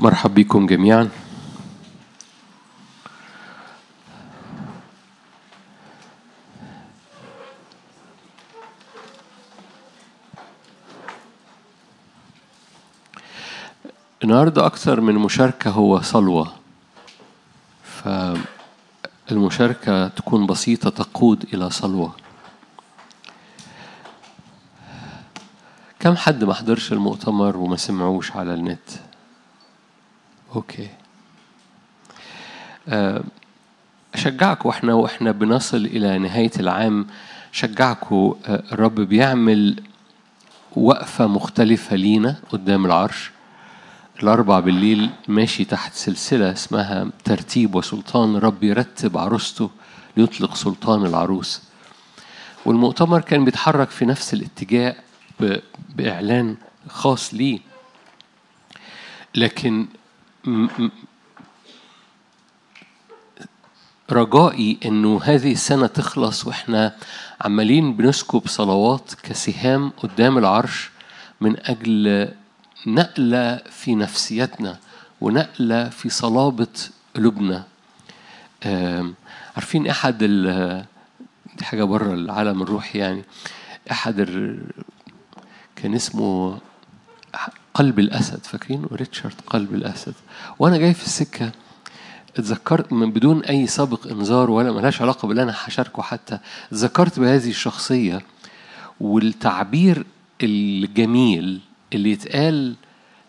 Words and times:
مرحب 0.00 0.34
بكم 0.34 0.66
جميعا. 0.66 1.10
النهاردة 14.24 14.66
أكثر 14.66 15.00
من 15.00 15.14
مشاركة 15.14 15.70
هو 15.70 16.00
صلوة. 16.00 16.52
فالمشاركة 19.28 20.08
تكون 20.08 20.46
بسيطة 20.46 20.90
تقود 20.90 21.44
إلى 21.54 21.70
صلوة. 21.70 22.16
كم 25.98 26.16
حد 26.16 26.44
ما 26.44 26.54
حضرش 26.54 26.92
المؤتمر 26.92 27.56
وما 27.56 27.76
سمعوش 27.76 28.32
على 28.36 28.54
النت؟ 28.54 29.09
أوكي. 30.56 30.88
آه، 32.88 33.22
اشجعكم 34.14 34.68
وإحنا 34.68 34.94
وإحنا 34.94 35.32
بنصل 35.32 35.76
إلى 35.76 36.18
نهاية 36.18 36.50
العام 36.60 37.06
شجعكم 37.52 38.34
آه، 38.46 38.62
الرب 38.72 38.94
بيعمل 38.94 39.82
وقفة 40.76 41.26
مختلفة 41.26 41.96
لينا 41.96 42.36
قدام 42.50 42.86
العرش. 42.86 43.30
الأربع 44.22 44.60
بالليل 44.60 45.10
ماشي 45.28 45.64
تحت 45.64 45.94
سلسلة 45.94 46.52
اسمها 46.52 47.06
ترتيب 47.24 47.74
وسلطان 47.74 48.36
الرب 48.36 48.64
يرتب 48.64 49.18
عروسته 49.18 49.70
ليطلق 50.16 50.54
سلطان 50.54 51.06
العروس. 51.06 51.62
والمؤتمر 52.64 53.20
كان 53.20 53.44
بيتحرك 53.44 53.90
في 53.90 54.04
نفس 54.04 54.34
الاتجاه 54.34 54.96
بإعلان 55.96 56.56
خاص 56.88 57.34
ليه. 57.34 57.60
لكن 59.34 59.86
رجائي 64.10 64.78
إنه 64.84 65.20
هذه 65.22 65.52
السنة 65.52 65.86
تخلص 65.86 66.46
وإحنا 66.46 66.96
عمالين 67.40 67.96
بنسكب 67.96 68.42
صلوات 68.46 69.14
كسهام 69.22 69.90
قدام 69.96 70.38
العرش 70.38 70.90
من 71.40 71.56
أجل 71.60 72.28
نقلة 72.86 73.56
في 73.56 73.94
نفسيتنا 73.94 74.78
ونقلة 75.20 75.88
في 75.88 76.08
صلابة 76.08 76.68
قلوبنا. 77.16 77.64
عارفين 79.56 79.86
أحد 79.86 80.18
ال 80.22 80.84
دي 81.58 81.64
حاجة 81.64 81.84
بره 81.84 82.14
العالم 82.14 82.62
الروحي 82.62 82.98
يعني 82.98 83.24
أحد 83.90 84.20
ال 84.20 84.62
كان 85.76 85.94
اسمه 85.94 86.58
قلب 87.74 87.98
الأسد 87.98 88.44
فاكرين؟ 88.44 88.86
ريتشارد 88.92 89.34
قلب 89.46 89.74
الأسد. 89.74 90.14
وأنا 90.58 90.76
جاي 90.76 90.94
في 90.94 91.04
السكة 91.04 91.52
اتذكرت 92.36 92.92
من 92.92 93.10
بدون 93.10 93.44
أي 93.44 93.66
سابق 93.66 94.06
إنذار 94.06 94.50
ولا 94.50 94.72
ملهاش 94.72 95.02
علاقة 95.02 95.28
باللي 95.28 95.42
أنا 95.42 95.54
هشاركه 95.64 96.02
حتى 96.02 96.38
اتذكرت 96.72 97.20
بهذه 97.20 97.48
الشخصية 97.50 98.22
والتعبير 99.00 100.06
الجميل 100.42 101.60
اللي 101.92 102.10
يتقال 102.10 102.74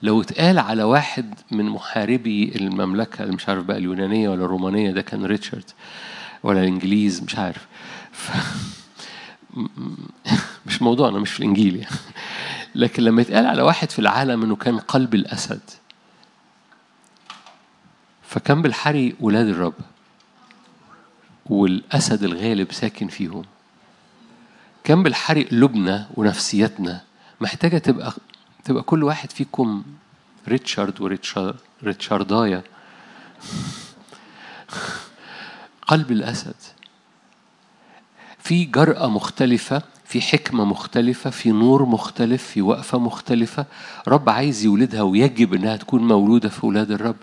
لو 0.01 0.21
اتقال 0.21 0.59
على 0.59 0.83
واحد 0.83 1.33
من 1.51 1.65
محاربي 1.65 2.51
المملكة 2.55 3.23
اللي 3.23 3.35
مش 3.35 3.49
عارف 3.49 3.63
بقى 3.63 3.77
اليونانية 3.77 4.29
ولا 4.29 4.45
الرومانية 4.45 4.91
ده 4.91 5.01
كان 5.01 5.25
ريتشارد 5.25 5.69
ولا 6.43 6.59
الإنجليز 6.59 7.23
مش 7.23 7.35
عارف. 7.37 7.67
ف... 8.11 8.31
مش 10.67 10.81
موضوعنا 10.81 11.19
مش 11.19 11.31
في 11.31 11.39
الإنجيل 11.39 11.75
يعني. 11.75 11.95
لكن 12.75 13.03
لما 13.03 13.21
يتقال 13.21 13.45
على 13.45 13.61
واحد 13.61 13.91
في 13.91 13.99
العالم 13.99 14.43
إنه 14.43 14.55
كان 14.55 14.79
قلب 14.79 15.15
الأسد 15.15 15.61
فكان 18.27 18.61
بالحري 18.61 19.15
ولاد 19.19 19.47
الرب 19.47 19.73
والأسد 21.45 22.23
الغالب 22.23 22.71
ساكن 22.71 23.07
فيهم. 23.07 23.43
كان 24.83 25.03
بالحري 25.03 25.43
قلوبنا 25.43 26.09
ونفسيتنا 26.15 27.01
محتاجة 27.41 27.77
تبقى 27.77 28.13
تبقى 28.63 28.83
كل 28.83 29.03
واحد 29.03 29.31
فيكم 29.31 29.83
ريتشارد 30.47 31.01
وريتشارد 31.01 31.55
ريتشاردايا. 31.83 32.63
قلب 35.87 36.11
الأسد. 36.11 36.55
في 38.39 38.65
جرأة 38.65 39.07
مختلفة 39.07 39.81
في 40.11 40.21
حكمة 40.21 40.65
مختلفة 40.65 41.29
في 41.29 41.51
نور 41.51 41.85
مختلف 41.85 42.43
في 42.43 42.61
وقفة 42.61 42.99
مختلفة. 42.99 43.65
رب 44.07 44.29
عايز 44.29 44.65
يولدها 44.65 45.01
ويجب 45.01 45.53
إنها 45.53 45.75
تكون 45.75 46.07
مولودة 46.07 46.49
في 46.49 46.65
ولاد 46.65 46.91
الرب. 46.91 47.15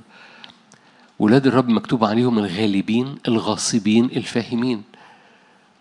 ولاد 1.18 1.46
الرب 1.46 1.68
مكتوب 1.68 2.04
عليهم 2.04 2.38
الغالبين 2.38 3.16
الغاصبين 3.28 4.04
الفاهمين. 4.04 4.82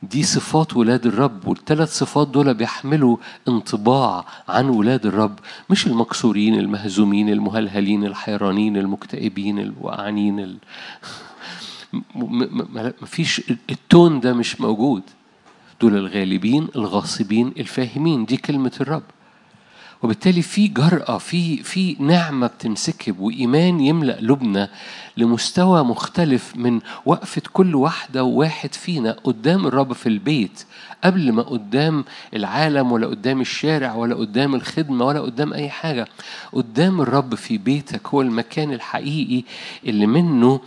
دي 0.03 0.23
صفات 0.23 0.77
ولاد 0.77 1.05
الرب 1.05 1.47
والثلاث 1.47 1.97
صفات 1.97 2.27
دول 2.27 2.53
بيحملوا 2.53 3.17
انطباع 3.47 4.25
عن 4.47 4.69
ولاد 4.69 5.05
الرب. 5.05 5.39
مش 5.69 5.87
المكسورين 5.87 6.59
المهزومين 6.59 7.29
المهلهلين 7.29 8.05
الحيرانين 8.05 8.77
المكتئبين 8.77 9.59
الوقعانين 9.59 10.39
ال... 10.39 10.57
مفيش 13.01 13.51
التون 13.69 14.19
ده 14.19 14.33
مش 14.33 14.61
موجود. 14.61 15.03
دول 15.81 15.95
الغالبين 15.97 16.67
الغاصبين 16.75 17.53
الفاهمين. 17.57 18.25
دي 18.25 18.37
كلمة 18.37 18.71
الرب. 18.81 19.03
وبالتالي 20.03 20.41
في 20.41 20.67
جرأة 20.67 21.17
في 21.17 21.63
في 21.63 21.95
نعمة 21.99 22.47
بتنسكب 22.47 23.19
وإيمان 23.19 23.79
يملأ 23.79 24.15
قلوبنا 24.17 24.69
لمستوى 25.17 25.83
مختلف 25.83 26.53
من 26.55 26.79
وقفة 27.05 27.41
كل 27.53 27.75
واحدة 27.75 28.23
وواحد 28.23 28.73
فينا 28.73 29.11
قدام 29.11 29.67
الرب 29.67 29.93
في 29.93 30.09
البيت 30.09 30.63
قبل 31.03 31.31
ما 31.31 31.41
قدام 31.41 32.05
العالم 32.33 32.91
ولا 32.91 33.07
قدام 33.07 33.41
الشارع 33.41 33.95
ولا 33.95 34.15
قدام 34.15 34.55
الخدمة 34.55 35.05
ولا 35.05 35.19
قدام 35.19 35.53
أي 35.53 35.69
حاجة. 35.69 36.07
قدام 36.53 37.01
الرب 37.01 37.35
في 37.35 37.57
بيتك 37.57 38.07
هو 38.07 38.21
المكان 38.21 38.73
الحقيقي 38.73 39.43
اللي 39.85 40.05
منه 40.07 40.59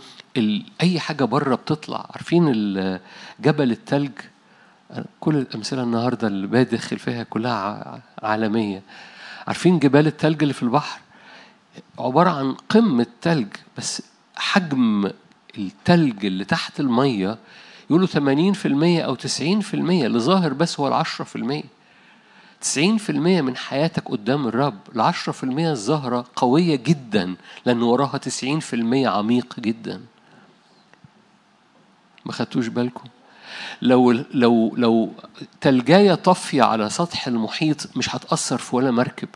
أي 0.81 0.99
حاجة 0.99 1.23
بره 1.23 1.55
بتطلع. 1.55 2.09
عارفين 2.13 2.45
جبل 3.41 3.71
التلج؟ 3.71 4.11
كل 5.19 5.35
الأمثلة 5.35 5.83
النهاردة 5.83 6.27
اللي 6.27 6.47
بادخل 6.47 6.99
فيها 6.99 7.23
كلها 7.23 8.01
عالمية. 8.23 8.81
عارفين 9.47 9.79
جبال 9.79 10.07
التلج 10.07 10.41
اللي 10.41 10.53
في 10.53 10.63
البحر؟ 10.63 10.99
عبارة 11.99 12.29
عن 12.29 12.53
قمة 12.69 13.07
تلج 13.21 13.47
بس 13.77 14.01
حجم 14.35 15.11
التلج 15.57 16.25
اللي 16.25 16.45
تحت 16.45 16.79
المية 16.79 17.37
يقولوا 17.89 18.07
80% 18.07 19.03
أو 19.05 19.15
90% 19.15 19.23
اللي 19.73 20.19
ظاهر 20.19 20.53
بس 20.53 20.79
هو 20.79 20.87
العشرة 20.87 21.25
في 21.25 21.35
المية. 21.35 21.63
90% 22.75 23.09
من 23.41 23.57
حياتك 23.57 24.11
قدام 24.11 24.47
الرب 24.47 24.79
العشرة 24.95 25.33
في 25.33 25.43
المية 25.43 25.71
الزهرة 25.71 26.25
قوية 26.35 26.75
جدا 26.75 27.35
لأن 27.65 27.81
وراها 27.81 28.17
90% 28.17 29.07
عميق 29.07 29.59
جدا. 29.59 30.01
ما 32.25 32.31
خدتوش 32.31 32.67
بالكم؟ 32.67 33.09
لو 33.81 34.11
لو 34.11 34.75
لو 34.77 35.13
تلجاية 35.61 36.13
طافية 36.13 36.63
على 36.63 36.89
سطح 36.89 37.27
المحيط 37.27 37.97
مش 37.97 38.15
هتأثر 38.15 38.57
في 38.57 38.75
ولا 38.75 38.91
مركب. 38.91 39.29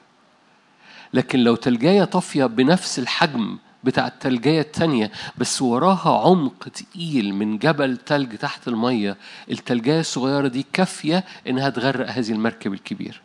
لكن 1.14 1.40
لو 1.40 1.56
تلجاية 1.56 2.04
طافية 2.04 2.46
بنفس 2.46 3.00
الحجم 3.00 3.58
بتاع 3.84 4.08
التلجاية 4.08 4.62
التانية 4.62 5.12
بس 5.38 5.62
وراها 5.62 6.28
عمق 6.28 6.68
تقيل 6.70 7.36
من 7.36 7.58
جبل 7.58 7.98
تلج 7.98 8.36
تحت 8.36 8.68
المية 8.68 9.18
التلجاية 9.52 10.00
الصغيرة 10.00 10.48
دي 10.48 10.66
كافية 10.74 11.24
إنها 11.48 11.70
تغرق 11.70 12.10
هذه 12.10 12.32
المركب 12.32 12.74
الكبير. 12.74 13.22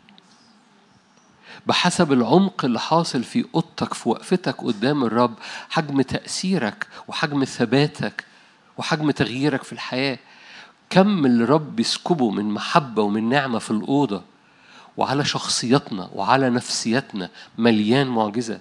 بحسب 1.67 2.11
العمق 2.13 2.65
اللي 2.65 2.79
حاصل 2.79 3.23
في 3.23 3.45
أوضتك 3.55 3.93
في 3.93 4.09
وقفتك 4.09 4.63
قدام 4.63 5.03
الرب 5.03 5.33
حجم 5.69 6.01
تأثيرك 6.01 6.87
وحجم 7.07 7.43
ثباتك 7.43 8.25
وحجم 8.77 9.11
تغييرك 9.11 9.63
في 9.63 9.73
الحياة 9.73 10.17
كم 10.91 11.25
اللي 11.25 11.43
الرب 11.43 11.79
يسكبه 11.79 12.29
من 12.31 12.45
محبة 12.45 13.01
ومن 13.01 13.29
نعمة 13.29 13.59
في 13.59 13.71
الأوضة 13.71 14.21
وعلى 14.97 15.25
شخصيتنا 15.25 16.09
وعلى 16.15 16.49
نفسيتنا 16.49 17.29
مليان 17.57 18.07
معجزة. 18.07 18.59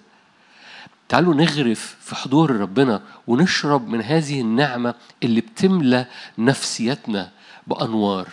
تعالوا 1.09 1.35
نغرف 1.35 1.97
في 2.01 2.15
حضور 2.15 2.51
ربنا 2.57 3.03
ونشرب 3.27 3.89
من 3.89 4.03
هذه 4.03 4.41
النعمة 4.41 4.95
اللي 5.23 5.41
بتملى 5.41 6.07
نفسيتنا 6.39 7.31
بأنوار. 7.67 8.29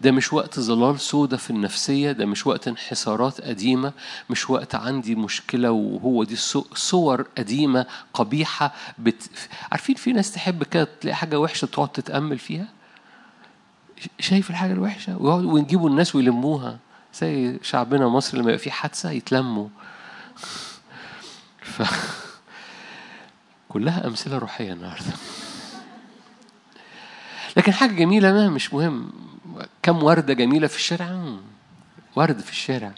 ده 0.00 0.10
مش 0.10 0.32
وقت 0.32 0.60
ظلال 0.60 1.00
سودة 1.00 1.36
في 1.36 1.50
النفسية 1.50 2.12
ده 2.12 2.26
مش 2.26 2.46
وقت 2.46 2.68
انحسارات 2.68 3.40
قديمة 3.40 3.92
مش 4.30 4.50
وقت 4.50 4.74
عندي 4.74 5.14
مشكلة 5.14 5.70
وهو 5.70 6.24
دي 6.24 6.36
صو- 6.36 6.66
صور 6.74 7.26
قديمة 7.38 7.86
قبيحة 8.14 8.74
بت... 8.98 9.30
عارفين 9.72 9.94
في 9.94 10.12
ناس 10.12 10.32
تحب 10.32 10.62
كده 10.64 10.88
تلاقي 11.00 11.14
حاجة 11.14 11.40
وحشة 11.40 11.66
تقعد 11.66 11.88
تتأمل 11.88 12.38
فيها؟ 12.38 12.68
شايف 14.20 14.50
الحاجة 14.50 14.72
الوحشة 14.72 15.16
ويقعدوا 15.16 15.52
ونجيبوا 15.52 15.90
الناس 15.90 16.14
ويلموها. 16.14 16.78
زي 17.14 17.58
شعبنا 17.62 18.08
مصر 18.08 18.38
لما 18.38 18.46
يبقى 18.48 18.58
في 18.58 18.70
حادثة 18.70 19.10
يتلموا. 19.10 19.68
ف... 21.62 21.82
كلها 23.68 24.06
أمثلة 24.06 24.38
روحية 24.38 24.72
النهاردة. 24.72 25.12
لكن 27.56 27.72
حاجة 27.72 27.92
جميلة 27.92 28.32
ما 28.32 28.48
مش 28.48 28.74
مهم. 28.74 29.12
كم 29.82 30.02
وردة 30.02 30.34
جميلة 30.34 30.66
في 30.66 30.76
الشارع؟ 30.76 31.06
مم. 31.12 31.40
ورد 32.16 32.40
في 32.40 32.50
الشارع. 32.50 32.92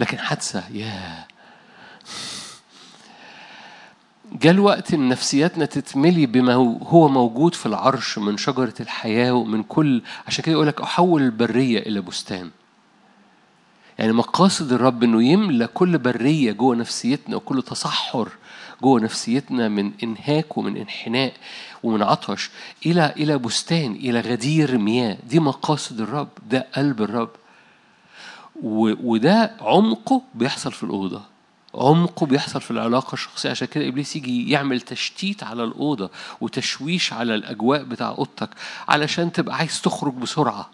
لكن 0.00 0.18
حادثة 0.18 0.68
ياه. 0.70 1.26
جاء 4.40 4.52
الوقت 4.52 4.94
إن 4.94 5.08
نفسياتنا 5.08 5.64
تتملي 5.64 6.26
بما 6.26 6.54
هو 6.82 7.08
موجود 7.08 7.54
في 7.54 7.66
العرش 7.66 8.18
من 8.18 8.36
شجرة 8.36 8.74
الحياة 8.80 9.32
ومن 9.32 9.62
كل 9.62 10.02
عشان 10.26 10.44
كده 10.44 10.52
يقول 10.52 10.66
لك 10.66 10.80
أحول 10.80 11.22
البرية 11.22 11.78
إلى 11.78 12.00
بستان. 12.00 12.50
يعني 13.98 14.12
مقاصد 14.12 14.72
الرب 14.72 15.02
إنه 15.02 15.22
يملى 15.24 15.66
كل 15.66 15.98
برية 15.98 16.52
جوه 16.52 16.76
نفسيتنا 16.76 17.36
وكل 17.36 17.62
تصحر 17.62 18.28
جوه 18.82 19.00
نفسيتنا 19.00 19.68
من 19.68 19.92
إنهاك 20.02 20.56
ومن 20.58 20.76
انحناء 20.76 21.32
ومن 21.82 22.02
عطش 22.02 22.50
إلى 22.86 23.14
إلى 23.16 23.38
بستان 23.38 23.92
إلى 23.92 24.20
غدير 24.20 24.78
مياه. 24.78 25.16
دي 25.28 25.40
مقاصد 25.40 26.00
الرب 26.00 26.28
ده 26.50 26.66
قلب 26.76 27.02
الرب. 27.02 27.30
وده 28.62 29.56
عمقه 29.60 30.22
بيحصل 30.34 30.72
في 30.72 30.82
الأوضة. 30.82 31.31
عمقه 31.74 32.26
بيحصل 32.26 32.60
في 32.60 32.70
العلاقة 32.70 33.12
الشخصية. 33.14 33.50
عشان 33.50 33.68
كده 33.68 33.88
إبليس 33.88 34.16
يجي 34.16 34.50
يعمل 34.50 34.80
تشتيت 34.80 35.42
على 35.42 35.64
الأوضة 35.64 36.10
وتشويش 36.40 37.12
على 37.12 37.34
الأجواء 37.34 37.82
بتاع 37.82 38.08
أوضتك 38.08 38.50
علشان 38.88 39.32
تبقى 39.32 39.56
عايز 39.56 39.80
تخرج 39.82 40.14
بسرعة. 40.14 40.70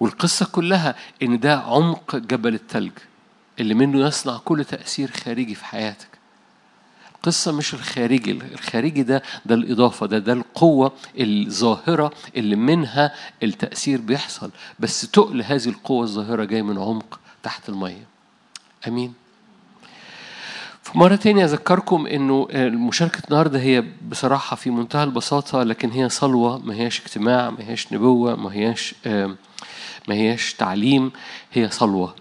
والقصة 0.00 0.46
كلها 0.46 0.94
إن 1.22 1.40
ده 1.40 1.56
عمق 1.60 2.16
جبل 2.16 2.54
التلج 2.54 2.92
اللي 3.60 3.74
منه 3.74 4.06
يصنع 4.06 4.38
كل 4.38 4.64
تأثير 4.64 5.10
خارجي 5.10 5.54
في 5.54 5.64
حياتك. 5.64 6.08
القصة 7.16 7.52
مش 7.52 7.74
الخارجي. 7.74 8.30
الخارجي 8.32 9.02
ده 9.02 9.22
ده 9.46 9.54
الإضافة 9.54 10.06
ده 10.06 10.18
ده 10.18 10.32
القوة 10.32 10.92
الظاهرة 11.20 12.12
اللي 12.36 12.56
منها 12.56 13.14
التأثير 13.42 14.00
بيحصل. 14.00 14.50
بس 14.78 15.00
تقل 15.00 15.42
هذه 15.42 15.68
القوة 15.68 16.02
الظاهرة 16.04 16.44
جاي 16.44 16.62
من 16.62 16.78
عمق 16.78 17.20
تحت 17.42 17.68
المية. 17.68 18.06
أمين. 18.88 19.21
مرة 20.94 21.16
تانية 21.16 21.44
أذكركم 21.44 22.06
إنه 22.06 22.48
مشاركة 22.54 23.22
النهاردة 23.28 23.60
هي 23.60 23.84
بصراحة 24.08 24.56
في 24.56 24.70
منتهى 24.70 25.04
البساطة 25.04 25.62
لكن 25.62 25.90
هي 25.90 26.08
صلوة 26.08 26.58
ما 26.58 26.74
هياش 26.74 27.00
اجتماع 27.00 27.50
ما 27.50 27.60
هياش 27.60 27.92
نبوة 27.92 28.36
ما 28.36 28.52
هياش 28.52 28.94
ما 30.08 30.14
هياش 30.14 30.54
تعليم 30.54 31.12
هي 31.52 31.70
صلوة. 31.70 32.14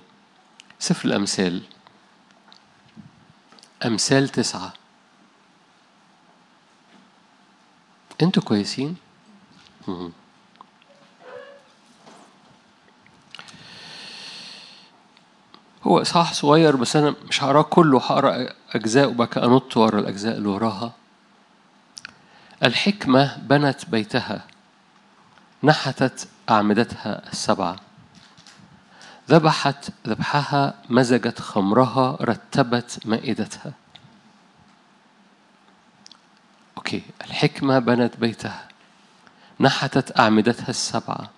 سفر 0.79 1.09
الأمثال. 1.09 1.61
أمثال 3.85 4.29
تسعة. 4.29 4.73
أنتوا 8.21 8.43
كويسين؟ 8.43 8.95
هو 15.83 16.01
إصحاح 16.01 16.33
صغير 16.33 16.75
بس 16.75 16.95
أنا 16.95 17.15
مش 17.29 17.43
هقرأه 17.43 17.61
كله 17.61 17.99
هقرأ 17.99 18.47
أجزاء 18.75 19.09
وبعد 19.09 19.27
كده 19.27 19.45
أنط 19.45 19.77
ورا 19.77 19.99
الأجزاء 19.99 20.37
اللي 20.37 20.49
وراها. 20.49 20.91
الحكمة 22.63 23.37
بنت 23.37 23.85
بيتها 23.89 24.45
نحتت 25.63 26.27
أعمدتها 26.49 27.31
السبعة. 27.31 27.75
ذبحت 29.29 29.89
ذبحها 30.07 30.73
مزجت 30.89 31.39
خمرها 31.39 32.17
رتبت 32.21 32.99
مائدتها. 33.05 33.73
أوكي 36.77 37.03
الحكمة 37.25 37.79
بنت 37.79 38.17
بيتها 38.17 38.67
نحتت 39.59 40.19
أعمدتها 40.19 40.69
السبعة. 40.69 41.29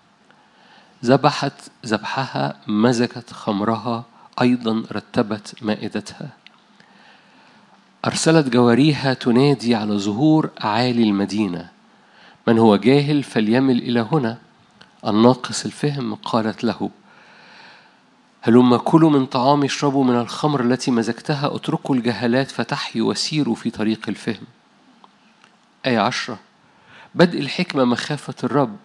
ذبحت 1.06 1.54
ذبحها 1.86 2.56
مزجت 2.68 3.34
خمرها 3.34 4.04
أيضا 4.41 4.83
رتبت 4.91 5.56
مائدتها. 5.62 6.30
أرسلت 8.06 8.50
جواريها 8.50 9.13
تنادي 9.13 9.75
على 9.75 9.97
ظهور 9.97 10.50
أعالي 10.63 11.03
المدينة. 11.03 11.69
من 12.47 12.57
هو 12.59 12.75
جاهل 12.75 13.24
فليمل 13.24 13.77
إلى 13.77 14.07
هنا. 14.12 14.38
الناقص 15.07 15.65
الفهم 15.65 16.15
قالت 16.15 16.63
له 16.63 16.89
هلما 18.41 18.77
كلوا 18.77 19.09
من 19.09 19.25
طعام 19.25 19.63
اشربوا 19.63 20.03
من 20.03 20.15
الخمر 20.15 20.62
التي 20.62 20.91
مزجتها؟ 20.91 21.56
اتركوا 21.56 21.95
الجهالات 21.95 22.51
فتحيوا 22.51 23.09
وسيروا 23.09 23.56
في 23.56 23.69
طريق 23.69 24.00
الفهم. 24.07 24.44
آية 25.85 26.00
عشرة. 26.00 26.39
بدء 27.15 27.39
الحكمة 27.39 27.83
مخافة 27.85 28.33
الرب. 28.44 28.77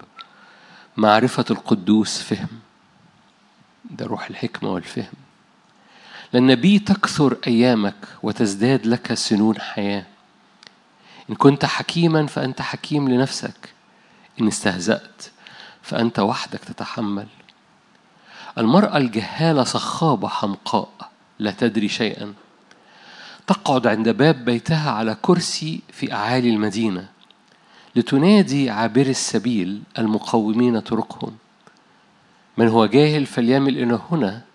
معرفة 0.96 1.44
القدوس 1.50 2.22
فهم. 2.22 2.48
ده 3.90 4.06
روح 4.06 4.30
الحكمة 4.30 4.70
والفهم. 4.70 5.27
لأن 6.32 6.54
بي 6.54 6.78
تكثر 6.78 7.36
أيامك 7.46 7.94
وتزداد 8.22 8.86
لك 8.86 9.14
سنون 9.14 9.60
حياة. 9.60 10.06
إن 11.30 11.34
كنت 11.34 11.64
حكيما 11.64 12.26
فأنت 12.26 12.62
حكيم 12.62 13.08
لنفسك. 13.08 13.74
إن 14.40 14.46
استهزأت 14.46 15.22
فأنت 15.82 16.18
وحدك 16.18 16.58
تتحمل. 16.58 17.26
المرأة 18.58 18.96
الجهالة 18.96 19.64
صخابة 19.64 20.28
حمقاء 20.28 20.88
لا 21.38 21.50
تدري 21.50 21.88
شيئا. 21.88 22.34
تقعد 23.46 23.86
عند 23.86 24.08
باب 24.08 24.44
بيتها 24.44 24.90
على 24.90 25.16
كرسي 25.22 25.80
في 25.92 26.12
أعالي 26.12 26.50
المدينة 26.50 27.08
لتنادي 27.96 28.70
عابر 28.70 29.06
السبيل 29.06 29.82
المقومين 29.98 30.80
طرقهم. 30.80 31.36
من 32.58 32.68
هو 32.68 32.86
جاهل 32.86 33.26
فليمل 33.26 33.78
إلى 33.78 34.00
هنا؟ 34.10 34.47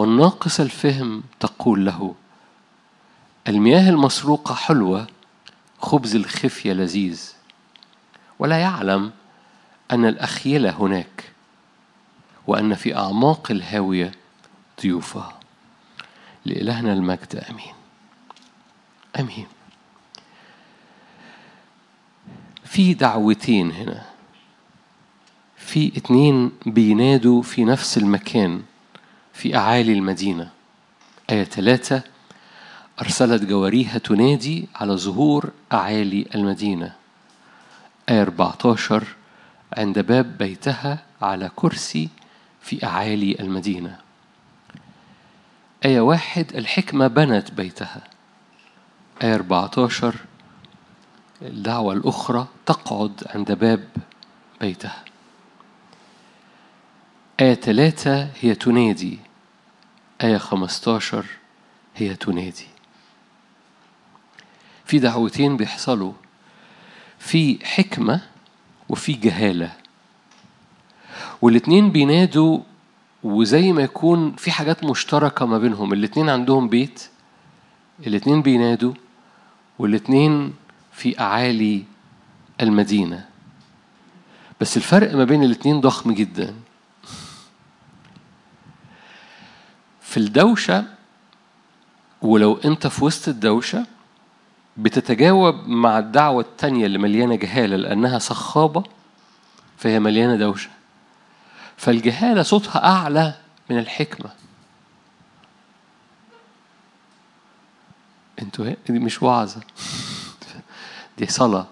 والناقص 0.00 0.60
الفهم 0.60 1.22
تقول 1.40 1.84
له 1.84 2.14
المياه 3.48 3.90
المسروقة 3.90 4.54
حلوة 4.54 5.06
خبز 5.78 6.14
الخفية 6.14 6.72
لذيذ 6.72 7.32
ولا 8.38 8.58
يعلم 8.58 9.12
أن 9.90 10.04
الأخيلة 10.04 10.70
هناك 10.70 11.32
وأن 12.46 12.74
في 12.74 12.96
أعماق 12.96 13.50
الهاوية 13.50 14.12
ضيوفا 14.82 15.38
لإلهنا 16.44 16.92
المجد 16.92 17.44
أمين. 17.50 17.74
أمين. 19.20 19.46
في 22.64 22.94
دعوتين 22.94 23.70
هنا. 23.70 24.06
في 25.56 25.92
اتنين 25.96 26.52
بينادوا 26.66 27.42
في 27.42 27.64
نفس 27.64 27.98
المكان. 27.98 28.62
في 29.40 29.56
أعالي 29.56 29.92
المدينة. 29.92 30.50
آية 31.30 31.44
ثلاثة 31.44 32.02
أرسلت 33.00 33.42
جواريها 33.42 33.98
تنادي 33.98 34.68
على 34.74 34.96
ظهور 34.96 35.50
أعالي 35.72 36.26
المدينة. 36.34 36.94
آية 38.08 38.22
14 38.22 39.04
عند 39.72 39.98
باب 39.98 40.38
بيتها 40.38 41.02
على 41.22 41.50
كرسي 41.56 42.08
في 42.60 42.86
أعالي 42.86 43.36
المدينة. 43.40 43.98
آية 45.84 46.00
واحد 46.00 46.56
الحكمة 46.56 47.06
بنت 47.06 47.50
بيتها. 47.50 48.02
آية 49.22 49.34
14 49.34 50.14
الدعوة 51.42 51.92
الأخرى 51.92 52.46
تقعد 52.66 53.24
عند 53.34 53.52
باب 53.52 53.84
بيتها. 54.60 55.04
آية 57.40 57.54
ثلاثة 57.54 58.28
هي 58.40 58.54
تنادي 58.54 59.29
آية 60.22 60.38
15 60.38 61.24
هي 61.96 62.14
تنادي. 62.14 62.66
في 64.84 64.98
دعوتين 64.98 65.56
بيحصلوا 65.56 66.12
في 67.18 67.58
حكمة 67.64 68.20
وفي 68.88 69.12
جهالة. 69.12 69.72
والاتنين 71.42 71.92
بينادوا 71.92 72.60
وزي 73.22 73.72
ما 73.72 73.82
يكون 73.82 74.32
في 74.36 74.50
حاجات 74.50 74.84
مشتركة 74.84 75.46
ما 75.46 75.58
بينهم. 75.58 75.92
الاتنين 75.92 76.28
عندهم 76.28 76.68
بيت 76.68 77.08
الاتنين 78.06 78.42
بينادوا 78.42 78.94
والاتنين 79.78 80.54
في 80.92 81.20
أعالي 81.20 81.84
المدينة. 82.60 83.26
بس 84.60 84.76
الفرق 84.76 85.14
ما 85.14 85.24
بين 85.24 85.44
الاتنين 85.44 85.80
ضخم 85.80 86.12
جدا. 86.12 86.54
في 90.10 90.16
الدوشة 90.16 90.84
ولو 92.22 92.56
أنت 92.64 92.86
في 92.86 93.04
وسط 93.04 93.28
الدوشة 93.28 93.86
بتتجاوب 94.76 95.68
مع 95.68 95.98
الدعوة 95.98 96.42
التانية 96.42 96.86
اللي 96.86 96.98
مليانة 96.98 97.34
جهالة 97.34 97.76
لأنها 97.76 98.18
صخابة 98.18 98.84
فهي 99.78 100.00
مليانة 100.00 100.36
دوشة. 100.36 100.70
فالجهالة 101.76 102.42
صوتها 102.42 102.84
أعلى 102.84 103.34
من 103.70 103.78
الحكمة. 103.78 104.30
أنتوا 108.42 108.74
دي 108.88 108.98
مش 108.98 109.22
وعظة. 109.22 109.60
دي 111.18 111.26
صلاة. 111.26 111.66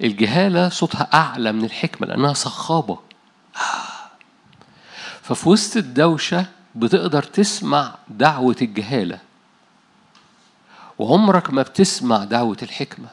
الجهالة 0.00 0.68
صوتها 0.68 1.08
أعلى 1.14 1.52
من 1.52 1.64
الحكمة 1.64 2.06
لأنها 2.06 2.32
صخابة. 2.32 2.98
ففي 5.22 5.48
وسط 5.48 5.76
الدوشة 5.76 6.55
بتقدر 6.76 7.22
تسمع 7.22 7.94
دعوة 8.08 8.56
الجهالة. 8.62 9.18
وعمرك 10.98 11.50
ما 11.50 11.62
بتسمع 11.62 12.24
دعوة 12.24 12.56
الحكمة. 12.62 13.08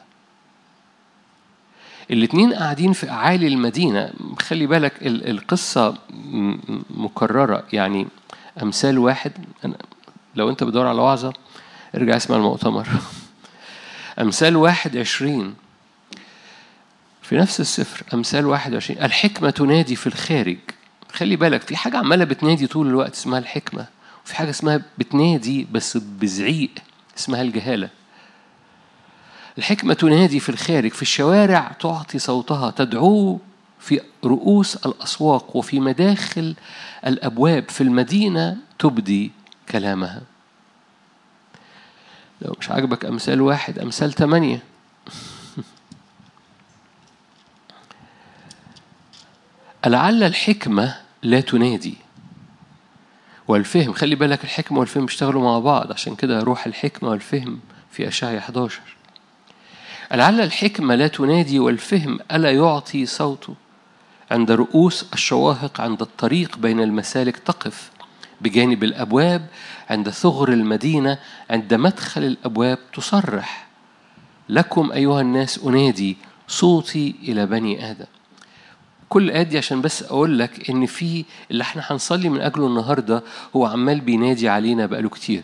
الاتنين 2.10 2.54
قاعدين 2.54 2.92
في 2.92 3.10
أعالي 3.10 3.46
المدينة. 3.46 4.12
خلي 4.40 4.66
بالك 4.66 4.92
القصة 5.02 5.94
مكررة. 6.90 7.64
يعني 7.72 8.06
أمثال 8.62 8.98
واحد. 8.98 9.32
لو 10.34 10.50
أنت 10.50 10.64
بتدور 10.64 10.86
على 10.86 11.00
وعظة 11.02 11.32
ارجع 11.94 12.16
اسمع 12.16 12.36
المؤتمر. 12.36 12.88
أمثال 14.20 14.56
واحد 14.56 14.96
عشرين. 14.96 15.54
في 17.22 17.36
نفس 17.36 17.60
السفر 17.60 18.04
أمثال 18.14 18.46
واحد 18.46 18.72
وعشرين 18.72 19.02
الحكمة 19.02 19.50
تنادي 19.50 19.96
في 19.96 20.06
الخارج. 20.06 20.58
خلي 21.14 21.36
بالك 21.36 21.62
في 21.62 21.76
حاجة 21.76 21.98
عمالة 21.98 22.24
بتنادي 22.24 22.66
طول 22.66 22.86
الوقت 22.86 23.12
اسمها 23.12 23.38
الحكمة 23.38 23.86
وفي 24.24 24.36
حاجة 24.36 24.50
اسمها 24.50 24.82
بتنادي 24.98 25.66
بس 25.72 25.96
بزعيق 25.96 26.70
اسمها 27.18 27.42
الجهالة. 27.42 27.88
الحكمة 29.58 29.94
تنادي 29.94 30.40
في 30.40 30.48
الخارج 30.48 30.92
في 30.92 31.02
الشوارع 31.02 31.72
تعطي 31.80 32.18
صوتها 32.18 32.70
تدعو 32.70 33.38
في 33.80 34.00
رؤوس 34.24 34.76
الأسواق 34.76 35.56
وفي 35.56 35.80
مداخل 35.80 36.54
الأبواب 37.06 37.68
في 37.68 37.80
المدينة 37.80 38.56
تبدي 38.78 39.32
كلامها. 39.68 40.22
لو 42.42 42.56
مش 42.60 42.70
عاجبك 42.70 43.04
أمثال 43.04 43.40
واحد 43.40 43.78
أمثال 43.78 44.12
ثمانية 44.12 44.62
لعل 49.86 50.22
الحكمة 50.22 51.03
لا 51.24 51.40
تنادي. 51.40 51.94
والفهم 53.48 53.92
خلي 53.92 54.14
بالك 54.14 54.44
الحكمة 54.44 54.78
والفهم 54.78 55.06
بيشتغلوا 55.06 55.42
مع 55.42 55.58
بعض 55.58 55.92
عشان 55.92 56.14
كده 56.14 56.40
روح 56.40 56.66
الحكمة 56.66 57.10
والفهم 57.10 57.60
في 57.90 58.08
أشعيا 58.08 58.38
11 58.38 58.80
لعل 60.12 60.40
الحكمة 60.40 60.94
لا 60.94 61.08
تنادي 61.08 61.58
والفهم 61.58 62.18
ألا 62.32 62.50
يعطي 62.50 63.06
صوته. 63.06 63.54
عند 64.30 64.50
رؤوس 64.50 65.06
الشواهق 65.12 65.80
عند 65.80 66.02
الطريق 66.02 66.58
بين 66.58 66.80
المسالك 66.80 67.36
تقف. 67.36 67.90
بجانب 68.40 68.84
الأبواب 68.84 69.46
عند 69.90 70.10
ثغر 70.10 70.48
المدينة 70.48 71.18
عند 71.50 71.74
مدخل 71.74 72.24
الأبواب 72.24 72.78
تصرح. 72.92 73.66
لكم 74.48 74.92
أيها 74.92 75.20
الناس 75.20 75.58
أنادي 75.58 76.16
صوتي 76.48 77.14
إلى 77.22 77.46
بني 77.46 77.90
آدم. 77.90 78.13
كل 79.08 79.30
آدي 79.30 79.58
عشان 79.58 79.80
بس 79.80 80.02
أقول 80.02 80.38
لك 80.38 80.70
إن 80.70 80.86
في 80.86 81.24
اللي 81.50 81.62
إحنا 81.62 81.82
هنصلي 81.86 82.28
من 82.28 82.40
أجله 82.40 82.66
النهاردة 82.66 83.22
هو 83.56 83.66
عمال 83.66 84.00
بينادي 84.00 84.48
علينا 84.48 84.86
بقاله 84.86 85.08
كتير. 85.08 85.42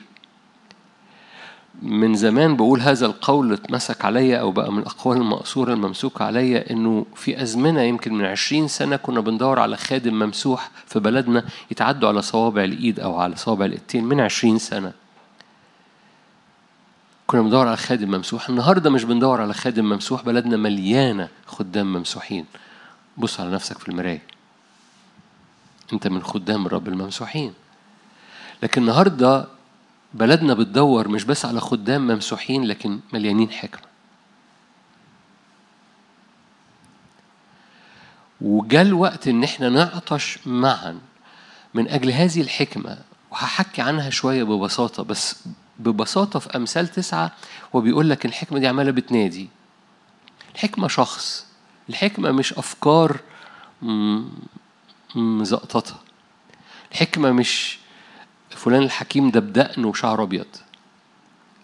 من 1.83 2.15
زمان 2.15 2.57
بقول 2.57 2.81
هذا 2.81 3.07
القول 3.07 3.53
اتمسك 3.53 4.05
عليا 4.05 4.39
أو 4.39 4.51
بقى 4.51 4.73
من 4.73 4.79
الأقوال 4.79 5.17
المقصورة 5.19 5.73
الممسوكة 5.73 6.25
عليا 6.25 6.71
إنه 6.71 7.07
في 7.15 7.43
أزمنة 7.43 7.81
يمكن 7.83 8.15
من 8.15 8.25
عشرين 8.25 8.69
سنة 8.69 8.97
كنا 8.97 9.21
بندور 9.21 9.59
على 9.61 9.77
خادم 9.77 10.15
ممسوح 10.15 10.71
في 10.87 10.99
بلدنا 11.01 11.45
يتعدوا 11.71 12.09
على 12.09 12.23
صوابع 12.23 12.65
الإيد 12.65 13.01
أو 13.01 13.17
على 13.17 13.37
صوابع 13.37 13.65
الإيدين 13.65 14.05
من 14.05 14.21
عشرين 14.21 14.59
سنة. 14.59 14.93
كنا 17.27 17.43
بندور 17.43 17.67
على 17.67 17.77
خادم 17.77 18.11
ممسوح. 18.11 18.49
النهاردة 18.49 18.91
مش 18.91 19.05
بندور 19.05 19.41
على 19.41 19.53
خادم 19.55 19.85
ممسوح 19.85 20.23
بلدنا 20.23 20.57
مليانة 20.57 21.29
خدام 21.47 21.93
ممسوحين. 21.93 22.45
بص 23.17 23.41
على 23.41 23.51
نفسك 23.51 23.79
في 23.79 23.89
المراية. 23.89 24.23
أنت 25.93 26.07
من 26.07 26.23
خدام 26.23 26.67
الرب 26.67 26.89
الممسوحين. 26.89 27.55
لكن 28.63 28.81
النهارده 28.83 29.47
بلدنا 30.15 30.55
بتدور 30.55 31.09
مش 31.09 31.25
بس 31.25 31.45
على 31.45 31.61
خدام 31.61 32.07
ممسوحين 32.07 32.65
لكن 32.65 33.01
مليانين 33.13 33.51
حكمة. 33.51 33.91
وجاء 38.41 38.83
الوقت 38.83 39.29
إن 39.29 39.45
إحنا 39.45 39.69
نعطش 39.69 40.39
معا 40.47 41.01
من 41.75 41.89
أجل 41.89 42.11
هذه 42.11 42.41
الحكمة. 42.41 42.99
وهحكي 43.31 43.83
عنها 43.83 44.11
شوية 44.11 44.43
ببساطة 44.43 45.03
بس 45.03 45.37
ببساطة 45.79 46.39
في 46.39 46.57
أمثال 46.57 46.89
تسعة 46.89 47.33
هو 47.77 47.81
بيقول 47.81 48.11
لك 48.11 48.27
الحكمة 48.27 48.59
دي 48.59 48.67
عمالة 48.69 48.91
بتنادي. 48.91 49.49
الحكمة 50.55 50.89
شخص. 50.89 51.47
الحكمة 51.89 52.31
مش 52.33 52.53
أفكار 52.53 53.21
مزقططة 55.15 56.01
الحكمة 56.93 57.33
مش 57.33 57.79
فلان 58.51 58.83
الحكيم 58.83 59.31
ده 59.31 59.41
بدقن 59.41 59.85
وشعره 59.85 60.23
أبيض. 60.23 60.47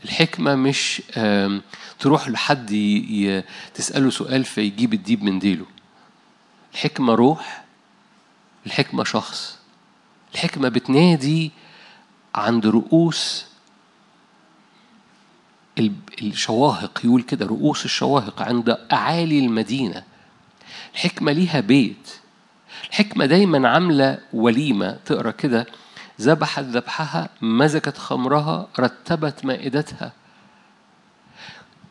الحكمة 0.05 0.55
مش 0.55 1.03
تروح 1.99 2.29
لحد 2.29 2.67
تسأله 3.75 4.11
سؤال 4.11 4.45
فيجيب 4.45 4.95
الديب 4.95 5.23
من 5.23 5.39
ديله. 5.39 5.67
الحكمة 6.75 7.15
روح 7.15 7.65
الحكمة 8.67 9.05
شخص. 9.05 9.59
الحكمة 10.35 10.69
بتنادي 10.69 11.51
عند 12.35 12.67
رؤوس 12.67 13.47
الشواهق 16.23 17.01
يقول 17.05 17.23
كده 17.23 17.47
رؤوس 17.47 17.85
الشواهق 17.85 18.43
عند 18.43 18.79
أعالي 18.93 19.39
المدينة. 19.39 20.03
الحكمة 20.95 21.33
ليها 21.33 21.61
بيت. 21.61 22.11
الحكمة 22.91 23.27
دايما 23.27 23.69
عاملة 23.69 24.19
وليمة 24.33 24.99
تقرأ 25.07 25.31
كده 25.31 25.67
ذبحت 26.21 26.65
ذبحها 26.65 27.29
مزجت 27.43 27.99
خمرها 27.99 28.69
رتبت 28.81 29.45
مائدتها. 29.45 30.13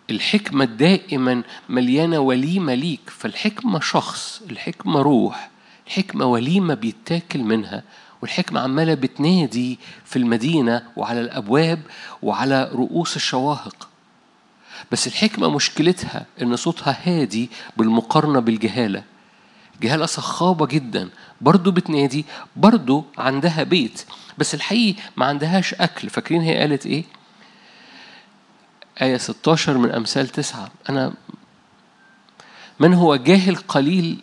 الحكمة 0.09 0.65
دائما 0.65 1.43
مليانة 1.69 2.19
وليمة 2.19 2.73
ليك 2.73 3.09
فالحكمة 3.09 3.79
شخص 3.79 4.41
الحكمة 4.49 5.01
روح 5.01 5.49
الحكمة 5.87 6.25
وليمة 6.25 6.73
بيتاكل 6.73 7.39
منها. 7.39 7.83
والحكمة 8.25 8.59
عمالة 8.59 8.93
بتنادي 8.93 9.79
في 10.05 10.15
المدينة 10.15 10.83
وعلى 10.95 11.21
الأبواب 11.21 11.81
وعلى 12.21 12.69
رؤوس 12.73 13.15
الشواهق. 13.15 13.87
بس 14.91 15.07
الحكمة 15.07 15.49
مشكلتها 15.49 16.25
إن 16.41 16.55
صوتها 16.55 16.97
هادي 17.03 17.49
بالمقارنة 17.77 18.39
بالجهالة. 18.39 19.03
جهالة 19.81 20.05
صخابة 20.05 20.65
جدا 20.65 21.09
برضو 21.41 21.71
بتنادي 21.71 22.25
برضو 22.55 23.05
عندها 23.17 23.63
بيت. 23.63 24.05
بس 24.37 24.55
الحقيقي 24.55 25.01
ما 25.17 25.25
عندهاش 25.25 25.73
أكل. 25.73 26.09
فاكرين 26.09 26.41
هي 26.41 26.57
قالت 26.57 26.85
إيه؟ 26.85 27.03
آية 29.01 29.17
16 29.17 29.77
من 29.77 29.91
أمثال 29.91 30.27
تسعة. 30.27 30.71
أنا 30.89 31.13
من 32.79 32.93
هو 32.93 33.15
جاهل 33.15 33.55
قليل 33.55 34.21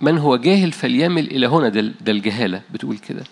من 0.00 0.18
هو 0.18 0.36
جاهل 0.36 0.72
فليمل 0.72 1.26
إلى 1.26 1.46
هنا؟ 1.46 1.68
ده 1.68 2.12
الجهالة 2.12 2.62
بتقول 2.70 2.98
كده. 2.98 3.24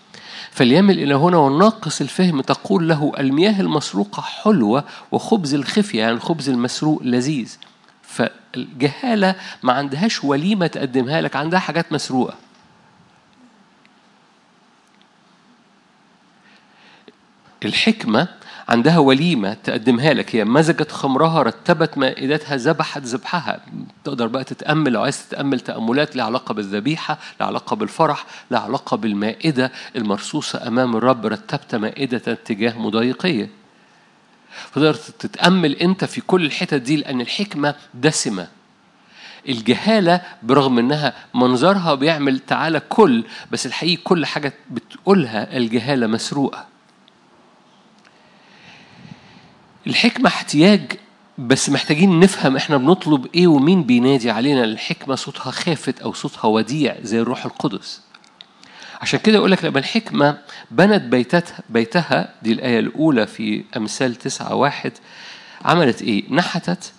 فليمل 0.51 0.99
إلى 0.99 1.13
هنا 1.15 1.37
والناقص 1.37 2.01
الفهم 2.01 2.41
تقول 2.41 2.89
له 2.89 3.11
المياه 3.19 3.61
المسروقة 3.61 4.21
حلوة 4.21 4.83
وخبز 5.11 5.53
الخفية 5.53 5.99
يعني 5.99 6.11
الخبز 6.11 6.49
المسروق 6.49 7.03
لذيذ. 7.03 7.57
فالجهالة 8.01 9.35
ما 9.63 9.73
عندهاش 9.73 10.23
وليمة 10.23 10.67
تقدمها 10.67 11.21
لك 11.21 11.35
عندها 11.35 11.59
حاجات 11.59 11.91
مسروقة. 11.91 12.35
الحكمة 17.65 18.27
عندها 18.69 18.97
وليمة 18.97 19.53
تقدمها 19.53 20.13
لك. 20.13 20.35
هي 20.35 20.45
مزجت 20.45 20.91
خمرها 20.91 21.43
رتبت 21.43 21.97
مائدتها 21.97 22.57
ذبحت 22.57 23.01
ذبحها. 23.01 23.59
تقدر 24.03 24.27
بقى 24.27 24.43
تتأمل 24.43 24.91
لو 24.91 25.01
عايز 25.01 25.27
تتأمل 25.29 25.59
تأملات 25.59 26.15
لها 26.15 26.25
علاقة 26.25 26.53
بالذبيحة 26.53 27.17
لها 27.39 27.47
علاقة 27.47 27.75
بالفرح 27.75 28.25
لها 28.51 28.59
علاقة 28.59 28.97
بالمائدة 28.97 29.71
المرصوصة 29.95 30.67
أمام 30.67 30.95
الرب. 30.95 31.25
رتبت 31.25 31.75
مائدة 31.75 32.17
تجاه 32.17 32.77
مضايقية. 32.79 33.49
فتقدر 34.71 34.93
تتأمل 34.93 35.75
أنت 35.75 36.05
في 36.05 36.21
كل 36.21 36.45
الحتت 36.45 36.73
دي 36.81 36.95
لأن 36.95 37.21
الحكمة 37.21 37.75
دسمة. 37.93 38.47
الجهالة 39.49 40.21
برغم 40.43 40.79
إنها 40.79 41.13
منظرها 41.33 41.95
بيعمل 41.95 42.39
تعالى 42.39 42.81
كل 42.89 43.23
بس 43.51 43.65
الحقيقة 43.65 44.01
كل 44.03 44.25
حاجة 44.25 44.53
بتقولها 44.71 45.57
الجهالة 45.57 46.07
مسروقة. 46.07 46.68
الحكمة 49.89 50.27
احتياج 50.27 50.91
بس 51.37 51.69
محتاجين 51.69 52.19
نفهم 52.19 52.55
إحنا 52.55 52.77
بنطلب 52.77 53.27
إيه 53.35 53.47
ومين 53.47 53.83
بينادي 53.83 54.31
علينا. 54.31 54.63
الحكمة 54.63 55.15
صوتها 55.15 55.51
خافت 55.51 56.01
أو 56.01 56.13
صوتها 56.13 56.45
وديع 56.45 56.97
زي 57.01 57.19
الروح 57.19 57.45
القدس. 57.45 58.01
عشان 59.01 59.19
كده 59.19 59.35
يقول 59.37 59.51
لك 59.51 59.65
لما 59.65 59.79
الحكمة 59.79 60.37
بنت 60.71 61.01
بيتها 61.03 61.43
بيتها 61.69 62.33
دي 62.41 62.51
الآية 62.51 62.79
الأولى 62.79 63.27
في 63.27 63.63
أمثال 63.77 64.15
تسعة 64.15 64.55
واحد 64.55 64.91
عملت 65.65 66.01
إيه؟ 66.01 66.33
نحتت 66.33 66.93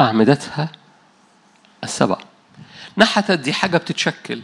أعمدتها 0.00 0.72
السبع. 1.84 2.18
نحتت 2.98 3.38
دي 3.38 3.52
حاجة 3.52 3.76
بتتشكل. 3.76 4.42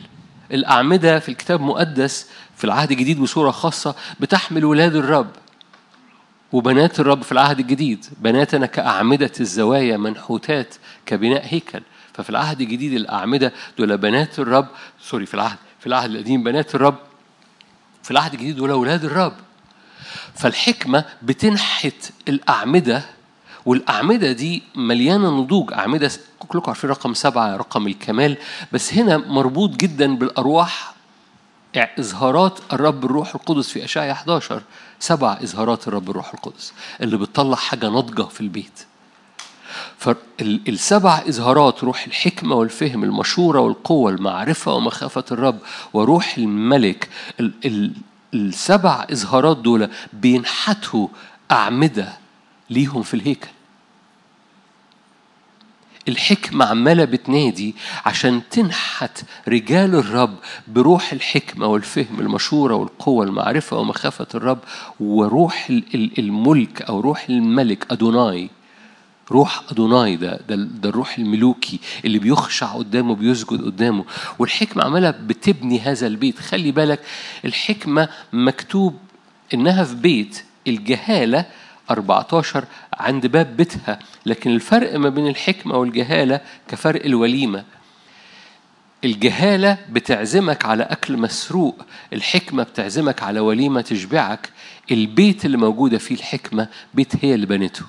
الأعمدة 0.52 1.18
في 1.18 1.28
الكتاب 1.28 1.60
المقدس 1.60 2.26
في 2.56 2.64
العهد 2.64 2.90
الجديد 2.90 3.20
بصورة 3.20 3.50
خاصة 3.50 3.94
بتحمل 4.20 4.64
ولاد 4.64 4.96
الرب 4.96 5.30
وبنات 6.52 7.00
الرب 7.00 7.22
في 7.22 7.32
العهد 7.32 7.58
الجديد. 7.58 8.06
بناتنا 8.20 8.66
كأعمدة 8.66 9.32
الزوايا 9.40 9.96
منحوتات 9.96 10.74
كبناء 11.06 11.42
هيكل. 11.54 11.82
ففي 12.14 12.30
العهد 12.30 12.60
الجديد 12.60 12.92
الأعمدة 12.92 13.52
دول 13.78 13.96
بنات 13.98 14.38
الرب 14.38 14.68
سوري 15.02 15.26
في 15.26 15.34
العهد 15.34 15.56
في 15.80 15.86
العهد 15.86 16.10
القديم 16.10 16.42
بنات 16.42 16.74
الرب 16.74 16.98
في 18.02 18.10
العهد 18.10 18.32
الجديد 18.34 18.56
دول 18.56 18.70
أولاد 18.70 19.04
الرب. 19.04 19.32
فالحكمة 20.34 21.04
بتنحت 21.22 22.12
الأعمدة 22.28 23.02
والأعمدة 23.68 24.32
دي 24.32 24.62
مليانة 24.74 25.30
نضوج. 25.30 25.72
أعمدة 25.72 26.10
كلكم 26.38 26.70
عارفين 26.70 26.90
رقم 26.90 27.14
سبعة 27.14 27.56
رقم 27.56 27.86
الكمال. 27.86 28.36
بس 28.72 28.94
هنا 28.94 29.16
مربوط 29.16 29.70
جدا 29.70 30.16
بالأرواح. 30.16 30.94
إظهارات 31.76 32.58
الرب 32.72 33.04
الروح 33.04 33.34
القدس 33.34 33.68
في 33.68 33.84
أشعياء 33.84 34.12
11 34.12 34.62
سبع 34.98 35.38
إظهارات 35.42 35.88
الرب 35.88 36.10
الروح 36.10 36.34
القدس 36.34 36.72
اللي 37.00 37.16
بتطلع 37.16 37.56
حاجة 37.56 37.88
ناضجة 37.88 38.22
في 38.22 38.40
البيت. 38.40 38.86
فالسبع 39.98 41.22
إظهارات 41.28 41.84
روح 41.84 42.06
الحكمة 42.06 42.54
والفهم 42.54 43.04
المشورة 43.04 43.60
والقوة 43.60 44.10
المعرفة 44.10 44.74
ومخافة 44.74 45.24
الرب 45.32 45.58
وروح 45.92 46.38
الملك. 46.38 47.08
السبع 48.34 49.06
إظهارات 49.12 49.56
دول 49.56 49.88
بينحتوا 50.12 51.08
أعمدة 51.50 52.12
ليهم 52.70 53.02
في 53.02 53.14
الهيكل. 53.14 53.48
الحكمة 56.08 56.64
عمالة 56.64 57.04
بتنادي 57.04 57.74
عشان 58.06 58.42
تنحت 58.50 59.22
رجال 59.48 59.94
الرب 59.94 60.34
بروح 60.68 61.12
الحكمة 61.12 61.66
والفهم 61.66 62.20
المشورة 62.20 62.74
والقوة 62.74 63.24
المعرفة 63.24 63.78
ومخافة 63.78 64.26
الرب 64.34 64.58
وروح 65.00 65.70
الملك 66.18 66.82
أو 66.82 67.00
روح 67.00 67.26
الملك 67.30 67.86
أدوناي. 67.92 68.50
روح 69.30 69.62
أدوناي 69.70 70.16
ده, 70.16 70.40
ده, 70.48 70.54
ده 70.56 70.88
الروح 70.88 71.18
الملوكي 71.18 71.78
اللي 72.04 72.18
بيخشع 72.18 72.66
قدامه 72.66 73.14
بيسجد 73.14 73.62
قدامه. 73.64 74.04
والحكمة 74.38 74.84
عمالة 74.84 75.10
بتبني 75.10 75.80
هذا 75.80 76.06
البيت. 76.06 76.38
خلي 76.38 76.72
بالك 76.72 77.00
الحكمة 77.44 78.08
مكتوب 78.32 78.96
إنها 79.54 79.84
في 79.84 79.94
بيت 79.94 80.44
الجهالة 80.66 81.44
14 81.90 82.64
عند 82.94 83.26
باب 83.26 83.56
بيتها 83.56 83.98
لكن 84.26 84.50
الفرق 84.50 84.96
ما 84.98 85.08
بين 85.08 85.28
الحكمة 85.28 85.76
والجهالة 85.76 86.40
كفرق 86.68 87.04
الوليمة. 87.04 87.64
الجهالة 89.04 89.78
بتعزمك 89.90 90.64
على 90.64 90.82
أكل 90.82 91.16
مسروق 91.16 91.82
الحكمة 92.12 92.62
بتعزمك 92.62 93.22
على 93.22 93.40
وليمة 93.40 93.80
تشبعك 93.80 94.50
البيت 94.90 95.44
اللي 95.44 95.56
موجودة 95.56 95.98
فيه 95.98 96.14
الحكمة 96.14 96.68
بيت 96.94 97.24
هي 97.24 97.34
اللي 97.34 97.46
بنته 97.46 97.82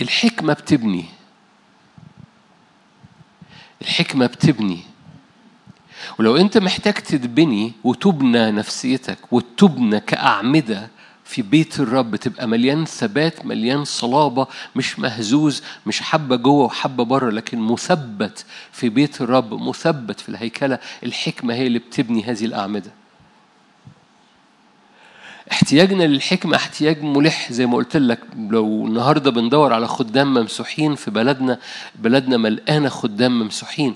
الحكمة 0.00 0.52
بتبني. 0.52 1.04
الحكمة 3.82 4.26
بتبني. 4.26 4.80
ولو 6.18 6.36
انت 6.36 6.58
محتاج 6.58 6.94
تتبني 6.94 7.72
وتبنى 7.84 8.50
نفسيتك 8.50 9.18
وتبنى 9.32 10.00
كأعمدة 10.00 10.88
في 11.24 11.42
بيت 11.42 11.80
الرب 11.80 12.16
تبقى 12.16 12.48
مليان 12.48 12.84
ثبات 12.84 13.46
مليان 13.46 13.84
صلابة 13.84 14.46
مش 14.76 14.98
مهزوز 14.98 15.62
مش 15.86 16.00
حبة 16.02 16.36
جوه 16.36 16.64
وحبة 16.64 17.04
بره 17.04 17.30
لكن 17.30 17.58
مثبت 17.58 18.44
في 18.72 18.88
بيت 18.88 19.20
الرب 19.20 19.54
مثبت 19.62 20.20
في 20.20 20.28
الهيكلة. 20.28 20.78
الحكمة 21.02 21.54
هي 21.54 21.66
اللي 21.66 21.78
بتبني 21.78 22.24
هذه 22.24 22.44
الأعمدة. 22.44 22.90
احتياجنا 25.52 26.04
للحكمة 26.04 26.56
احتياج 26.56 27.02
ملح 27.02 27.52
زي 27.52 27.66
ما 27.66 27.76
قلت 27.76 27.96
لك. 27.96 28.20
لو 28.50 28.86
النهارده 28.86 29.30
بندور 29.30 29.72
على 29.72 29.88
خدام 29.88 30.34
ممسوحين 30.34 30.94
في 30.94 31.10
بلدنا 31.10 31.58
بلدنا 31.94 32.36
ملقانة 32.36 32.88
خدام 32.88 33.40
ممسوحين. 33.40 33.94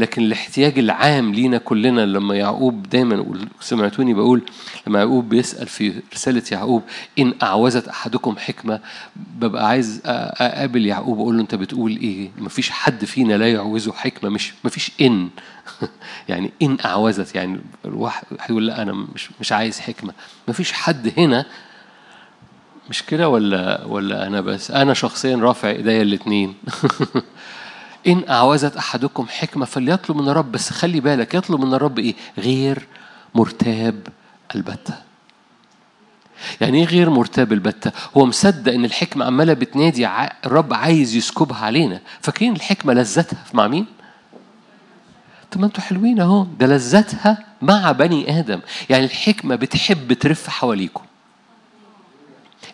لكن 0.00 0.22
الاحتياج 0.22 0.78
العام 0.78 1.34
لينا 1.34 1.58
كلنا 1.58 2.06
لما 2.06 2.34
يعقوب 2.34 2.82
دايما 2.82 3.34
سمعتوني 3.60 4.14
بقول 4.14 4.42
لما 4.86 4.98
يعقوب 4.98 5.28
بيسأل 5.28 5.66
في 5.66 6.02
رسالة 6.14 6.42
يعقوب 6.52 6.82
إن 7.18 7.34
أعوزت 7.42 7.88
أحدكم 7.88 8.36
حكمة 8.36 8.80
ببقى 9.16 9.68
عايز 9.68 10.02
أقابل 10.04 10.86
يعقوب 10.86 11.18
أقول 11.18 11.34
له 11.36 11.42
أنت 11.42 11.54
بتقول 11.54 11.96
إيه؟ 11.96 12.30
مفيش 12.38 12.70
حد 12.70 13.04
فينا 13.04 13.34
لا 13.34 13.52
يعوزه 13.52 13.92
حكمة 13.92 14.30
مش 14.30 14.52
مفيش 14.64 14.90
إن. 15.00 15.28
يعني 16.28 16.50
إن 16.62 16.76
أعوزت 16.84 17.34
يعني 17.34 17.60
الواحد 17.84 18.24
يقول 18.50 18.66
لا 18.66 18.82
أنا 18.82 18.92
مش 18.92 19.30
مش 19.40 19.52
عايز 19.52 19.80
حكمة. 19.80 20.12
مفيش 20.48 20.72
حد 20.72 21.12
هنا. 21.18 21.46
مش 22.90 23.02
كده 23.02 23.28
ولا 23.28 23.84
ولا 23.84 24.26
أنا 24.26 24.40
بس؟ 24.40 24.70
أنا 24.70 24.94
شخصيا 24.94 25.36
رافع 25.36 25.70
إيديا 25.70 26.02
الاتنين. 26.02 26.54
إن 28.06 28.24
أعوزت 28.28 28.76
أحدكم 28.76 29.26
حكمة 29.28 29.64
فليطلب 29.66 30.16
من 30.16 30.28
الرب 30.28 30.52
بس 30.52 30.70
خلي 30.70 31.00
بالك 31.00 31.34
يطلب 31.34 31.60
من 31.64 31.74
الرب 31.74 31.98
إيه؟ 31.98 32.14
غير 32.38 32.86
مرتاب 33.34 34.06
البتة. 34.54 34.94
يعني 36.60 36.78
إيه 36.78 36.84
غير 36.84 37.10
مرتاب 37.10 37.52
البتة؟ 37.52 37.92
هو 38.16 38.26
مصدق 38.26 38.72
إن 38.72 38.84
الحكمة 38.84 39.24
عمالة 39.24 39.52
بتنادي 39.52 40.08
الرب 40.46 40.74
عايز 40.74 41.14
يسكبها 41.14 41.58
علينا، 41.64 42.00
فاكرين 42.20 42.52
الحكمة 42.56 42.92
لذتها 42.92 43.44
مع 43.54 43.66
مين؟ 43.66 43.86
طب 45.50 45.60
ما 45.60 45.66
أنتوا 45.66 45.82
حلوين 45.82 46.20
أهو 46.20 46.46
ده 46.58 46.66
لذتها 46.66 47.44
مع 47.62 47.92
بني 47.92 48.38
آدم 48.38 48.60
يعني 48.90 49.04
الحكمة 49.04 49.54
بتحب 49.54 50.12
ترف 50.12 50.48
حواليكم 50.48 51.04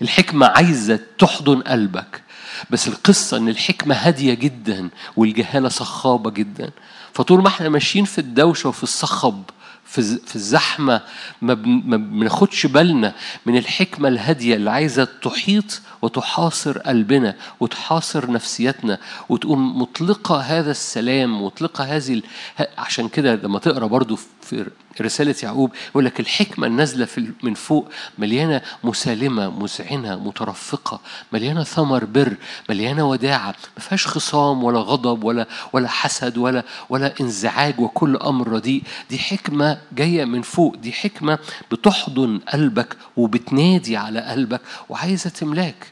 الحكمة 0.02 0.46
عايزة 0.46 1.00
تحضن 1.18 1.60
قلبك 1.60 2.22
بس 2.70 2.88
القصة 2.88 3.36
إن 3.36 3.48
الحكمة 3.48 3.94
هادية 3.94 4.34
جدا 4.34 4.88
والجهالة 5.16 5.68
صخابة 5.68 6.30
جدا. 6.30 6.70
فطول 7.12 7.42
ما 7.42 7.48
إحنا 7.48 7.68
ماشيين 7.68 8.04
في 8.04 8.18
الدوشة 8.18 8.68
وفي 8.68 8.82
الصخب 8.82 9.42
في 9.86 10.36
الزحمة 10.36 11.00
ما 11.42 11.54
بناخدش 11.96 12.66
بالنا 12.66 13.14
من 13.46 13.56
الحكمة 13.56 14.08
الهادية 14.08 14.54
اللي 14.56 14.70
عايزة 14.70 15.08
تحيط 15.22 15.80
وتحاصر 16.02 16.78
قلبنا 16.78 17.34
وتحاصر 17.60 18.30
نفسيتنا 18.30 18.98
وتقوم 19.28 19.78
مطلقة 19.82 20.40
هذا 20.40 20.70
السلام 20.70 21.44
مطلقة 21.44 21.84
هذه 21.84 22.12
ال... 22.12 22.22
عشان 22.78 23.08
كده 23.08 23.34
لما 23.34 23.58
تقرأ 23.58 23.86
برضو 23.86 24.16
في 24.16 24.26
رسالة 25.00 25.34
يعقوب 25.42 25.72
يقول 25.90 26.04
لك 26.04 26.20
الحكمة 26.20 26.66
النازلة 26.66 27.04
في 27.04 27.30
من 27.42 27.54
فوق 27.54 27.88
مليانة 28.18 28.62
مسالمة 28.84 29.50
مذعنة 29.50 30.16
مترفقة 30.16 31.00
مليانة 31.32 31.64
ثمر 31.64 32.04
بر 32.04 32.36
مليانة 32.68 33.08
وداعة 33.08 33.54
ما 33.76 33.82
فيهاش 33.82 34.06
خصام 34.06 34.64
ولا 34.64 34.78
غضب 34.78 35.24
ولا 35.24 35.46
ولا 35.72 35.88
حسد 35.88 36.38
ولا 36.38 36.62
ولا 36.88 37.14
انزعاج 37.20 37.80
وكل 37.80 38.16
أمر 38.16 38.48
رديء. 38.48 38.82
دي 39.10 39.18
حكمة 39.18 39.78
جاية 39.92 40.24
من 40.24 40.42
فوق 40.42 40.76
دي 40.76 40.92
حكمة 40.92 41.38
بتحضن 41.72 42.38
قلبك 42.38 42.96
وبتنادي 43.16 43.96
على 43.96 44.20
قلبك 44.20 44.60
وعايزة 44.88 45.30
تملاك. 45.30 45.86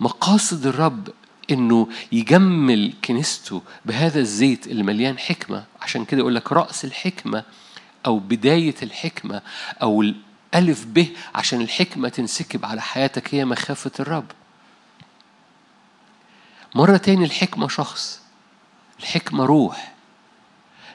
مقاصد 0.00 0.66
الرب 0.66 1.08
إنه 1.52 1.88
يجمل 2.12 2.92
كنيسته 3.04 3.62
بهذا 3.84 4.20
الزيت 4.20 4.66
اللي 4.66 4.82
مليان 4.82 5.18
حكمة. 5.18 5.64
عشان 5.82 6.04
كده 6.04 6.20
يقول 6.20 6.34
لك 6.34 6.52
رأس 6.52 6.84
الحكمة 6.84 7.44
أو 8.06 8.18
بداية 8.18 8.74
الحكمة 8.82 9.42
أو 9.82 10.02
الألف 10.02 10.84
به 10.84 11.08
عشان 11.34 11.60
الحكمة 11.60 12.08
تنسكب 12.08 12.64
على 12.64 12.82
حياتك 12.82 13.34
هي 13.34 13.44
مخافة 13.44 13.90
الرب. 14.00 14.26
مرة 16.74 16.96
تاني 16.96 17.24
الحكمة 17.24 17.68
شخص 17.68 18.20
الحكمة 19.00 19.44
روح 19.44 19.92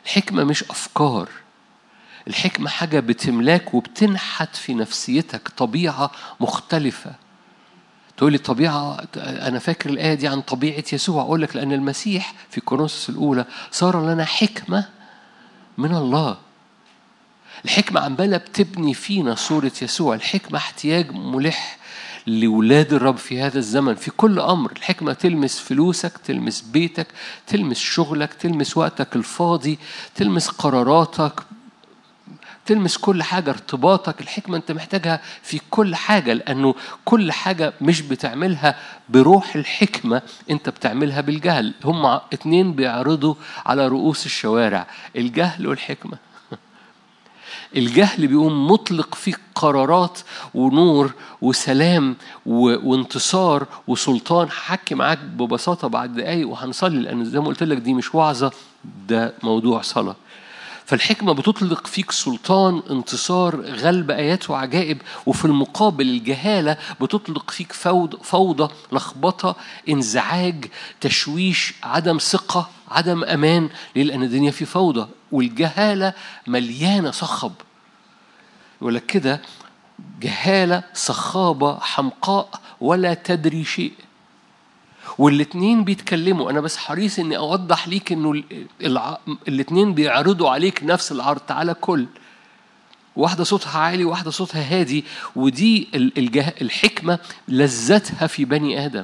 الحكمة 0.06 0.44
مش 0.44 0.64
أفكار 0.64 1.30
الحكمة 2.28 2.70
حاجة 2.70 3.00
بتملاك 3.00 3.74
وبتنحت 3.74 4.56
في 4.56 4.74
نفسيتك 4.74 5.50
طبيعة 5.50 6.12
مختلفة. 6.40 7.16
تقول 8.18 8.32
لي 8.32 8.38
طبيعة 8.38 8.98
أنا 9.18 9.60
فاكر 9.60 9.90
الآية 9.90 10.14
دي 10.14 10.28
عن 10.28 10.42
طبيعة 10.42 10.84
يسوع. 10.94 11.22
أقول 11.22 11.42
لك 11.42 11.56
لأن 11.56 11.72
المسيح 11.72 12.34
في 12.50 12.62
كورنثوس 12.62 13.10
الأولى 13.10 13.46
صار 13.72 14.06
لنا 14.14 14.26
حكمة 14.26 14.86
من 15.78 15.96
الله. 15.96 16.38
الحكمة 17.66 18.02
عمالة 18.02 18.38
بتبني 18.38 18.94
فينا 18.94 19.36
صورة 19.36 19.72
يسوع. 19.82 20.16
الحكمة 20.16 20.58
احتياج 20.58 21.12
ملح 21.12 21.78
لولاد 22.28 22.94
الرب 22.94 23.18
في 23.18 23.42
هذا 23.42 23.58
الزمن. 23.58 23.96
في 23.96 24.12
كل 24.12 24.40
أمر. 24.40 24.72
الحكمة 24.72 25.14
تلمس 25.14 25.60
فلوسك 25.60 26.18
تلمس 26.18 26.62
بيتك 26.62 27.08
تلمس 27.48 27.78
شغلك 27.78 28.34
تلمس 28.34 28.78
وقتك 28.78 29.16
الفاضي 29.16 29.80
تلمس 30.16 30.48
قراراتك. 30.48 31.34
تلمس 32.66 32.98
كل 32.98 33.24
حاجة 33.24 33.50
ارتباطك 33.50 34.22
الحكمة 34.22 34.58
أنت 34.58 34.72
محتاجها 34.72 35.22
في 35.44 35.60
كل 35.70 35.96
حاجة 35.96 36.34
لأنه 36.34 36.76
كل 37.06 37.32
حاجة 37.32 37.74
مش 37.82 38.02
بتعملها 38.02 38.76
بروح 39.10 39.56
الحكمة 39.56 40.22
أنت 40.50 40.70
بتعملها 40.70 41.22
بالجهل. 41.22 41.74
هم 41.84 42.06
اتنين 42.06 42.74
بيعرضوا 42.74 43.36
على 43.66 43.88
رؤوس 43.88 44.26
الشوارع 44.26 44.88
الجهل 45.16 45.68
والحكمة. 45.68 46.18
الجهل 47.76 48.28
بيقوم 48.28 48.68
مطلق 48.68 49.16
فيك 49.16 49.40
قرارات 49.56 50.20
ونور 50.54 51.14
وسلام 51.42 52.16
وانتصار 52.46 53.68
وسلطان. 53.88 54.50
حكي 54.50 54.96
معاك 54.96 55.20
ببساطة 55.20 55.88
بعد 55.88 56.16
دقايق 56.16 56.50
وهنصلي 56.50 57.00
لأن 57.00 57.26
زي 57.26 57.40
ما 57.40 57.46
قلت 57.46 57.64
لك 57.64 57.78
دي 57.78 57.94
مش 57.94 58.16
وعظة 58.16 58.52
ده 59.08 59.34
موضوع 59.44 59.82
صلاة. 59.82 60.16
فالحكمة 60.86 61.34
بتطلق 61.34 61.88
فيك 61.88 62.12
سلطان 62.12 62.82
انتصار 62.90 63.62
غلب 63.62 64.12
آيات 64.12 64.50
وعجائب 64.50 65.02
وفي 65.26 65.46
المقابل 65.46 66.10
الجهالة 66.10 66.78
بتطلق 67.02 67.52
فيك 67.52 67.74
فوضى, 67.74 68.18
فوضى 68.24 68.74
لخبطة 68.92 69.56
انزعاج 69.90 70.66
تشويش 71.02 71.74
عدم 71.84 72.18
ثقة 72.18 72.70
عدم 72.92 73.24
أمان 73.24 73.70
ليه؟ 73.96 74.04
لأن 74.04 74.24
الدنيا 74.24 74.52
في 74.52 74.66
فوضى 74.66 75.08
والجهالة 75.32 76.14
مليانة 76.48 77.12
صخب 77.12 77.52
يقول 78.82 78.96
لك 78.96 79.06
كده 79.06 79.42
جهالة 80.22 80.84
صخابة 80.94 81.80
حمقاء 81.80 82.50
ولا 82.82 83.14
تدري 83.14 83.64
شيء 83.64 83.94
والاتنين 85.18 85.84
بيتكلموا. 85.84 86.52
أنا 86.52 86.62
بس 86.62 86.78
حريص 86.78 87.20
إني 87.20 87.38
أوضح 87.38 87.88
ليك 87.88 88.12
إنه 88.12 88.44
الاتنين 89.48 89.94
بيعرضوا 89.94 90.50
عليك 90.50 90.84
نفس 90.84 91.12
العرض 91.12 91.40
تعالى 91.40 91.74
كل. 91.74 92.06
واحدة 93.16 93.44
صوتها 93.44 93.80
عالي 93.80 94.06
وواحدة 94.06 94.32
صوتها 94.32 94.80
هادي 94.80 95.06
ودي 95.36 95.88
الحكمة 96.62 97.20
لذتها 97.48 98.28
في 98.28 98.46
بني 98.46 98.86
آدم. 98.86 99.04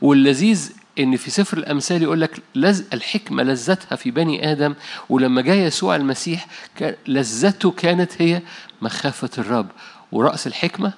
واللذيذ 0.00 0.72
إن 0.98 1.16
في 1.16 1.30
سفر 1.30 1.58
الأمثال 1.58 2.02
يقول 2.02 2.20
لك 2.20 2.42
لز 2.54 2.84
الحكمة 2.92 3.42
لذتها 3.42 3.96
في 3.96 4.10
بني 4.10 4.52
آدم 4.52 4.74
ولما 5.08 5.42
جاء 5.42 5.56
يسوع 5.56 5.96
المسيح 5.96 6.46
لذته 7.08 7.70
كانت 7.70 8.22
هي 8.22 8.42
مخافة 8.82 9.30
الرب. 9.38 9.66
ورأس 10.12 10.46
الحكمة 10.46 10.92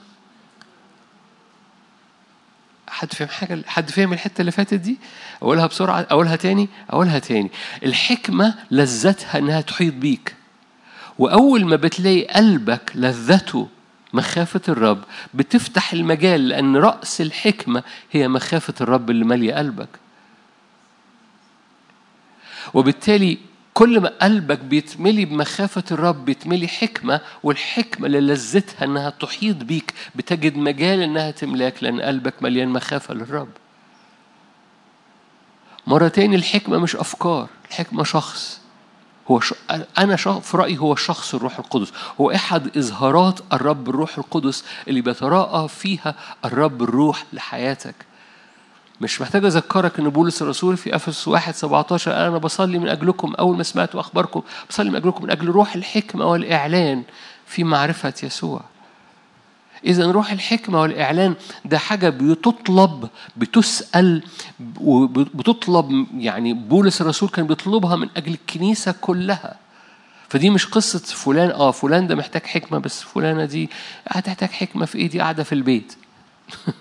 حد 2.88 3.12
فاهم 3.12 3.29
حاجة؟ 3.29 3.62
حد 3.66 3.90
فاهم 3.90 4.12
الحتة 4.12 4.40
اللي 4.40 4.53
فاتت 4.53 4.75
دي؟ 4.75 4.99
أقولها 5.42 5.66
بسرعة 5.66 6.07
أقولها 6.11 6.37
تاني 6.37 6.68
أقولها 6.90 7.18
تاني. 7.18 7.51
الحكمة 7.85 8.55
لذتها 8.70 9.38
إنها 9.38 9.61
تحيط 9.61 9.94
بيك. 9.94 10.35
وأول 11.18 11.64
ما 11.64 11.77
بتلاقي 11.77 12.25
قلبك 12.25 12.92
لذته 12.94 13.68
مخافة 14.12 14.61
الرب 14.68 15.05
بتفتح 15.35 15.92
المجال 15.92 16.49
لأن 16.49 16.77
رأس 16.77 17.20
الحكمة 17.20 17.83
هي 18.12 18.29
مخافة 18.29 18.75
الرب 18.81 19.11
اللي 19.11 19.25
مالية 19.25 19.55
قلبك. 19.55 19.88
وبالتالي 22.75 23.38
كل 23.77 24.01
ما 24.01 24.09
قلبك 24.23 24.59
بيتملي 24.59 25.25
بمخافة 25.25 25.85
الرب 25.91 26.25
بيتملي 26.25 26.69
حكمة 26.69 27.21
والحكمة 27.43 28.07
اللي 28.07 28.21
لذتها 28.21 28.85
إنها 28.85 29.11
تحيط 29.11 29.57
بيك 29.57 29.95
بتجد 30.15 30.57
مجال 30.57 31.03
إنها 31.03 31.31
تملاك 31.31 31.83
لأن 31.83 32.01
قلبك 32.01 32.43
مليان 32.43 32.69
مخافة 32.69 33.15
للرب. 33.15 33.49
مرة 35.87 36.09
تاني 36.09 36.37
الحكمة 36.37 36.79
مش 36.79 36.97
أفكار 36.97 37.49
الحكمة 37.71 38.05
شخص. 38.05 38.61
هو 39.31 39.41
ش... 39.41 39.55
أنا 39.99 40.17
ش... 40.17 40.29
في 40.29 40.57
رأيي 40.57 40.79
هو 40.79 40.95
شخص 40.95 41.35
الروح 41.35 41.59
القدس. 41.59 41.93
هو 42.21 42.31
أحد 42.31 42.77
إظهارات 42.77 43.41
الرب 43.53 43.89
الروح 43.89 44.19
القدس 44.19 44.65
اللي 44.89 45.01
بيتراءى 45.01 45.69
فيها 45.69 46.15
الرب 46.45 46.83
الروح 46.83 47.25
لحياتك. 47.33 47.95
مش 49.01 49.21
محتاج 49.21 49.45
أذكرك 49.45 49.99
إن 49.99 50.09
بولس 50.09 50.43
الرسول 50.43 50.77
في 50.77 50.97
أفسس 50.97 51.29
1 51.29 51.55
17 51.55 52.13
قال 52.13 52.27
أنا 52.27 52.39
بصلي 52.39 52.79
من 52.79 52.89
أجلكم 52.89 53.35
أول 53.35 53.57
ما 53.57 53.63
سمعت 53.63 53.95
أخباركم 53.95 54.43
بصلي 54.71 54.91
من 54.91 54.97
أجلكم 54.97 55.25
من 55.25 55.31
أجل 55.31 55.47
روح 55.47 55.75
الحكمة 55.75 56.25
والإعلان 56.27 57.03
في 57.47 57.65
معرفة 57.65 58.15
يسوع. 58.23 58.61
إذا 59.85 60.11
روح 60.11 60.33
الحكمة 60.33 60.81
والإعلان 60.81 61.35
ده 61.65 61.79
حاجة 61.79 62.09
بتطلب 62.09 63.09
بتسأل 63.37 64.23
وبتطلب 64.81 66.07
يعني 66.19 66.53
بولس 66.55 67.01
الرسول 67.01 67.29
كان 67.29 67.47
بيطلبها 67.47 67.97
من 67.97 68.09
أجل 68.17 68.33
الكنيسة 68.33 68.95
كلها. 69.01 69.57
فدي 70.29 70.51
مش 70.51 70.67
قصة 70.67 70.99
فلان 70.99 71.51
آه 71.51 71.71
فلان 71.71 72.07
ده 72.07 72.15
محتاج 72.15 72.43
حكمة 72.47 72.79
بس 72.79 73.03
فلانة 73.03 73.45
دي 73.45 73.71
هتحتاج 74.09 74.49
حكمة 74.51 74.87
في 74.87 74.99
إيدي 74.99 75.21
قاعدة 75.21 75.43
في 75.43 75.53
البيت. 75.55 75.93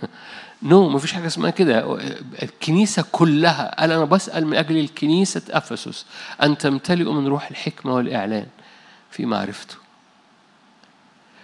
نو 0.65 0.89
no, 0.89 0.93
مفيش 0.95 1.13
حاجة 1.13 1.27
اسمها 1.27 1.49
كده. 1.49 1.97
الكنيسة 2.43 3.05
كلها 3.11 3.75
قال 3.79 3.91
أنا 3.91 4.05
بسأل 4.05 4.47
من 4.47 4.57
أجل 4.57 4.77
الكنيسة 4.77 5.41
أفسس 5.49 6.05
أن 6.43 6.57
تمتلئوا 6.57 7.13
من 7.13 7.27
روح 7.27 7.49
الحكمة 7.49 7.93
والإعلان 7.93 8.47
في 9.11 9.25
معرفته. 9.25 9.75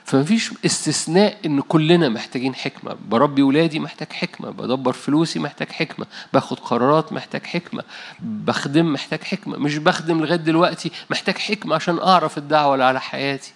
فمفيش 0.06 0.52
استثناء 0.66 1.38
إن 1.46 1.62
كلنا 1.62 2.10
محتاجين 2.10 2.56
حكمة. 2.56 2.98
بربي 3.10 3.42
ولادي 3.42 3.80
محتاج 3.80 4.12
حكمة 4.14 4.50
بدبر 4.50 4.94
فلوسي 4.94 5.40
محتاج 5.40 5.70
حكمة 5.70 6.06
باخد 6.34 6.60
قرارات 6.60 7.14
محتاج 7.14 7.46
حكمة 7.46 7.84
بخدم 8.20 8.94
محتاج 8.94 9.24
حكمة 9.24 9.58
مش 9.58 9.78
بخدم 9.78 10.22
لغاية 10.22 10.36
دلوقتي 10.36 10.92
محتاج 11.10 11.38
حكمة 11.38 11.76
عشان 11.76 12.00
أعرف 12.00 12.38
الدعوة 12.38 12.74
اللي 12.74 12.86
على 12.86 13.02
حياتي. 13.02 13.54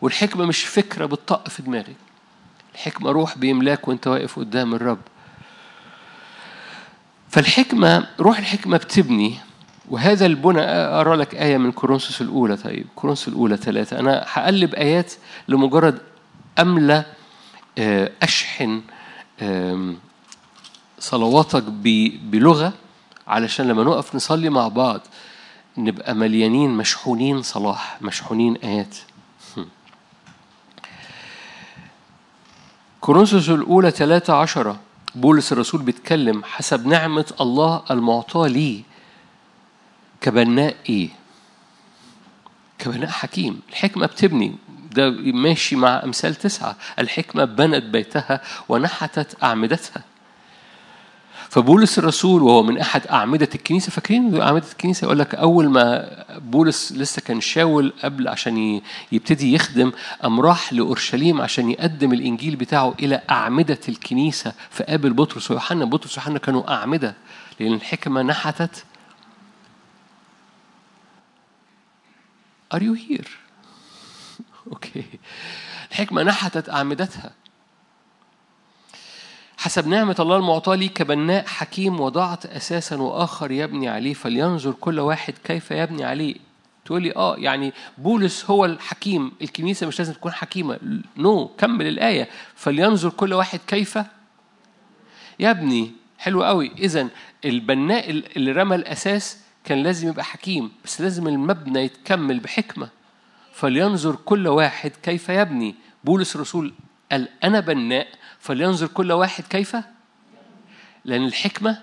والحكمة 0.00 0.46
مش 0.46 0.64
فكرة 0.64 1.06
بتطق 1.06 1.48
في 1.48 1.62
دماغي 1.62 1.94
الحكمة 2.74 3.10
روح 3.10 3.38
بيملاك 3.38 3.88
وانت 3.88 4.06
واقف 4.06 4.38
قدام 4.38 4.74
الرب. 4.74 4.98
فالحكمة 7.28 8.06
روح 8.20 8.38
الحكمة 8.38 8.76
بتبني 8.76 9.36
وهذا 9.90 10.26
البنى 10.26 10.60
أرى 10.70 11.16
لك 11.16 11.34
آية 11.34 11.56
من 11.56 11.72
كورنثوس 11.72 12.20
الأولى. 12.20 12.56
طيب 12.56 12.86
كورنثوس 12.96 13.28
الأولى 13.28 13.56
ثلاثة. 13.56 13.98
أنا 13.98 14.24
هقلب 14.28 14.74
آيات 14.74 15.12
لمجرد 15.48 15.98
أملى 16.58 17.04
أشحن 18.22 18.80
صلواتك 20.98 21.62
بلغة 22.22 22.72
علشان 23.26 23.68
لما 23.68 23.84
نقف 23.84 24.14
نصلي 24.14 24.50
مع 24.50 24.68
بعض 24.68 25.00
نبقى 25.78 26.14
مليانين 26.14 26.70
مشحونين 26.70 27.42
صلاح 27.42 27.98
مشحونين 28.02 28.56
آيات. 28.56 28.96
كورنثوس 33.04 33.48
الأولى 33.48 33.90
ثلاثة 33.90 34.34
عشرة 34.34 34.80
بولس 35.14 35.52
الرسول 35.52 35.82
بيتكلم 35.82 36.44
حسب 36.44 36.86
نعمة 36.86 37.34
الله 37.40 37.82
المعطاة 37.90 38.46
لي 38.46 38.82
كبناء 40.20 40.76
إيه؟ 40.88 41.08
كبناء 42.78 43.10
حكيم 43.10 43.60
الحكمة 43.70 44.06
بتبني 44.06 44.56
ده 44.92 45.10
ماشي 45.10 45.76
مع 45.76 46.02
أمثال 46.04 46.34
تسعة 46.34 46.76
الحكمة 46.98 47.44
بنت 47.44 47.84
بيتها 47.84 48.40
ونحتت 48.68 49.42
أعمدتها 49.42 50.02
فبولس 51.54 51.98
الرسول 51.98 52.42
وهو 52.42 52.62
من 52.62 52.78
أحد 52.78 53.06
أعمدة 53.06 53.48
الكنيسة 53.54 53.90
فاكرين 53.90 54.42
أعمدة 54.42 54.66
الكنيسة؟ 54.72 55.04
يقول 55.04 55.18
لك 55.18 55.34
أول 55.34 55.68
ما 55.68 56.24
بولس 56.38 56.92
لسه 56.92 57.22
كان 57.22 57.40
شاول 57.40 57.92
قبل 58.02 58.28
عشان 58.28 58.80
يبتدي 59.12 59.54
يخدم 59.54 59.92
قام 60.22 60.40
راح 60.40 60.72
لأورشليم 60.72 61.40
عشان 61.40 61.70
يقدم 61.70 62.12
الإنجيل 62.12 62.56
بتاعه 62.56 62.94
إلى 63.00 63.20
أعمدة 63.30 63.78
الكنيسة 63.88 64.52
فقابل 64.70 65.12
بطرس. 65.12 65.50
ويوحنا 65.50 65.84
بطرس 65.84 66.18
ويوحنا 66.18 66.38
كانوا 66.38 66.74
أعمدة 66.74 67.14
لأن 67.60 67.72
الحكمة 67.72 68.22
نحتت. 68.22 68.84
Are 72.74 72.82
you 72.82 72.94
here? 72.94 73.28
okay 74.72 75.04
الحكمة 75.90 76.22
نحتت 76.22 76.68
أعمدتها. 76.68 77.32
حسب 79.64 79.88
نعمة 79.88 80.16
الله 80.20 80.36
المعطاة 80.36 80.74
لي 80.74 80.88
كبناء 80.88 81.46
حكيم 81.46 82.00
وضعت 82.00 82.46
أساسا 82.46 82.96
وآخر 82.96 83.50
يبني 83.50 83.88
عليه 83.88 84.14
فلينظر 84.14 84.72
كل 84.72 85.00
واحد 85.00 85.34
كيف 85.44 85.70
يبني 85.70 86.04
عليه. 86.04 86.34
تقول 86.84 87.02
لي 87.02 87.16
آه 87.16 87.36
يعني 87.36 87.72
بولس 87.98 88.50
هو 88.50 88.64
الحكيم 88.64 89.32
الكنيسة 89.42 89.86
مش 89.86 89.98
لازم 89.98 90.12
تكون 90.12 90.32
حكيمة. 90.32 90.78
no 91.16 91.46
no. 91.46 91.60
كمل 91.60 91.86
الآية. 91.86 92.28
فلينظر 92.54 93.10
كل 93.10 93.34
واحد 93.34 93.60
كيف؟ 93.66 93.98
يبني 95.40 95.92
حلو 96.18 96.44
قوي. 96.44 96.72
إذا 96.78 97.08
البناء 97.44 98.10
اللي 98.10 98.52
رمى 98.52 98.76
الأساس 98.76 99.38
كان 99.64 99.82
لازم 99.82 100.08
يبقى 100.08 100.24
حكيم 100.24 100.72
بس 100.84 101.00
لازم 101.00 101.28
المبنى 101.28 101.80
يتكمل 101.80 102.40
بحكمة. 102.40 102.88
فلينظر 103.52 104.16
كل 104.16 104.48
واحد 104.48 104.92
كيف 105.02 105.28
يبني 105.28 105.74
بولس 106.04 106.36
الرسول 106.36 106.72
قال 107.12 107.28
أنا 107.44 107.60
بناء 107.60 108.06
فلينظر 108.44 108.86
كل 108.86 109.12
واحد 109.12 109.44
كيف؟ 109.44 109.76
لأن 111.04 111.24
الحكمة 111.24 111.82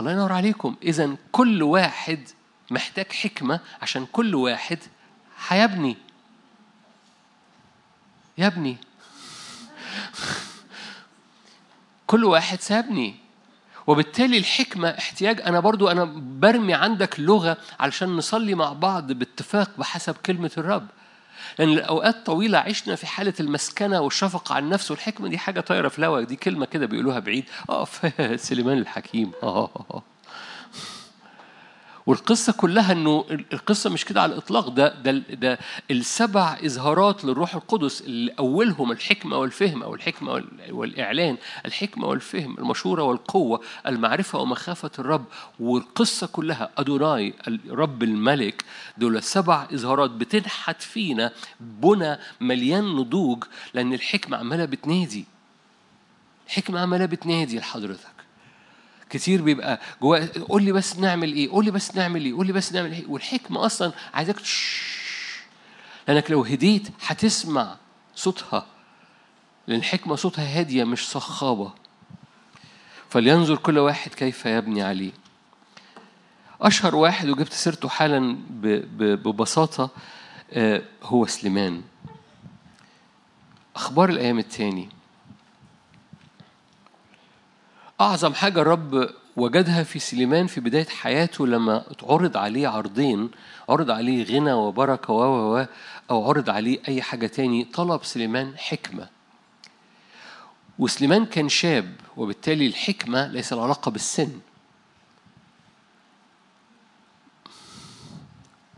الله 0.00 0.12
ينور 0.12 0.32
عليكم. 0.32 0.76
إذا 0.82 1.16
كل 1.32 1.62
واحد 1.62 2.28
محتاج 2.70 3.12
حكمة 3.12 3.60
عشان 3.82 4.06
كل 4.06 4.34
واحد 4.34 4.78
هيبني 5.48 5.96
يبني. 8.38 8.76
كل 12.06 12.24
واحد 12.24 12.60
سابني 12.60 13.16
وبالتالي 13.86 14.38
الحكمة 14.38 14.88
احتياج. 14.88 15.40
أنا 15.40 15.60
برضو 15.60 15.88
أنا 15.88 16.04
برمي 16.14 16.74
عندك 16.74 17.20
لغة 17.20 17.56
علشان 17.80 18.16
نصلي 18.16 18.54
مع 18.54 18.72
بعض 18.72 19.12
باتفاق 19.12 19.70
بحسب 19.78 20.14
كلمة 20.14 20.50
الرب. 20.58 20.86
لأن 21.58 21.68
الأوقات 21.68 22.26
طويلة 22.26 22.58
عشنا 22.58 22.94
في 22.94 23.06
حالة 23.06 23.34
المسكنة 23.40 24.00
والشفقة 24.00 24.54
على 24.54 24.64
النفس 24.64 24.90
والحكمة 24.90 25.28
دي 25.28 25.38
حاجة 25.38 25.60
طايرة 25.60 25.88
في 25.88 25.98
الهواء. 25.98 26.22
دي 26.24 26.36
كلمة 26.36 26.66
كده 26.66 26.86
بيقولوها 26.86 27.18
بعيد. 27.18 27.44
آه 27.70 27.86
سليمان 28.36 28.78
الحكيم. 28.78 29.32
آه،, 29.42 30.02
والقصة 32.06 32.52
كلها 32.52 32.92
إنه 32.92 33.24
القصة 33.52 33.90
مش 33.90 34.04
كده 34.04 34.22
على 34.22 34.32
الإطلاق 34.32 34.68
ده 34.68 34.88
ده 35.02 35.10
ده 35.12 35.58
السبع 35.90 36.58
إظهارات 36.64 37.24
للروح 37.24 37.54
القدس 37.54 38.00
اللي 38.00 38.32
أولهم 38.38 38.92
الحكمة 38.92 39.36
والفهم 39.38 39.82
أو 39.82 39.94
الحكمة 39.94 40.44
والإعلان، 40.70 41.36
الحكمة 41.66 42.06
والفهم، 42.06 42.58
المشورة 42.58 43.02
والقوة، 43.02 43.60
المعرفة 43.86 44.38
ومخافة 44.38 44.90
الرب، 44.98 45.24
والقصة 45.60 46.26
كلها 46.26 46.70
أدوناي 46.78 47.34
الرب 47.48 48.02
الملك 48.02 48.64
دول 48.98 49.22
سبع 49.22 49.66
إظهارات 49.74 50.10
بتنحت 50.10 50.82
فينا 50.82 51.32
بنى 51.60 52.18
مليان 52.40 52.84
نضوج 52.84 53.44
لأن 53.74 53.92
الحكمة 53.92 54.36
عمالة 54.36 54.64
بتنادي. 54.64 55.24
الحكمة 56.46 56.80
عمالة 56.80 57.06
بتنادي 57.06 57.58
لحضرتك. 57.58 58.13
كتير 59.10 59.42
بيبقى 59.42 59.80
جواه 60.02 60.28
قول 60.48 60.62
لي 60.62 60.72
بس 60.72 60.98
نعمل 60.98 61.32
إيه 61.32 61.50
قول 61.50 61.64
لي 61.64 61.70
بس 61.70 61.94
نعمل 61.94 62.24
إيه 62.24 62.34
قول 62.34 62.46
لي 62.46 62.52
بس 62.52 62.72
نعمل 62.72 62.92
إيه. 62.92 63.04
والحكمة 63.08 63.66
أصلا 63.66 63.92
عايزك 64.14 64.36
لأنك 66.08 66.30
لو 66.30 66.42
هديت 66.44 66.88
هتسمع 67.06 67.76
صوتها 68.14 68.66
لأن 69.66 69.78
الحكمه 69.78 70.16
صوتها 70.16 70.58
هادية 70.60 70.84
مش 70.84 71.08
صخابة. 71.08 71.72
فلينظر 73.10 73.56
كل 73.56 73.78
واحد 73.78 74.14
كيف 74.14 74.46
يبني 74.46 74.82
عليه. 74.82 75.12
أشهر 76.60 76.96
واحد 76.96 77.28
وجبت 77.28 77.52
سيرته 77.52 77.88
حالا 77.88 78.36
ببساطة 78.50 79.90
آه، 80.52 80.82
هو 81.02 81.26
سليمان. 81.26 81.82
أخبار 83.76 84.08
الأيام 84.08 84.38
التاني. 84.38 84.88
أعظم 88.00 88.34
حاجة 88.34 88.60
الرب 88.60 89.10
وجدها 89.36 89.82
في 89.82 89.98
سليمان 89.98 90.46
في 90.46 90.60
بداية 90.60 90.86
حياته 90.86 91.46
لما 91.46 91.84
عرض 92.02 92.36
عليه 92.36 92.68
عرضين 92.68 93.30
عرض 93.68 93.90
عليه 93.90 94.24
غنى 94.24 94.52
وبركة 94.52 95.12
و 95.12 95.56
و 95.56 95.66
أو 96.10 96.28
عرض 96.28 96.50
عليه 96.50 96.78
أي 96.88 97.02
حاجة 97.02 97.26
تاني 97.26 97.64
طلب 97.64 98.04
سليمان 98.04 98.58
حكمة. 98.58 99.08
وسليمان 100.78 101.26
كان 101.26 101.48
شاب 101.48 101.94
وبالتالي 102.16 102.66
الحكمة 102.66 103.26
ليس 103.26 103.52
العلاقة 103.52 103.90
بالسن. 103.90 104.40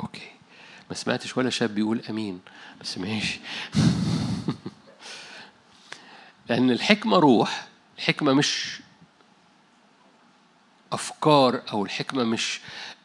أوكي. 0.00 0.30
ما 0.90 0.96
سمعتش 0.96 1.36
ولا 1.36 1.50
شاب 1.50 1.74
بيقول 1.74 2.02
أمين 2.10 2.40
بس 2.80 2.98
ماشي. 2.98 3.40
لأن 6.48 6.70
الحكمة 6.70 7.18
روح 7.18 7.66
الحكمة 7.98 8.32
مش 8.32 8.80
أفكار 10.96 11.62
أو 11.72 11.84
الحكمة 11.84 12.24
مش 12.24 12.60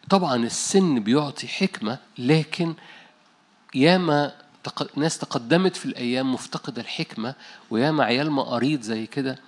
طبعا 0.09 0.35
السن 0.35 0.99
بيعطي 0.99 1.47
حكمة 1.47 1.97
لكن 2.17 2.73
ياما 3.75 4.31
ناس 4.95 5.17
تقدمت 5.17 5.75
في 5.75 5.85
الأيام 5.85 6.33
مفتقدة 6.33 6.81
الحكمة 6.81 7.35
وياما 7.69 8.03
عيال 8.03 8.31
مقاريض 8.31 8.81
زي 8.81 9.05
كده 9.07 9.39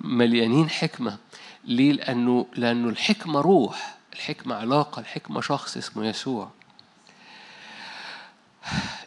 مليانين 0.00 0.70
حكمة 0.70 1.16
ليه؟ 1.64 1.92
لأنه 1.92 2.46
لأنه 2.56 2.88
الحكمة 2.88 3.40
روح 3.40 3.96
الحكمة 4.12 4.54
علاقة 4.54 5.00
الحكمة 5.00 5.40
شخص 5.40 5.76
اسمه 5.76 6.06
يسوع 6.06 6.50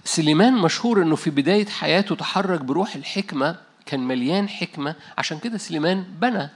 سليمان 0.06 0.54
مشهور 0.54 1.02
إنه 1.02 1.16
في 1.16 1.30
بداية 1.30 1.66
حياته 1.66 2.16
تحرك 2.16 2.62
بروح 2.62 2.96
الحكمة 2.96 3.56
كان 3.86 4.00
مليان 4.00 4.50
حكمة 4.50 4.96
عشان 5.18 5.40
كده 5.40 5.58
سليمان 5.58 6.04
بنى 6.04 6.50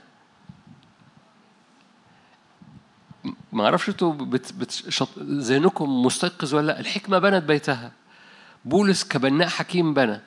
ما 3.54 3.64
أعرفش 3.64 3.88
أنتوا 3.88 4.12
بت 4.12 4.52
بت 4.52 5.02
ذهنكم 5.18 6.02
مستيقظ 6.02 6.54
ولا 6.54 6.66
لأ. 6.66 6.80
الحكمة 6.80 7.18
بنت 7.18 7.44
بيتها. 7.44 7.92
بولس 8.64 9.04
كبناء 9.04 9.48
حكيم 9.48 9.94
بنى. 9.94 10.20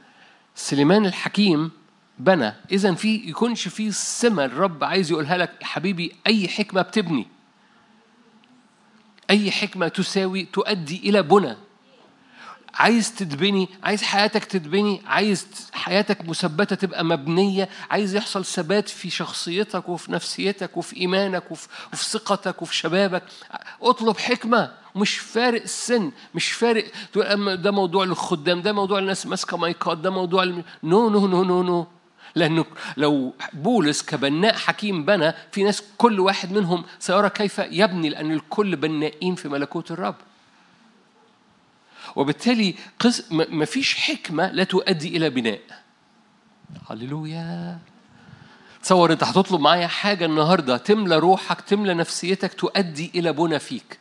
سليمان 0.56 1.06
الحكيم 1.06 1.72
بنى. 2.20 2.54
اذا 2.72 2.94
في 2.94 3.16
يكونش 3.16 3.68
في 3.68 3.92
سمه 3.92 4.46
الرب 4.46 4.84
عايز 4.84 5.12
يقولها 5.12 5.38
لك 5.38 5.63
حبيبي 5.63 6.16
أي 6.28 6.48
حكمة 6.48 6.82
بتبني. 6.82 7.28
أي 9.30 9.52
حكمة 9.52 9.88
تساوي 9.88 10.46
تؤدي 10.46 11.10
إلى 11.10 11.22
بنى. 11.22 11.56
عايز 12.78 13.16
تتبني 13.16 13.70
عايز 13.84 14.04
حياتك 14.04 14.46
تتبني 14.46 15.02
عايز 15.08 15.48
حياتك 15.74 16.30
مثبتة 16.30 16.76
تبقى 16.76 17.06
مبنية 17.06 17.70
عايز 17.92 18.16
يحصل 18.16 18.46
ثبات 18.46 18.90
في 18.90 19.10
شخصيتك 19.10 19.90
وفي 19.90 20.12
نفسيتك 20.12 20.78
وفي 20.78 20.98
إيمانك 20.98 21.52
وفي, 21.52 21.68
وفي 21.94 22.06
ثقتك 22.06 22.62
وفي 22.62 22.76
شبابك. 22.76 23.24
اطلب 23.82 24.18
حكمة. 24.18 24.72
مش 24.96 25.18
فارق 25.18 25.62
السن 25.62 26.12
مش 26.36 26.52
فارق 26.52 26.86
ده 27.56 27.72
موضوع 27.72 28.06
للخدام 28.06 28.62
ده 28.62 28.74
موضوع 28.74 29.00
الناس 29.00 29.26
ماسكة 29.26 29.58
مايكات 29.58 29.98
ده 29.98 30.10
موضوع 30.10 30.44
الم... 30.44 30.63
no 30.84 31.10
no 31.10 31.28
no 31.28 31.43
no 31.43 31.63
no. 31.63 31.88
لأنه 32.36 32.66
لو 32.98 33.34
بولس 33.54 34.02
كبناء 34.04 34.54
حكيم 34.56 35.06
بنى 35.06 35.34
في 35.52 35.63
ناس 35.63 35.84
كل 35.98 36.20
واحد 36.20 36.52
منهم 36.52 36.84
سيرى 37.00 37.30
كيف 37.30 37.60
يبني 37.60 38.10
لأن 38.10 38.32
الكل 38.32 38.76
بنائين 38.76 39.36
في 39.36 39.50
ملكوت 39.50 39.92
الرب. 39.92 40.16
وبالتالي 42.15 42.76
ما 43.32 43.65
فيش 43.65 43.96
حكمة 43.96 44.52
لا 44.52 44.63
تؤدي 44.63 45.17
إلى 45.17 45.30
بناء. 45.30 45.62
هللويا. 46.89 47.80
تصور 48.84 49.12
أنت 49.12 49.24
هتطلب 49.24 49.62
معايا 49.62 49.88
حاجة 49.88 50.26
النهاردة 50.26 50.78
تملى 50.78 51.17
روحك 51.20 51.62
تملى 51.62 51.93
نفسيتك 51.93 52.54
تؤدي 52.54 53.12
إلى 53.15 53.34
بنى 53.34 53.60
فيك. 53.60 54.00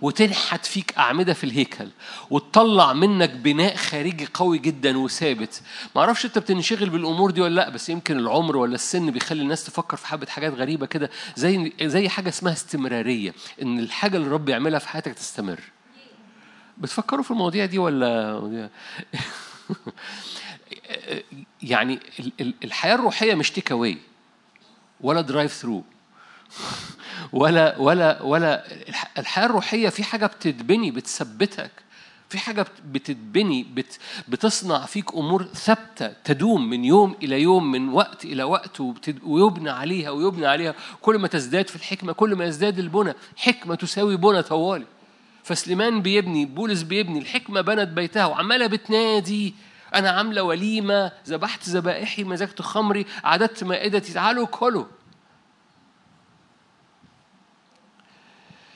وتنحت 0.00 0.66
فيك 0.66 0.98
أعمدة 0.98 1.32
في 1.32 1.44
الهيكل. 1.44 1.88
وتطلع 2.30 2.92
منك 2.92 3.30
بناء 3.30 3.76
خارجي 3.76 4.28
قوي 4.34 4.58
جدا 4.58 4.98
وثابت. 4.98 5.62
ما 5.96 6.00
أعرفش 6.00 6.24
أنت 6.24 6.38
بتنشغل 6.38 6.90
بالأمور 6.90 7.30
دي 7.30 7.40
ولا 7.40 7.54
لأ 7.54 7.68
بس 7.68 7.88
يمكن 7.88 8.18
العمر 8.18 8.56
ولا 8.56 8.74
السن 8.74 9.10
بيخلي 9.10 9.42
الناس 9.42 9.64
تفكر 9.64 9.96
في 9.96 10.06
حبة 10.06 10.26
حاجات 10.26 10.52
غريبة 10.54 10.86
كده 10.86 11.10
زي 11.36 11.72
زي 11.82 12.08
حاجة 12.08 12.28
اسمها 12.28 12.52
استمرارية. 12.52 13.34
إن 13.62 13.78
الحاجة 13.78 14.16
اللي 14.16 14.26
الرب 14.26 14.48
يعملها 14.48 14.78
في 14.78 14.88
حياتك 14.88 15.12
تستمر. 15.14 15.60
بتفكروا 16.80 17.22
في 17.22 17.30
المواضيع 17.30 17.64
دي 17.64 17.78
ولا 17.78 18.70
يعني 21.62 22.00
الحياة 22.64 22.94
الروحية 22.94 23.34
مش 23.34 23.50
take 23.50 23.72
away 23.72 23.98
ولا 25.00 25.20
drive 25.20 25.52
through 25.52 25.84
ولا 27.32 27.78
ولا 27.78 28.22
ولا 28.22 28.64
الحياة 29.18 29.46
الروحية 29.46 29.88
في 29.88 30.04
حاجة 30.04 30.26
بتتبني 30.26 30.90
بتثبتك. 30.90 31.70
في 32.28 32.38
حاجة 32.38 32.66
بتتبني 32.84 33.62
بت 33.62 33.98
بتصنع 34.28 34.86
فيك 34.86 35.14
أمور 35.14 35.44
ثابتة 35.44 36.08
تدوم 36.24 36.70
من 36.70 36.84
يوم 36.84 37.16
إلى 37.22 37.42
يوم 37.42 37.70
من 37.70 37.88
وقت 37.88 38.24
إلى 38.24 38.42
وقت 38.42 38.80
ويبنى 39.22 39.70
عليها 39.70 40.10
ويبنى 40.10 40.46
عليها. 40.46 40.74
كل 41.00 41.18
ما 41.18 41.28
تزداد 41.28 41.68
في 41.68 41.76
الحكمة 41.76 42.12
كل 42.12 42.34
ما 42.34 42.44
يزداد 42.44 42.78
البنى 42.78 43.14
حكمة 43.36 43.74
تساوي 43.74 44.16
بنى 44.16 44.42
طوالي. 44.42 44.86
فسليمان 45.48 46.02
بيبني 46.02 46.44
بولس 46.44 46.82
بيبني 46.82 47.18
الحكمة 47.18 47.60
بنت 47.60 47.88
بيتها 47.88 48.26
وعمالة 48.26 48.66
بتنادي 48.66 49.54
أنا 49.94 50.10
عاملة 50.10 50.42
وليمة 50.42 51.12
ذبحت 51.26 51.68
ذبائحي 51.68 52.24
مزجت 52.24 52.62
خمري 52.62 53.06
عددت 53.24 53.64
مائدتي 53.64 54.12
تعالوا 54.12 54.46
كلوا. 54.46 54.84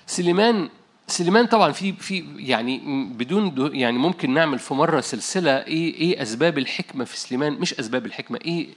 سليمان 0.07 0.69
سليمان 1.07 1.47
طبعا 1.47 1.73
في 1.73 1.93
في 1.93 2.25
يعني 2.37 2.79
بدون 3.17 3.71
يعني 3.75 3.99
ممكن 3.99 4.35
نعمل 4.35 4.59
في 4.59 4.75
مرة 4.75 5.01
سلسلة 5.01 5.51
إيه 5.51 5.95
إيه 5.95 6.23
أسباب 6.23 6.59
الحكمة 6.59 7.05
في 7.05 7.19
سليمان؟ 7.19 7.53
مش 7.53 7.75
أسباب 7.75 8.07
الحكمة 8.07 8.39
إيه 8.45 8.69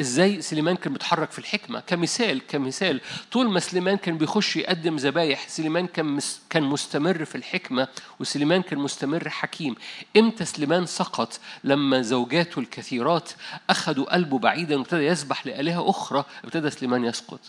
إزاي 0.00 0.42
سليمان 0.42 0.76
كان 0.76 0.92
بيتحرك 0.92 1.30
في 1.30 1.38
الحكمة؟ 1.38 1.80
كمثال 1.80 2.46
كمثال. 2.46 3.00
طول 3.32 3.50
ما 3.50 3.60
سليمان 3.60 3.96
كان 3.96 4.18
بيخش 4.18 4.56
يقدم 4.56 4.96
ذبايح 4.96 5.48
سليمان 5.48 5.86
كان 5.86 6.20
كان 6.50 6.62
مستمر 6.62 7.24
في 7.24 7.34
الحكمة 7.34 7.88
وسليمان 8.20 8.62
كان 8.62 8.78
مستمر 8.78 9.28
حكيم. 9.28 9.74
إمتى 10.16 10.44
سليمان 10.44 10.86
سقط؟ 10.86 11.40
لما 11.64 12.02
زوجاته 12.02 12.58
الكثيرات 12.58 13.30
اخذوا 13.70 14.12
قلبه 14.12 14.38
بعيدا 14.38 14.76
وابتدى 14.78 15.06
يسبح 15.06 15.46
لآلهة 15.46 15.90
أخرى 15.90 16.24
ابتدى 16.44 16.70
سليمان 16.70 17.04
يسقط. 17.04 17.40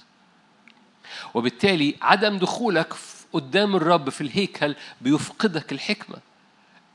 وبالتالي 1.33 1.95
عدم 2.01 2.37
دخولك 2.37 2.93
قدام 3.33 3.75
الرب 3.75 4.09
في 4.09 4.21
الهيكل 4.21 4.75
بيفقدك 5.01 5.71
الحكمة. 5.71 6.17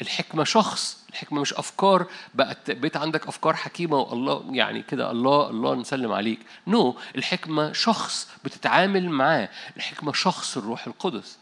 الحكمة 0.03 0.45
شخص 0.45 1.05
الحكمة 1.11 1.41
مش 1.41 1.55
أفكار. 1.55 2.07
بقت 2.35 2.71
بقيت 2.71 2.97
عندك 2.97 3.27
أفكار 3.27 3.55
حكيمة 3.55 3.97
والله 3.97 4.45
يعني 4.51 4.83
كده 4.83 5.11
الله 5.11 5.51
الله 5.51 5.75
نسلم 5.75 6.13
عليك. 6.13 6.39
نو 6.67 6.93
no. 6.93 7.17
الحكمة 7.17 7.73
شخص 7.73 8.29
بتتعامل 8.45 9.11
معاه. 9.11 9.49
الحكمة 9.77 10.13
شخص 10.13 10.57
الروح 10.57 10.87
القدس. 10.87 11.39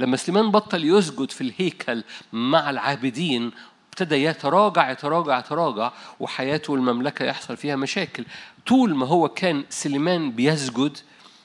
لما 0.00 0.16
سليمان 0.16 0.50
بطل 0.50 0.84
يسجد 0.84 1.30
في 1.30 1.40
الهيكل 1.40 2.04
مع 2.32 2.70
العابدين 2.70 3.50
ابتدى 3.88 4.24
يتراجع 4.24 4.90
يتراجع 4.90 5.38
يتراجع 5.38 5.92
وحياته 6.20 6.72
والمملكة 6.72 7.24
يحصل 7.24 7.56
فيها 7.56 7.76
مشاكل. 7.76 8.24
طول 8.66 8.94
ما 8.94 9.06
هو 9.06 9.28
كان 9.28 9.64
سليمان 9.70 10.30
بيسجد 10.32 10.98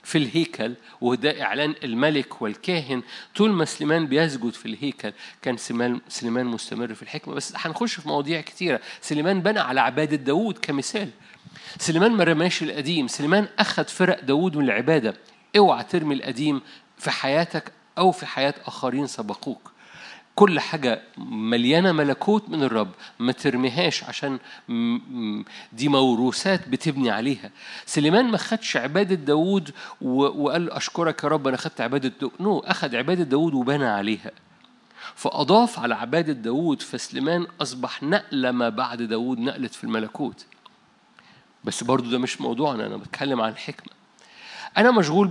في 0.07 0.17
الهيكل 0.17 0.73
وده 1.01 1.41
إعلان 1.41 1.75
الملك 1.83 2.41
والكاهن. 2.41 3.01
طول 3.35 3.51
ما 3.51 3.65
سليمان 3.65 4.07
بيسجد 4.07 4.49
في 4.53 4.65
الهيكل 4.65 5.13
كان 5.41 5.57
سليمان 6.07 6.45
مستمر 6.45 6.93
في 6.93 7.03
الحكمة. 7.03 7.33
بس 7.33 7.53
هنخش 7.55 7.99
في 7.99 8.07
مواضيع 8.07 8.41
كتيرة. 8.41 8.79
سليمان 9.01 9.41
بنى 9.41 9.59
على 9.59 9.81
عبادة 9.81 10.15
داوود 10.15 10.57
كمثال. 10.57 11.09
سليمان 11.79 12.11
ما 12.11 12.23
رماش 12.23 12.63
القديم. 12.63 13.07
سليمان 13.07 13.47
أخذ 13.59 13.85
فرق 13.85 14.23
داوود 14.23 14.57
من 14.57 14.63
العبادة. 14.65 15.13
اوعى 15.57 15.83
ترمي 15.83 16.15
القديم 16.15 16.61
في 16.97 17.11
حياتك 17.11 17.71
أو 17.97 18.11
في 18.11 18.25
حياة 18.25 18.53
آخرين 18.65 19.07
سبقوك. 19.07 19.71
كل 20.37 20.59
حاجة 20.59 21.01
مليانة 21.17 21.91
ملكوت 21.91 22.49
من 22.49 22.63
الرب 22.63 22.91
ما 23.19 23.31
ترميهاش 23.31 24.03
عشان 24.03 24.39
دي 25.73 25.87
موروثات 25.87 26.69
بتبني 26.69 27.09
عليها. 27.09 27.51
سليمان 27.85 28.25
ما 28.25 28.37
خدش 28.37 28.77
عبادة 28.77 29.15
داود 29.15 29.71
وقال 30.01 30.71
أشكرك 30.71 31.23
يا 31.23 31.29
رب 31.29 31.47
أنا 31.47 31.57
خدت 31.57 31.81
عبادة 31.81 32.11
داود 32.19 32.31
نو 32.39 32.59
أخد 32.59 32.95
عبادة 32.95 33.23
داود 33.23 33.53
وبنى 33.53 33.85
عليها. 33.85 34.31
فأضاف 35.15 35.79
على 35.79 35.95
عبادة 35.95 36.33
داود 36.33 36.81
فسليمان 36.81 37.47
أصبح 37.61 38.03
نقلة 38.03 38.51
ما 38.51 38.69
بعد 38.69 39.01
داود 39.01 39.39
نقلت 39.39 39.73
في 39.73 39.83
الملكوت. 39.83 40.45
بس 41.63 41.83
برضو 41.83 42.09
ده 42.09 42.17
مش 42.17 42.41
موضوعنا 42.41 42.85
أنا 42.85 42.97
بتكلم 42.97 43.41
عن 43.41 43.51
الحكمة. 43.51 43.93
أنا 44.77 44.91
مشغول 44.91 45.27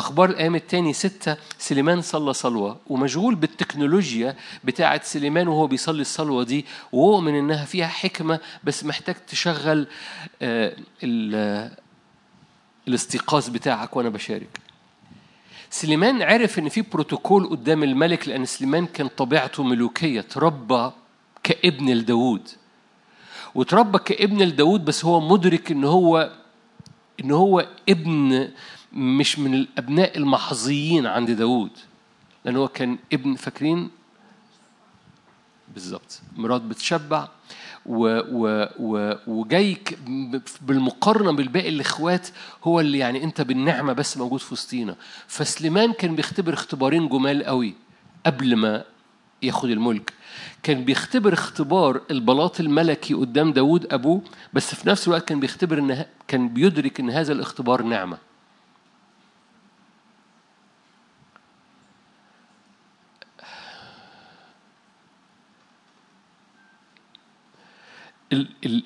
أخبار 0.00 0.30
الأيام 0.30 0.54
التاني 0.54 0.92
ستة 0.92 1.36
سليمان 1.58 2.02
صلى 2.02 2.32
صلوة. 2.32 2.80
ومشغول 2.86 3.34
بالتكنولوجيا 3.34 4.36
بتاعة 4.64 5.00
سليمان 5.04 5.48
وهو 5.48 5.66
بيصلي 5.66 6.00
الصلوة 6.00 6.44
دي 6.44 6.66
وأؤمن 6.92 7.34
إنها 7.34 7.64
فيها 7.64 7.86
حكمة 7.86 8.40
بس 8.64 8.84
محتاج 8.84 9.14
تشغل 9.28 9.86
آه، 10.42 10.76
الاستيقاظ 12.88 13.48
بتاعك 13.48 13.96
وأنا 13.96 14.08
بشارك. 14.08 14.60
سليمان 15.70 16.22
عرف 16.22 16.58
إن 16.58 16.68
في 16.68 16.82
بروتوكول 16.82 17.46
قدام 17.46 17.82
الملك 17.82 18.28
لأن 18.28 18.44
سليمان 18.44 18.86
كان 18.86 19.08
طبيعته 19.08 19.62
ملوكية 19.62 20.20
تربى 20.20 20.90
كابن 21.42 21.90
لداود 21.90 22.48
وتربى 23.54 23.98
كابن 23.98 24.42
لداود 24.42 24.84
بس 24.84 25.04
هو 25.04 25.20
مدرك 25.20 25.70
إن 25.70 25.84
هو 25.84 26.30
إن 27.24 27.30
هو 27.30 27.66
ابن 27.88 28.48
مش 28.92 29.38
من 29.38 29.54
الأبناء 29.54 30.18
المحظيين 30.18 31.06
عند 31.06 31.30
داوود 31.30 31.70
لأن 32.44 32.56
هو 32.56 32.68
كان 32.68 32.98
ابن 33.12 33.34
فاكرين؟ 33.34 33.90
بالظبط 35.74 36.20
مرات 36.36 36.62
بتشبع 36.62 37.28
و 37.86 38.20
و 38.30 38.66
و 38.78 39.14
وجاي 39.26 39.76
بالمقارنة 40.60 41.32
بالباقي 41.32 41.68
الإخوات 41.68 42.28
هو 42.64 42.80
اللي 42.80 42.98
يعني 42.98 43.24
أنت 43.24 43.40
بالنعمة 43.40 43.92
بس 43.92 44.16
موجود 44.16 44.40
في 44.40 44.52
وسطينا. 44.54 44.96
فسليمان 45.26 45.92
كان 45.92 46.16
بيختبر 46.16 46.54
اختبارين 46.54 47.08
جمال 47.08 47.44
قوي 47.44 47.74
قبل 48.26 48.56
ما 48.56 48.84
ياخد 49.42 49.70
الملك. 49.70 50.12
كان 50.62 50.84
بيختبر 50.84 51.32
اختبار 51.32 52.00
البلاط 52.10 52.60
الملكي 52.60 53.14
قدام 53.14 53.52
داود 53.52 53.92
أبوه 53.92 54.22
بس 54.52 54.74
في 54.74 54.88
نفس 54.88 55.08
الوقت 55.08 55.28
كان 55.28 55.40
بيختبر 55.40 55.78
إن 55.78 56.04
كان 56.28 56.48
بيدرك 56.48 57.00
إن 57.00 57.10
هذا 57.10 57.32
الاختبار 57.32 57.82
نعمة. 57.82 58.18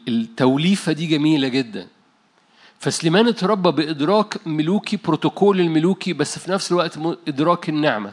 التوليفة 0.08 0.92
دي 0.92 1.06
جميلة 1.06 1.48
جدا. 1.48 1.86
فسليمان 2.78 3.28
اتربى 3.28 3.70
بإدراك 3.70 4.46
ملوكي 4.46 4.96
بروتوكول 5.04 5.60
الملوكي 5.60 6.12
بس 6.12 6.38
في 6.38 6.50
نفس 6.50 6.72
الوقت 6.72 6.98
إدراك 7.28 7.68
النعمة. 7.68 8.12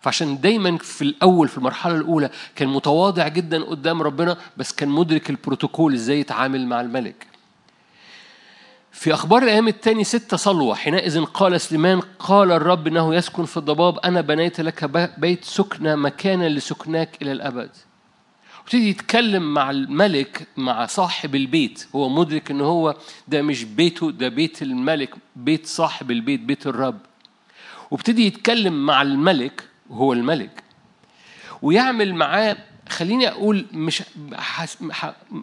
فعشان 0.00 0.40
دايما 0.40 0.78
في 0.78 1.02
الأول 1.02 1.48
في 1.48 1.58
المرحلة 1.58 1.96
الأولى 1.96 2.30
كان 2.56 2.68
متواضع 2.68 3.28
جدا 3.28 3.64
قدام 3.64 4.02
ربنا 4.02 4.36
بس 4.56 4.72
كان 4.72 4.88
مدرك 4.88 5.30
البروتوكول 5.30 5.94
إزاي 5.94 6.20
يتعامل 6.20 6.66
مع 6.66 6.80
الملك. 6.80 7.26
في 8.92 9.14
أخبار 9.14 9.42
الأيام 9.42 9.68
الثاني 9.68 10.04
ستة 10.04 10.36
صلوة. 10.36 10.74
حينئذ 10.74 11.24
قال 11.24 11.60
سليمان 11.60 12.00
قال 12.18 12.52
الرب 12.52 12.86
إنه 12.86 13.14
يسكن 13.14 13.44
في 13.44 13.56
الضباب 13.56 13.98
أنا 13.98 14.20
بنيت 14.20 14.60
لك 14.60 14.84
بيت 15.18 15.44
سكنة 15.44 15.94
مكانا 15.96 16.48
لسكناك 16.48 17.22
إلى 17.22 17.32
الأبد. 17.32 17.70
وابتدي 18.70 18.90
يتكلم 18.90 19.54
مع 19.54 19.70
الملك 19.70 20.46
مع 20.56 20.86
صاحب 20.86 21.34
البيت. 21.34 21.86
هو 21.96 22.08
مدرك 22.08 22.50
إن 22.50 22.60
هو 22.60 22.96
ده 23.28 23.42
مش 23.42 23.64
بيته 23.64 24.10
ده 24.10 24.28
بيت 24.28 24.62
الملك 24.62 25.14
بيت 25.36 25.66
صاحب 25.66 26.10
البيت 26.10 26.40
بيت 26.40 26.66
الرب. 26.66 26.98
وابتدي 27.90 28.26
يتكلم 28.26 28.86
مع 28.86 29.02
الملك 29.02 29.68
وهو 29.88 30.12
الملك 30.12 30.62
ويعمل 31.62 32.14
معاه 32.14 32.56
خليني 32.88 33.28
أقول 33.28 33.66
مش 33.72 34.02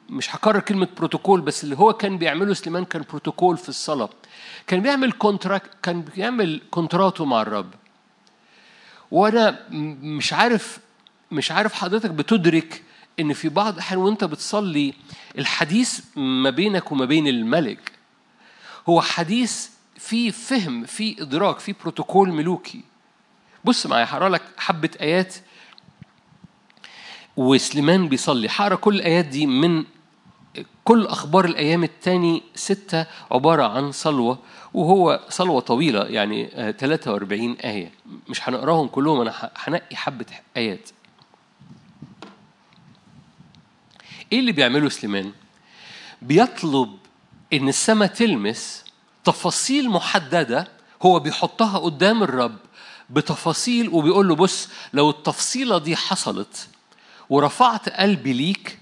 مش 0.10 0.36
هكرر 0.36 0.60
كلمة 0.60 0.88
بروتوكول 0.98 1.42
بس 1.42 1.64
اللي 1.64 1.78
هو 1.78 1.94
كان 1.94 2.18
بيعمله 2.18 2.54
سليمان 2.54 2.86
كان 2.86 3.04
بروتوكول 3.10 3.58
في 3.58 3.70
الصلاة. 3.70 4.10
كان 4.68 4.82
بيعمل 4.82 5.12
contract 5.12 5.70
كان 5.84 6.02
بيعمل 6.02 6.62
كونتراتو 6.72 7.26
مع 7.26 7.42
الرب. 7.42 7.74
وأنا 9.12 9.60
مش 10.02 10.34
عارف 10.34 10.80
مش 11.32 11.52
عارف 11.52 11.74
حضرتك 11.74 12.10
بتدرك 12.12 12.84
إن 13.20 13.34
في 13.34 13.50
بعض 13.50 13.74
الأحيان 13.74 14.00
وأنت 14.00 14.24
بتصلي 14.24 14.94
الحديث 15.38 16.00
ما 16.16 16.50
بينك 16.50 16.92
وما 16.92 17.06
بين 17.06 17.28
الملك 17.28 17.92
هو 18.90 19.02
حديث 19.02 19.70
في 19.98 20.32
فهم 20.32 20.86
في 20.86 21.22
إدراك 21.22 21.60
في 21.60 21.74
بروتوكول 21.82 22.30
ملوكي. 22.30 22.82
بص 23.66 23.86
معايا 23.88 24.06
هقرأ 24.06 24.30
لك 24.30 24.42
حبة 24.58 24.90
آيات 25.02 25.36
وسليمان 27.38 28.10
بيصلي. 28.10 28.48
هقرأ 28.52 28.76
كل 28.76 28.96
الآيات 28.96 29.26
دي 29.26 29.46
من 29.48 29.84
كل 30.84 31.06
أخبار 31.06 31.46
الأيام 31.46 31.84
الثاني 31.84 32.44
ستة 32.56 33.06
عبارة 33.32 33.64
عن 33.64 33.92
صلوة 33.92 34.40
وهو 34.74 35.20
صلوة 35.30 35.60
طويلة 35.60 36.04
يعني 36.06 36.48
43 36.80 37.52
آية. 37.54 37.92
مش 38.30 38.50
هنقراهم 38.50 38.88
كلهم 38.88 39.22
أنا 39.22 39.52
هنقي 39.56 39.96
حبة 39.96 40.26
آيات. 40.58 40.90
إيه 44.32 44.40
اللي 44.40 44.52
بيعمله 44.52 44.90
سليمان؟ 44.90 45.32
بيطلب 46.22 46.98
إن 47.54 47.68
السماء 47.70 48.08
تلمس 48.08 48.84
تفاصيل 49.24 49.90
محددة 49.90 50.68
هو 51.02 51.20
بيحطها 51.20 51.78
قدام 51.78 52.24
الرب 52.24 52.58
بتفاصيل 53.10 53.90
وبيقول 53.90 54.28
له 54.28 54.36
بص 54.36 54.70
لو 54.94 55.10
التفصيلة 55.10 55.78
دي 55.78 55.96
حصلت 55.96 56.68
ورفعت 57.30 57.90
قلبي 57.90 58.34
ليك 58.34 58.80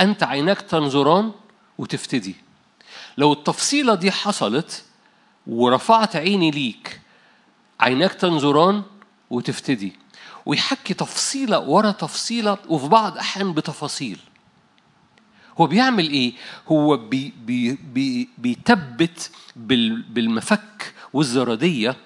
أنت 0.00 0.22
عيناك 0.22 0.60
تنظران 0.60 1.32
وتفتدي. 1.78 2.34
لو 3.18 3.32
التفصيلة 3.32 3.94
دي 3.94 4.10
حصلت 4.10 4.84
ورفعت 5.46 6.16
عيني 6.16 6.50
ليك 6.50 7.00
عيناك 7.80 8.12
تنظران 8.12 8.82
وتفتدي. 9.30 9.92
ويحكي 10.46 10.94
تفصيلة 10.94 11.58
ورا 11.58 11.90
تفصيلة 11.90 12.58
وفي 12.68 12.88
بعض 12.88 13.18
أحيان 13.18 13.52
بتفاصيل. 13.52 14.18
هو 15.60 15.66
بيعمل 15.66 16.10
إيه؟ 16.10 16.32
هو 16.68 16.96
بي 16.96 17.32
بي 17.44 17.72
بي 17.74 18.28
بيثبت 18.38 19.30
بالمفك 19.56 20.94
والزرادية 21.12 21.96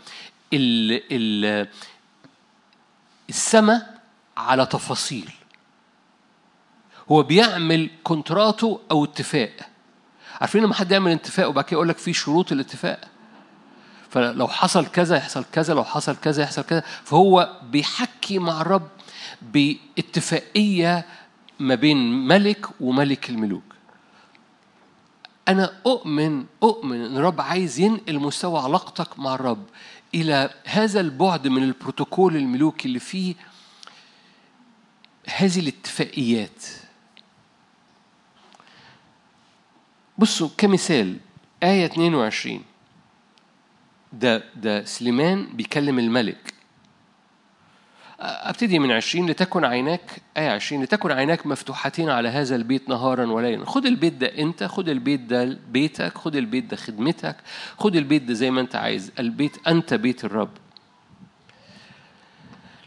ال 0.52 1.02
ال 1.12 1.68
السماء 3.28 4.00
على 4.36 4.66
تفاصيل. 4.66 5.30
هو 7.10 7.22
بيعمل 7.22 7.90
كونتراتو 8.04 8.78
أو 8.90 9.04
اتفاق. 9.04 9.56
عارفين 10.40 10.62
لما 10.62 10.74
حد 10.74 10.92
يعمل 10.92 11.12
اتفاق 11.12 11.48
وبعد 11.48 11.64
كده 11.64 11.72
يقول 11.72 11.88
لك 11.88 11.98
في 11.98 12.12
شروط 12.12 12.52
الاتفاق؟ 12.52 13.08
فلو 14.10 14.48
حصل 14.48 14.86
كذا 14.86 15.16
يحصل 15.16 15.44
كذا 15.52 15.74
لو 15.74 15.84
حصل 15.84 16.16
كذا 16.16 16.42
يحصل 16.42 16.62
كذا. 16.62 16.80
فهو 17.04 17.60
بيحكي 17.62 18.38
مع 18.38 18.60
الرب 18.60 18.88
باتفاقية 19.42 21.06
ما 21.58 21.74
بين 21.74 21.96
ملك 22.28 22.66
وملك 22.80 23.30
الملوك. 23.30 23.62
أنا 25.48 25.72
أؤمن 25.86 26.44
أؤمن 26.62 27.00
إن 27.04 27.16
الرب 27.16 27.40
عايز 27.40 27.80
ينقل 27.80 28.18
مستوى 28.18 28.60
علاقتك 28.60 29.18
مع 29.18 29.34
الرب 29.34 29.64
إلى 30.14 30.50
هذا 30.64 31.00
البعد 31.00 31.48
من 31.48 31.62
البروتوكول 31.62 32.36
الملوكي 32.36 32.88
اللي 32.88 32.98
فيه 32.98 33.34
هذه 35.36 35.58
الاتفاقيات. 35.60 36.64
بصوا 40.18 40.48
كمثال 40.58 41.16
آية 41.62 41.86
22 41.86 42.62
ده 44.12 44.44
ده 44.56 44.84
سليمان 44.84 45.46
بيكلم 45.46 45.98
الملك. 45.98 46.54
أبتدي 48.20 48.78
من 48.78 48.90
عشرين 48.90 49.30
لتكن 49.30 49.64
عيناك 49.64 50.22
آية 50.36 50.50
عشرين 50.50 50.82
لتكن 50.82 51.12
عيناك 51.12 51.46
مفتوحتين 51.46 52.10
على 52.10 52.28
هذا 52.28 52.56
البيت 52.56 52.88
نهارا 52.88 53.26
وليلا. 53.26 53.66
خد 53.66 53.86
البيت 53.86 54.12
ده 54.12 54.26
أنت 54.26 54.64
خد 54.64 54.88
البيت 54.88 55.20
ده 55.20 55.58
بيتك 55.70 56.18
خد 56.18 56.36
البيت 56.36 56.64
ده 56.64 56.76
خدمتك 56.76 57.36
خد 57.78 57.96
البيت 57.96 58.22
ده 58.22 58.34
زي 58.34 58.50
ما 58.50 58.60
أنت 58.60 58.76
عايز. 58.76 59.12
البيت 59.18 59.68
أنت 59.68 59.94
بيت 59.94 60.24
الرب. 60.24 60.50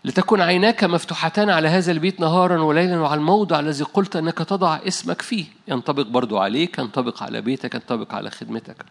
لتكن 0.05 0.41
عيناك 0.41 0.83
مفتوحتان 0.83 1.49
على 1.49 1.67
هذا 1.67 1.91
البيت 1.91 2.19
نهارا 2.19 2.61
وليلا 2.61 2.99
وعلى 2.99 3.19
الموضع 3.19 3.59
الذي 3.59 3.83
قلت 3.83 4.15
أنك 4.15 4.37
تضع 4.37 4.79
اسمك 4.87 5.21
فيه. 5.21 5.45
ينطبق 5.67 6.05
برضو 6.05 6.37
عليك 6.37 6.79
ينطبق 6.79 7.23
على 7.23 7.41
بيتك 7.41 7.75
ينطبق 7.75 8.13
على 8.13 8.29
خدمتك. 8.29 8.85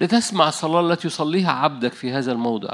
لتسمع 0.00 0.48
الصلاة 0.48 0.80
التي 0.80 1.06
يصليها 1.06 1.52
عبدك 1.52 1.92
في 1.92 2.12
هذا 2.12 2.32
الموضع. 2.32 2.72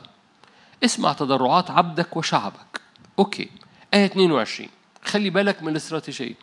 اسمع 0.85 1.13
تضرعات 1.13 1.71
عبدك 1.71 2.17
وشعبك. 2.17 2.74
أوكي. 3.19 3.51
آية 3.95 4.05
22 4.07 4.69
خلي 5.05 5.31
بالك 5.31 5.63
من 5.63 5.69
الاستراتيجية. 5.69 6.35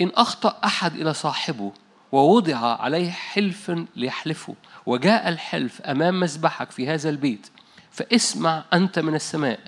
إن 0.00 0.10
أخطأ 0.14 0.58
أحد 0.64 0.94
إلى 0.94 1.14
صاحبه 1.14 1.72
ووضع 2.12 2.56
عليه 2.82 3.10
حلف 3.10 3.72
ليحلفه 3.96 4.54
وجاء 4.86 5.28
الحلف 5.28 5.80
أمام 5.80 6.20
مذبحك 6.20 6.70
في 6.70 6.88
هذا 6.88 7.10
البيت 7.10 7.46
فاسمع 7.90 8.64
أنت 8.72 8.98
من 8.98 9.14
السماء 9.14 9.60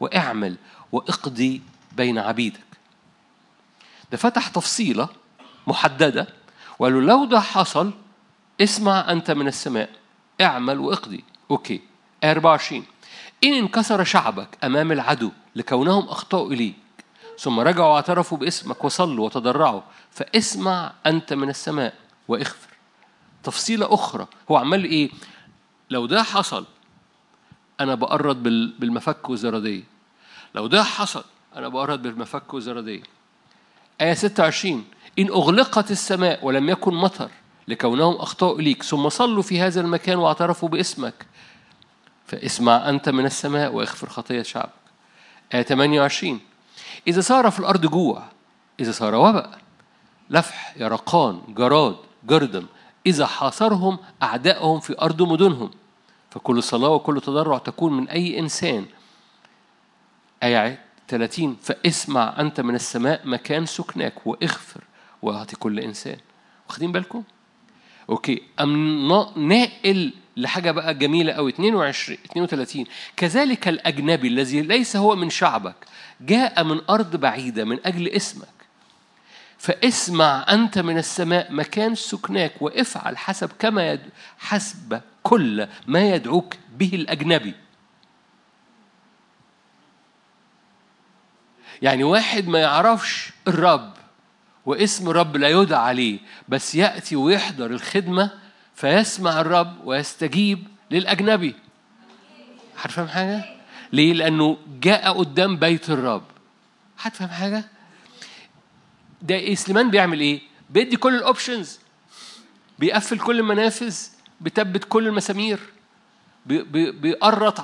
واعمل 0.00 0.56
واقضي 0.92 1.62
بين 1.92 2.18
عبيدك. 2.18 2.60
ده 4.12 4.16
فتح 4.16 4.48
تفصيلة 4.48 5.08
محددة 5.66 6.26
وقال 6.78 6.94
له 6.94 7.00
لو 7.00 7.24
ده 7.24 7.40
حصل 7.40 7.92
اسمع 8.60 9.12
أنت 9.12 9.30
من 9.30 9.46
السماء 9.46 9.90
اعمل 10.40 10.78
واقضي. 10.78 11.24
أوكي. 11.50 11.80
24 12.24 12.84
إن 13.44 13.52
انكسر 13.52 14.04
شعبك 14.04 14.48
أمام 14.64 14.92
العدو 14.92 15.30
لكونهم 15.56 16.08
أخطأوا 16.08 16.52
إليك. 16.52 16.76
ثم 17.38 17.60
رجعوا 17.60 17.92
واعترفوا 17.92 18.38
باسمك 18.38 18.84
وصلوا 18.84 19.24
وتضرعوا. 19.26 19.80
فاسمع 20.10 20.92
أنت 21.06 21.32
من 21.32 21.48
السماء 21.48 21.94
واغفر 22.28 22.68
تفصيلة 23.42 23.94
أخرى. 23.94 24.26
هو 24.50 24.56
عمال 24.56 24.84
إيه؟ 24.84 25.10
لو 25.90 26.06
ده 26.06 26.22
حصل 26.22 26.66
أنا 27.80 27.94
بقرد 27.94 28.42
بالمفك 28.80 29.30
والزرادية. 29.30 29.82
لو 30.54 30.66
ده 30.66 30.84
حصل 30.84 31.24
أنا 31.56 31.68
بقرد 31.68 32.02
بالمفك 32.02 32.54
والزرادية. 32.54 33.02
آية 34.00 34.14
26 34.14 34.84
إن 35.18 35.28
أغلقت 35.28 35.90
السماء 35.90 36.44
ولم 36.44 36.68
يكن 36.70 36.94
مطر 36.94 37.30
لكونهم 37.68 38.14
أخطأوا 38.14 38.58
إليك. 38.58 38.82
ثم 38.82 39.08
صلوا 39.08 39.42
في 39.42 39.60
هذا 39.60 39.80
المكان 39.80 40.18
واعترفوا 40.18 40.68
باسمك. 40.68 41.26
فاسمع 42.26 42.88
أنت 42.88 43.08
من 43.08 43.26
السماء 43.26 43.72
واغفر 43.72 44.08
خطية 44.08 44.42
شعبك 44.42 44.79
آية 45.54 45.62
28 45.62 46.40
إذا 47.08 47.20
صار 47.20 47.50
في 47.50 47.60
الأرض 47.60 47.86
جوع 47.86 48.22
إذا 48.80 48.92
صار 48.92 49.14
وباء 49.14 49.58
لفح 50.30 50.74
يرقان 50.76 51.40
جراد 51.48 51.96
جردم 52.24 52.66
إذا 53.06 53.26
حاصرهم 53.26 53.98
أعدائهم 54.22 54.80
في 54.80 55.00
أرض 55.00 55.22
مدنهم. 55.22 55.70
فكل 56.30 56.62
صلاة 56.62 56.88
وكل 56.88 57.20
تضرع 57.20 57.58
تكون 57.58 57.92
من 57.92 58.08
أي 58.08 58.38
إنسان. 58.38 58.86
آية 60.42 60.84
30 61.08 61.56
فاسمع 61.62 62.40
أنت 62.40 62.60
من 62.60 62.74
السماء 62.74 63.20
مكان 63.24 63.66
سكناك 63.66 64.26
واغفر 64.26 64.84
وأعطي 65.22 65.56
كل 65.56 65.80
إنسان. 65.80 66.16
واخدين 66.68 66.92
بالكم؟ 66.92 67.22
أوكي. 68.08 68.42
أم 68.60 69.08
ناقل 69.36 70.12
لحاجة 70.42 70.70
بقى 70.70 70.94
جميلة 70.94 71.32
أوي 71.32 71.50
22 71.50 72.18
32 72.30 72.84
كذلك 73.16 73.68
الأجنبي 73.68 74.28
الذي 74.28 74.60
ليس 74.62 74.96
هو 74.96 75.16
من 75.16 75.30
شعبك 75.30 75.74
جاء 76.20 76.64
من 76.64 76.80
أرض 76.90 77.16
بعيدة 77.16 77.64
من 77.64 77.78
أجل 77.86 78.08
اسمك. 78.08 78.48
فاسمع 79.58 80.46
أنت 80.50 80.78
من 80.78 80.98
السماء 80.98 81.52
مكان 81.52 81.94
سكناك 81.94 82.52
وافعل 82.62 83.18
حسب 83.18 83.50
كما 83.58 83.90
يد... 83.92 84.00
حسب 84.38 85.00
كل 85.22 85.66
ما 85.86 86.14
يدعوك 86.14 86.54
به 86.78 86.90
الأجنبي. 86.94 87.54
يعني 91.82 92.04
واحد 92.04 92.48
ما 92.48 92.58
يعرفش 92.58 93.30
الرب 93.48 93.92
واسم 94.66 95.10
الرب 95.10 95.36
لا 95.36 95.48
يدعى 95.48 95.80
عليه 95.80 96.18
بس 96.48 96.74
يأتي 96.74 97.16
ويحضر 97.16 97.70
الخدمة 97.70 98.30
فيسمع 98.80 99.40
الرب 99.40 99.86
ويستجيب 99.86 100.68
للأجنبي. 100.90 101.54
هتفهم 102.78 103.08
حاجة؟ 103.08 103.44
ليه؟ 103.92 104.12
لأنه 104.12 104.58
جاء 104.80 105.18
قدام 105.18 105.56
بيت 105.56 105.90
الرب. 105.90 106.22
هتفهم 106.98 107.28
حاجة؟ 107.28 107.64
ده 109.22 109.34
إيه 109.34 109.54
سليمان 109.54 109.90
بيعمل 109.90 110.20
إيه؟ 110.20 110.40
بيدي 110.70 110.96
كل 110.96 111.14
الأوبشنز 111.14 111.80
بيقفل 112.78 113.18
كل 113.18 113.38
المنافذ. 113.38 113.98
بيثبت 114.40 114.84
كل 114.84 115.06
المسامير. 115.06 115.60
بيقرط 116.46 117.60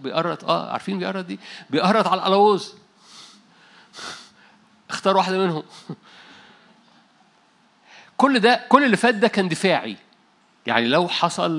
بيقرط. 0.00 0.44
آه 0.44 0.72
عارفين 0.72 0.98
بيقرط 0.98 1.24
دي؟ 1.24 1.38
بيقرط 1.70 2.06
على 2.06 2.18
القلاووز 2.18 2.74
اختار 4.90 5.16
واحدة 5.16 5.38
منهم. 5.38 5.62
كل 8.16 8.38
ده 8.38 8.64
كل 8.68 8.84
اللي 8.84 8.96
فات 8.96 9.14
ده 9.14 9.28
كان 9.28 9.48
دفاعي. 9.48 9.96
يعني 10.66 10.88
لو 10.88 11.08
حصل 11.08 11.52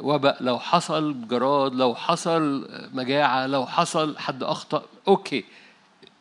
وباء 0.00 0.42
لو 0.42 0.58
حصل 0.58 1.28
جراد 1.28 1.74
لو 1.74 1.94
حصل 1.94 2.68
مجاعة 2.92 3.46
لو 3.46 3.66
حصل 3.66 4.18
حد 4.18 4.42
أخطأ 4.42 4.84
أوكي. 5.08 5.44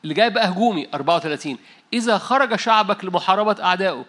اللي 0.03 0.13
جاي 0.13 0.30
بقى 0.30 0.49
هجومي 0.49 0.88
34 0.93 1.57
إذا 1.93 2.17
خرج 2.17 2.55
شعبك 2.55 3.05
لمحاربة 3.05 3.63
أعدائه. 3.63 4.05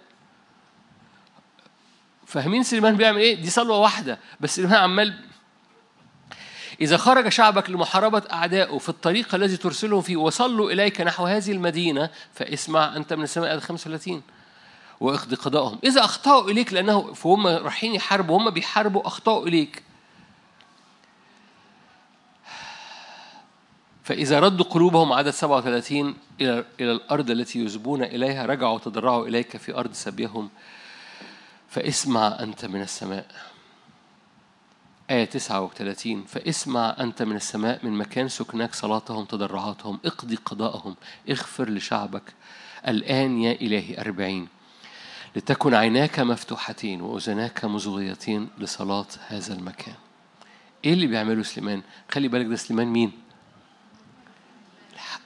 فاهمين 2.26 2.62
سليمان 2.62 2.96
بيعمل 2.96 3.18
إيه؟ 3.18 3.34
دي 3.42 3.50
صلوة 3.50 3.78
واحدة. 3.78 4.18
بس 4.40 4.56
سليمان 4.56 4.76
عمال 4.76 5.14
إذا 6.80 6.96
خرج 6.96 7.28
شعبك 7.28 7.70
لمحاربة 7.70 8.22
أعدائه 8.32 8.78
في 8.78 8.88
الطريق 8.88 9.34
الذي 9.34 9.56
ترسلهم 9.56 10.00
فيه 10.00 10.16
وصلوا 10.16 10.70
إليك 10.70 11.00
نحو 11.00 11.26
هذه 11.26 11.52
المدينة 11.52 12.10
فاسمع 12.34 12.96
أنت 12.96 13.12
من 13.12 13.22
السماء 13.22 13.58
35 13.58 14.22
واقضي 15.03 15.36
قضاءهم 15.36 15.78
إذا 15.84 16.05
أخطأوا 16.05 16.50
إليك 16.50 16.72
لأنه 16.72 17.12
فهم 17.12 17.46
رايحين 17.46 17.94
يحاربوا 17.94 18.38
هم 18.38 18.50
بيحاربوا 18.50 19.07
أخطأوا 19.07 19.46
إليك. 19.46 19.82
فإذا 24.05 24.40
ردوا 24.40 24.66
قلوبهم 24.66 25.12
عدد 25.12 25.30
37 25.30 26.14
إلى 26.40 26.64
إلى 26.80 26.92
الأرض 26.92 27.30
التي 27.30 27.59
يذبون 27.64 28.03
إليها 28.03 28.46
رجعوا 28.46 28.74
وتضرعوا 28.74 29.26
إليك 29.26 29.57
في 29.57 29.74
أرض 29.74 29.92
سبيهم. 29.92 30.50
فاسمع 31.68 32.36
أنت 32.40 32.64
من 32.64 32.82
السماء. 32.82 33.26
آية 35.11 35.24
39 35.24 36.24
فاسمع 36.24 36.96
أنت 37.00 37.22
من 37.22 37.36
السماء 37.36 37.86
من 37.86 37.92
مكان 37.92 38.28
سكناك 38.28 38.74
صلاتهم 38.74 39.24
تضرعاتهم. 39.24 39.98
اقضي 40.05 40.36
قضاءهم. 40.36 40.96
اغفر 41.30 41.70
لشعبك. 41.70 42.34
الآن 42.88 43.40
يا 43.40 43.53
إلهي 43.53 44.00
أربعين. 44.00 44.61
لتكن 45.36 45.74
عيناك 45.74 46.20
مفتوحتين 46.20 47.00
وأذناك 47.00 47.64
مزغيتين 47.64 48.48
لصلاة 48.58 49.06
هذا 49.28 49.54
المكان. 49.54 49.94
إيه 50.84 50.92
اللي 50.92 51.06
بيعمله 51.06 51.42
سليمان؟ 51.42 51.82
خلي 52.10 52.28
بالك 52.28 52.46
ده 52.46 52.56
سليمان 52.56 52.86
مين؟ 52.86 53.12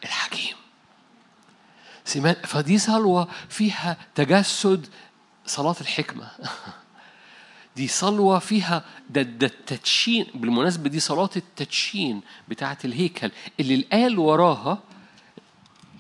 الحكيم. 0.05 0.57
سليمان 2.05 2.35
فدي 2.35 2.79
صلوة 2.79 3.29
فيها 3.49 3.97
تجسد 4.15 4.87
صلاة 5.47 5.77
الحكمة. 5.81 6.31
دي 7.77 7.89
صلوة 7.89 8.39
فيها 8.39 8.85
ده, 9.11 9.23
ده 9.23 9.47
التدشين. 9.47 10.27
بالمناسبة 10.35 10.89
دي 10.89 11.01
صلاة 11.01 11.31
التدشين 11.37 12.21
بتاعة 12.49 12.79
الهيكل. 12.85 13.31
اللي 13.61 13.75
الآية 13.75 14.07
اللي 14.07 14.19
وراها 14.19 14.79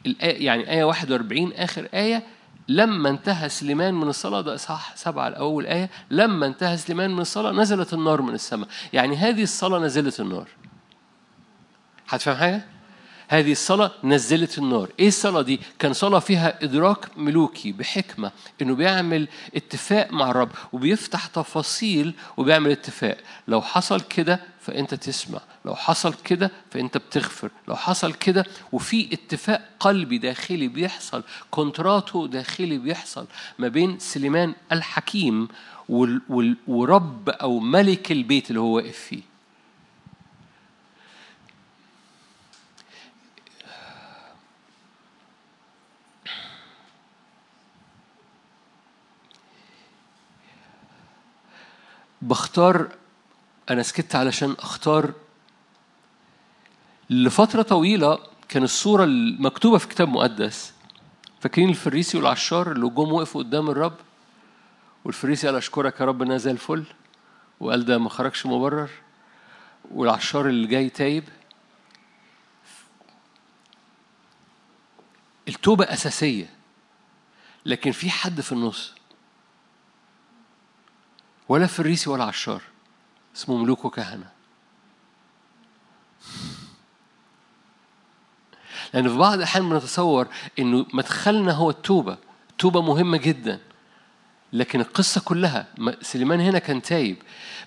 الآية 0.06 0.46
يعني 0.46 0.70
آية 0.70 0.84
41 0.84 1.52
آخر 1.52 1.88
آية 1.94 2.26
لما 2.68 3.08
انتهى 3.10 3.48
سليمان 3.48 3.94
من 3.94 4.08
الصلاة 4.08 4.40
ده 4.40 4.54
إصحاح 4.54 4.96
سبعة 4.96 5.28
الأول 5.28 5.66
آية 5.66 5.90
لما 6.10 6.46
انتهى 6.46 6.76
سليمان 6.76 7.10
من 7.10 7.20
الصلاة 7.20 7.52
نزلت 7.52 7.92
النار 7.94 8.22
من 8.22 8.34
السماء 8.34 8.68
يعني 8.92 9.16
هذه 9.16 9.42
الصلاة 9.42 9.78
نزلت 9.78 10.20
النار 10.20 10.48
هتفهم 12.08 12.36
حاجة؟ 12.36 12.64
هذه 13.28 13.52
الصلاة 13.52 13.90
نزلت 14.04 14.58
النار. 14.58 14.88
إيه 15.00 15.08
الصلاة 15.08 15.42
دي؟ 15.42 15.60
كان 15.78 15.92
صلاة 15.92 16.18
فيها 16.18 16.64
إدراك 16.64 17.18
ملوكي 17.18 17.72
بحكمة 17.72 18.32
إنه 18.62 18.74
بيعمل 18.74 19.28
اتفاق 19.54 20.12
مع 20.12 20.30
الرب 20.30 20.50
وبيفتح 20.72 21.26
تفاصيل 21.26 22.14
وبيعمل 22.36 22.70
اتفاق. 22.70 23.18
لو 23.48 23.62
حصل 23.62 24.00
كده 24.00 24.40
فأنت 24.60 24.94
تسمع 24.94 25.40
لو 25.64 25.74
حصل 25.74 26.14
كده 26.24 26.50
فأنت 26.70 26.96
بتغفر 26.96 27.50
لو 27.68 27.76
حصل 27.76 28.12
كده 28.12 28.44
وفي 28.72 29.08
اتفاق 29.12 29.68
قلبي 29.80 30.18
داخلي 30.18 30.68
بيحصل 30.68 31.22
كونتراتو 31.50 32.26
داخلي 32.26 32.78
بيحصل 32.78 33.26
ما 33.58 33.68
بين 33.68 33.98
سليمان 33.98 34.54
الحكيم 34.72 35.48
ورب 36.68 37.28
أو 37.28 37.58
ملك 37.58 38.12
البيت 38.12 38.50
اللي 38.50 38.60
هو 38.60 38.76
واقف 38.76 38.98
فيه. 38.98 39.35
بختار 52.26 52.88
أنا 53.70 53.82
سكت 53.82 54.14
علشان 54.14 54.56
أختار 54.58 55.12
لفترة 57.10 57.62
طويلة 57.62 58.18
كان 58.48 58.62
الصورة 58.62 59.04
المكتوبة 59.04 59.78
في 59.78 59.88
كتاب 59.88 60.08
مقدس. 60.08 60.74
فاكرين 61.40 61.68
الفريسي 61.68 62.16
والعشار 62.18 62.72
اللي 62.72 62.88
جم 62.88 63.12
وقفوا 63.12 63.42
قدام 63.42 63.70
الرب؟ 63.70 63.96
والفريسي 65.04 65.46
قال 65.46 65.56
أشكرك 65.56 66.00
يا 66.00 66.06
رب 66.06 66.22
أنا 66.22 66.36
زي 66.36 66.50
الفل. 66.50 66.84
وقال 67.60 67.84
ده 67.84 67.98
ما 67.98 68.08
خرجش 68.08 68.46
مبرر. 68.46 68.90
والعشار 69.90 70.48
اللي 70.48 70.66
جاي 70.66 70.88
تايب. 70.88 71.24
التوبة 75.48 75.84
أساسية. 75.84 76.50
لكن 77.66 77.92
في 77.92 78.10
حد 78.10 78.40
في 78.40 78.52
النص 78.52 78.95
ولا 81.48 81.66
فريسي 81.66 82.10
ولا 82.10 82.24
عشار. 82.24 82.62
اسمه 83.36 83.56
ملوك 83.56 83.84
وكهنة 83.84 84.30
لأن 88.94 89.08
في 89.08 89.16
بعض 89.16 89.32
الأحيان 89.32 89.68
بنتصور 89.68 90.28
إنه 90.58 90.86
مدخلنا 90.94 91.52
هو 91.52 91.70
التوبة. 91.70 92.18
التوبة 92.50 92.82
مهمة 92.82 93.16
جدا. 93.16 93.60
لكن 94.52 94.80
القصة 94.80 95.20
كلها 95.20 95.66
سليمان 96.02 96.40
هنا 96.40 96.58
كان 96.58 96.82
تايب. 96.82 97.16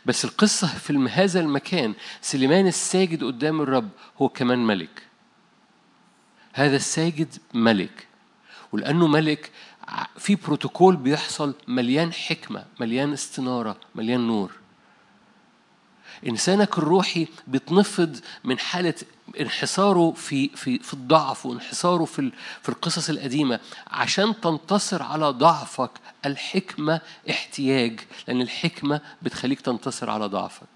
بس 0.06 0.26
القصة 0.26 0.68
في 0.68 1.10
هذا 1.12 1.40
المكان 1.40 1.94
سليمان 2.22 2.68
الساجد 2.68 3.24
قدام 3.24 3.62
الرب 3.62 3.90
هو 4.22 4.30
كمان 4.30 4.68
ملك. 4.68 5.04
هذا 6.54 6.76
الساجد 6.76 7.36
ملك. 7.54 8.08
ولأنه 8.72 9.08
ملك 9.08 9.52
في 10.18 10.36
بروتوكول 10.36 10.96
بيحصل 10.96 11.54
مليان 11.68 12.14
حكمة 12.14 12.66
مليان 12.80 13.14
استنارة 13.14 13.78
مليان 13.96 14.28
نور. 14.28 14.52
إنسانك 16.28 16.78
الروحي 16.78 17.28
بيتنفض 17.48 18.18
من 18.44 18.60
حالة 18.60 18.94
انحصاره 19.40 20.12
في 20.12 20.50
في 20.50 20.80
في 20.80 20.94
الضعف 20.94 21.46
وانحصاره 21.46 22.06
في 22.06 22.32
في 22.62 22.70
القصص 22.70 23.10
القديمة 23.10 23.60
عشان 23.88 24.42
تنتصر 24.42 25.04
على 25.04 25.26
ضعفك 25.30 25.92
الحكمة 26.26 27.02
احتياج 27.30 28.00
لأن 28.28 28.42
الحكمة 28.42 29.02
بتخليك 29.22 29.62
تنتصر 29.62 30.10
على 30.10 30.26
ضعفك. 30.26 30.68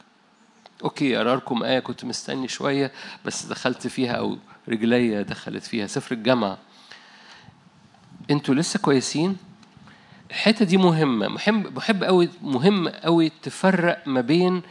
أوكي 0.83 1.17
أقرأ 1.17 1.35
لكم 1.35 1.63
آية 1.63 1.79
كنت 1.79 2.05
مستني 2.05 2.47
شوية 2.47 2.91
بس 3.25 3.45
دخلت 3.45 3.87
فيها 3.87 4.13
أو 4.13 4.37
رجليا 4.69 5.21
دخلت 5.21 5.63
فيها. 5.63 5.87
سفر 5.87 6.15
الجامعة. 6.15 6.57
أنتوا 8.31 8.55
لسه 8.55 8.79
كويسين؟ 8.79 9.37
الحتة 10.29 10.65
دي 10.65 10.77
مهمة. 10.77 11.27
محب 11.27 11.73
بحب 11.73 12.03
قوي 12.03 12.29
مهم 12.41 12.87
قوي 12.87 13.29
تفرق 13.29 14.07
ما 14.07 14.21
بين 14.21 14.61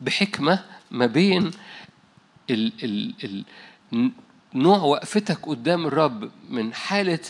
بحكمة 0.00 0.64
ما 0.90 1.06
بين 1.06 1.50
ال 2.50 2.72
ال 2.84 3.14
ال 3.24 4.12
نوع 4.54 4.78
وقفتك 4.78 5.46
قدام 5.48 5.86
الرب 5.86 6.30
من 6.48 6.74
حالة 6.74 7.20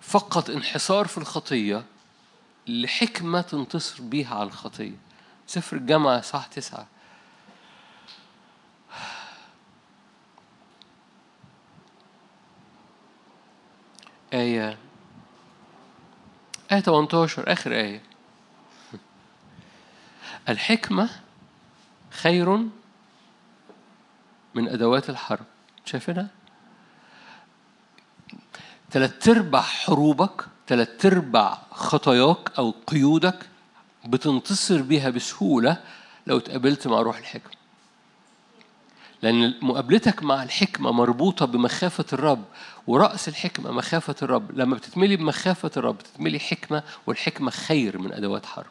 فقط 0.00 0.50
انحصار 0.50 1.06
في 1.06 1.18
الخطية 1.18 1.84
لحكمة 2.66 3.40
تنتصر 3.40 4.02
بيها 4.02 4.34
على 4.34 4.46
الخطية. 4.46 4.96
سفر 5.46 5.76
الجامعة 5.76 6.20
صح 6.20 6.46
تسعة. 6.46 6.86
آية 14.32 14.78
آية 16.72 16.80
18 16.80 17.52
آخر 17.52 17.72
آية. 17.72 18.02
الحكمة 20.48 21.10
خير 22.10 22.56
من 24.54 24.68
أدوات 24.68 25.10
الحرب. 25.10 25.44
شايفينها؟ 25.84 26.28
ثلاث 28.90 29.28
أرباع 29.28 29.62
حروبك 29.62 30.44
ثلاث 30.66 31.06
أرباع 31.06 31.62
خطاياك 31.70 32.58
أو 32.58 32.74
قيودك 32.86 33.46
بتنتصر 34.06 34.82
بيها 34.82 35.10
بسهولة 35.10 35.82
لو 36.26 36.38
تقابلت 36.38 36.86
مع 36.86 37.00
روح 37.00 37.18
الحكمة. 37.18 37.57
لأن 39.22 39.54
مقابلتك 39.62 40.22
مع 40.22 40.42
الحكمة 40.42 40.92
مربوطة 40.92 41.46
بمخافة 41.46 42.04
الرب 42.12 42.44
ورأس 42.86 43.28
الحكمة 43.28 43.70
مخافة 43.70 44.14
الرب. 44.22 44.58
لما 44.58 44.74
بتتملي 44.76 45.16
بمخافة 45.16 45.70
الرب 45.76 45.98
بتتملي 45.98 46.38
حكمة 46.38 46.82
والحكمة 47.06 47.50
خير 47.50 47.98
من 47.98 48.12
أدوات 48.12 48.46
حرب. 48.46 48.70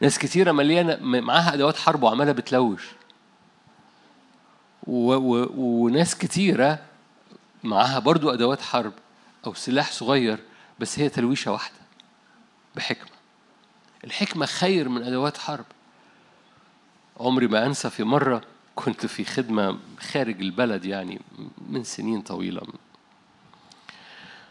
ناس 0.00 0.18
كتيرة 0.18 0.52
مليانة 0.52 1.20
معاها 1.20 1.54
أدوات 1.54 1.76
حرب 1.76 2.02
وعمالة 2.02 2.32
بتلوش. 2.32 2.82
و 4.86 5.12
و 5.14 5.50
وناس 5.56 6.14
كتيرة 6.14 6.78
معاها 7.64 7.98
برضو 7.98 8.30
أدوات 8.30 8.60
حرب 8.62 8.92
أو 9.46 9.54
سلاح 9.54 9.92
صغير 9.92 10.38
بس 10.78 10.98
هي 10.98 11.08
تلويشة 11.08 11.52
واحدة 11.52 11.76
بحكمة. 12.76 13.10
الحكمة 14.04 14.46
خير 14.46 14.88
من 14.88 15.02
أدوات 15.02 15.38
حرب. 15.38 15.64
عمري 17.20 17.46
ما 17.46 17.66
أنسى 17.66 17.90
في 17.90 18.04
مرة 18.04 18.42
كنت 18.74 19.06
في 19.06 19.24
خدمة 19.24 19.78
خارج 19.98 20.40
البلد 20.40 20.84
يعني 20.84 21.20
من 21.68 21.84
سنين 21.84 22.20
طويلة. 22.20 22.62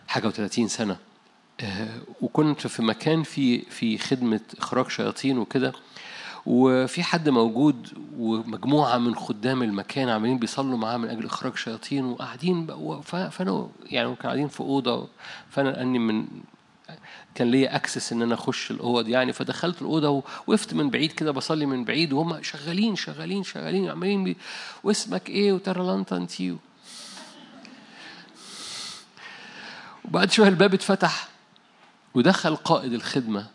حاجة 0.08 0.28
وثلاثين 0.28 0.68
سنة. 0.68 0.98
آه، 1.62 2.00
وكنت 2.22 2.68
في 2.68 2.82
مكان 2.82 3.24
في 3.24 3.62
في 3.62 3.98
خدمة 3.98 4.42
إخراج 4.58 4.90
شياطين 4.90 5.38
وكده. 5.38 5.74
وفي 6.46 7.04
حد 7.04 7.30
موجود 7.30 7.88
ومجموعة 8.18 8.98
من 8.98 9.16
خدام 9.16 9.64
المكان 9.64 10.10
عاملين 10.10 10.38
بيصلوا 10.38 10.78
معاه 10.78 10.98
من 10.98 11.10
أجل 11.10 11.26
إخراج 11.26 11.56
شياطين 11.56 12.06
وقاعدين 12.06 12.68
فأنا 13.04 13.30
يعني 13.30 13.70
كانوا 13.92 14.16
قاعدين 14.16 14.48
في 14.48 14.60
أوضة 14.60 15.08
فأنا 15.50 15.82
أني 15.82 16.00
من 16.00 16.26
كان 17.36 17.52
ليا 17.52 17.76
اكسس 17.76 18.14
إن 18.14 18.22
أنا 18.22 18.34
أخش 18.34 18.72
الأوض. 18.72 19.08
يعني 19.08 19.34
فدخلت 19.34 19.82
الأوضة 19.82 20.10
ووقفت 20.10 20.74
من 20.74 20.90
بعيد 20.90 21.12
كده 21.12 21.32
بصلي 21.32 21.66
من 21.66 21.84
بعيد 21.86 22.14
وهم 22.14 22.44
شغالين 22.44 22.96
شغالين 22.96 23.44
شغالين 23.44 23.90
عمالين 23.90 24.36
واسمك 24.84 25.30
إيه؟ 25.30 25.54
وترى 25.54 25.84
لانتا 25.86 26.18
انتيو 26.18 26.58
وبعد 30.06 30.32
شوية 30.32 30.48
الباب 30.48 30.74
اتفتح 30.74 31.28
ودخل 32.14 32.56
قائد 32.56 32.94
الخدمة 32.94 33.48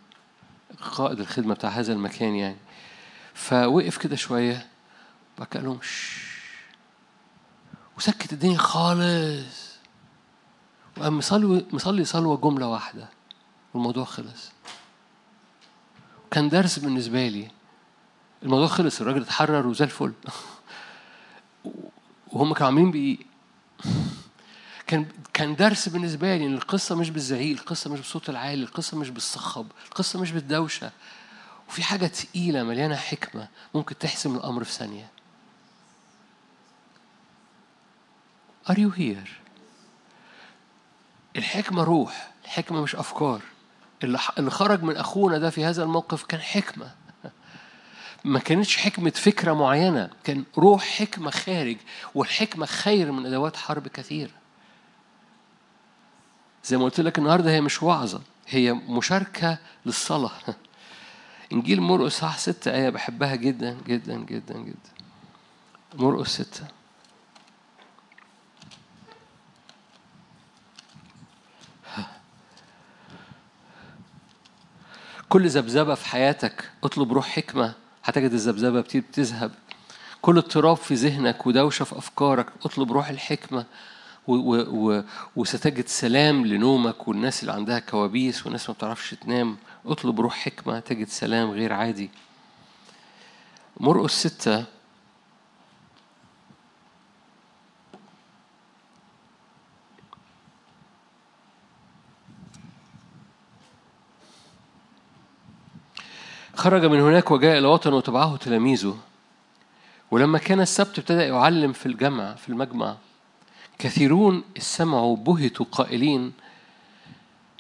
قائد 0.81 1.21
الخدمة 1.21 1.55
بتاع 1.55 1.71
هذا 1.71 1.93
المكان 1.93 2.35
يعني. 2.35 2.57
فوقف 3.35 3.97
كده 3.99 4.17
شوية 4.17 4.67
وبعد 5.37 5.57
لهم 5.65 5.79
وسكت 7.99 8.33
الدنيا 8.33 8.59
خالص. 8.59 9.69
وقام 10.97 11.19
مصلي 11.19 11.67
مصلي 11.73 12.05
صلوة 12.05 12.37
جملة 12.37 12.67
واحدة. 12.67 13.09
والموضوع 13.79 14.05
خلص 14.05 14.53
كان 16.31 16.49
درس 16.49 16.79
بالنسبة 16.79 17.29
لي 17.29 17.51
الموضوع 18.43 18.67
خلص 18.67 19.01
الراجل 19.01 19.23
اتحرر 19.23 19.67
وزي 19.67 19.85
الفل 19.85 20.13
وهم 22.33 22.55
كانوا 22.55 22.67
عاملين 22.67 22.91
بإيه 22.91 23.19
كان 24.87 25.07
كان 25.33 25.57
درس 25.57 25.89
بالنسبة 25.89 26.37
لي 26.37 26.47
إن 26.47 26.55
القصة 26.55 26.95
مش 26.95 27.11
بالزعيق، 27.11 27.59
القصة 27.59 27.91
مش 27.91 27.99
بالصوت 27.99 28.31
العالي، 28.31 28.63
القصة 28.63 28.97
مش 28.97 29.11
بالصخب، 29.11 29.67
القصة 29.87 30.21
مش 30.21 30.33
بالدوشة. 30.33 30.91
وفي 31.69 31.83
حاجة 31.83 32.07
تقيلة 32.07 32.63
مليانة 32.63 32.97
حكمة 32.97 33.49
ممكن 33.75 33.99
تحسم 33.99 34.37
الأمر 34.37 34.65
في 34.65 34.73
ثانية. 34.73 35.11
Are 38.69 38.77
you 38.77 38.99
here? 38.99 39.29
الحكمة 41.37 41.85
روح 41.85 42.31
الحكمة 42.45 42.83
مش 42.83 42.97
أفكار 42.97 43.43
اللي 44.05 44.51
خرج 44.51 44.83
من 44.83 44.97
أخونا 44.97 45.39
ده 45.39 45.51
في 45.51 45.65
هذا 45.65 45.83
الموقف 45.83 46.25
كان 46.25 46.41
حكمة. 46.41 46.91
ما 48.25 48.39
كانتش 48.39 48.77
حكمة 48.77 49.11
فكرة 49.11 49.53
معينة 49.53 50.11
كان 50.25 50.45
روح 50.59 50.83
حكمة 50.83 51.31
خارج 51.31 51.77
والحكمة 52.15 52.67
خير 52.67 53.13
من 53.13 53.27
أدوات 53.27 53.57
حرب 53.57 53.89
كثيرة. 53.89 54.31
زي 56.65 56.77
ما 56.77 56.85
قلت 56.85 57.01
لك 57.01 57.19
النهاردة 57.19 57.51
هي 57.51 57.61
مش 57.61 57.83
وعظة 57.83 58.21
هي 58.49 58.73
مشاركة 58.73 59.59
للصلاة. 59.87 60.31
إنجيل 61.53 61.81
مرقس 61.81 62.19
صح 62.19 62.39
ستة 62.39 62.75
آية 62.75 62.91
بحبها 62.91 63.35
جدا 63.35 63.79
جدا 63.87 64.17
جدا 64.17 64.59
جدا. 64.59 64.91
مرقس 65.95 66.43
ستة. 66.43 66.78
كل 75.29 75.49
ذبذبة 75.49 75.95
في 75.95 76.07
حياتك 76.07 76.71
اطلب 76.85 77.13
روح 77.13 77.29
حكمة. 77.29 77.75
هتجد 78.05 78.33
الذبذبة 78.33 78.81
بتذهب. 78.81 79.51
كل 80.23 80.39
اضطراب 80.39 80.77
في 80.77 80.95
ذهنك 80.95 81.47
ودوشة 81.47 81.85
في 81.85 81.99
أفكارك 81.99 82.47
اطلب 82.65 82.93
روح 82.93 83.09
الحكمة. 83.09 83.65
و 84.27 84.35
و 84.35 84.57
و 84.57 85.03
وستجد 85.37 85.87
سلام 85.89 86.47
لنومك 86.47 87.09
والناس 87.09 87.41
اللي 87.41 87.53
عندها 87.53 87.79
كوابيس 87.79 88.45
والناس 88.45 88.69
ما 88.69 88.75
بتعرفش 88.75 89.15
تنام. 89.15 89.57
اطلب 89.87 90.21
روح 90.21 90.35
حكمة 90.37 90.81
تجد 90.81 91.09
سلام 91.09 91.51
غير 91.51 91.73
عادي. 91.73 92.11
مرقس 93.81 94.27
ستة 94.27 94.65
خرج 106.59 106.85
من 106.85 107.01
هناك 107.01 107.31
وجاء 107.31 107.59
إلى 107.59 107.67
وطن 107.67 107.93
وتبعه 107.93 108.37
تلاميذه. 108.37 108.99
ولما 110.11 110.39
كان 110.39 110.61
السبت 110.61 110.99
ابتدأ 110.99 111.27
يعلم 111.27 111.73
في 111.73 111.87
الجمع 111.87 112.35
في 112.35 112.49
المجمع 112.49 112.97
كثيرون 113.79 114.43
استمعوا 114.57 115.17
بهتوا 115.17 115.67
قائلين 115.73 116.33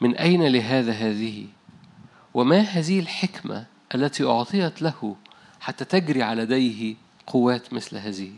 من 0.01 0.16
أين 0.16 0.46
لهذا 0.46 0.92
هذه؟ 0.92 1.46
وما 2.34 2.61
هذه 2.61 3.01
الحكمة 3.01 3.66
التي 3.94 4.24
أعطيت 4.24 4.82
له 4.82 5.16
حتى 5.61 5.84
تجري 5.84 6.22
على 6.22 6.42
يديه 6.42 6.94
قوات 7.26 7.72
مثل 7.72 7.96
هذه؟ 7.96 8.32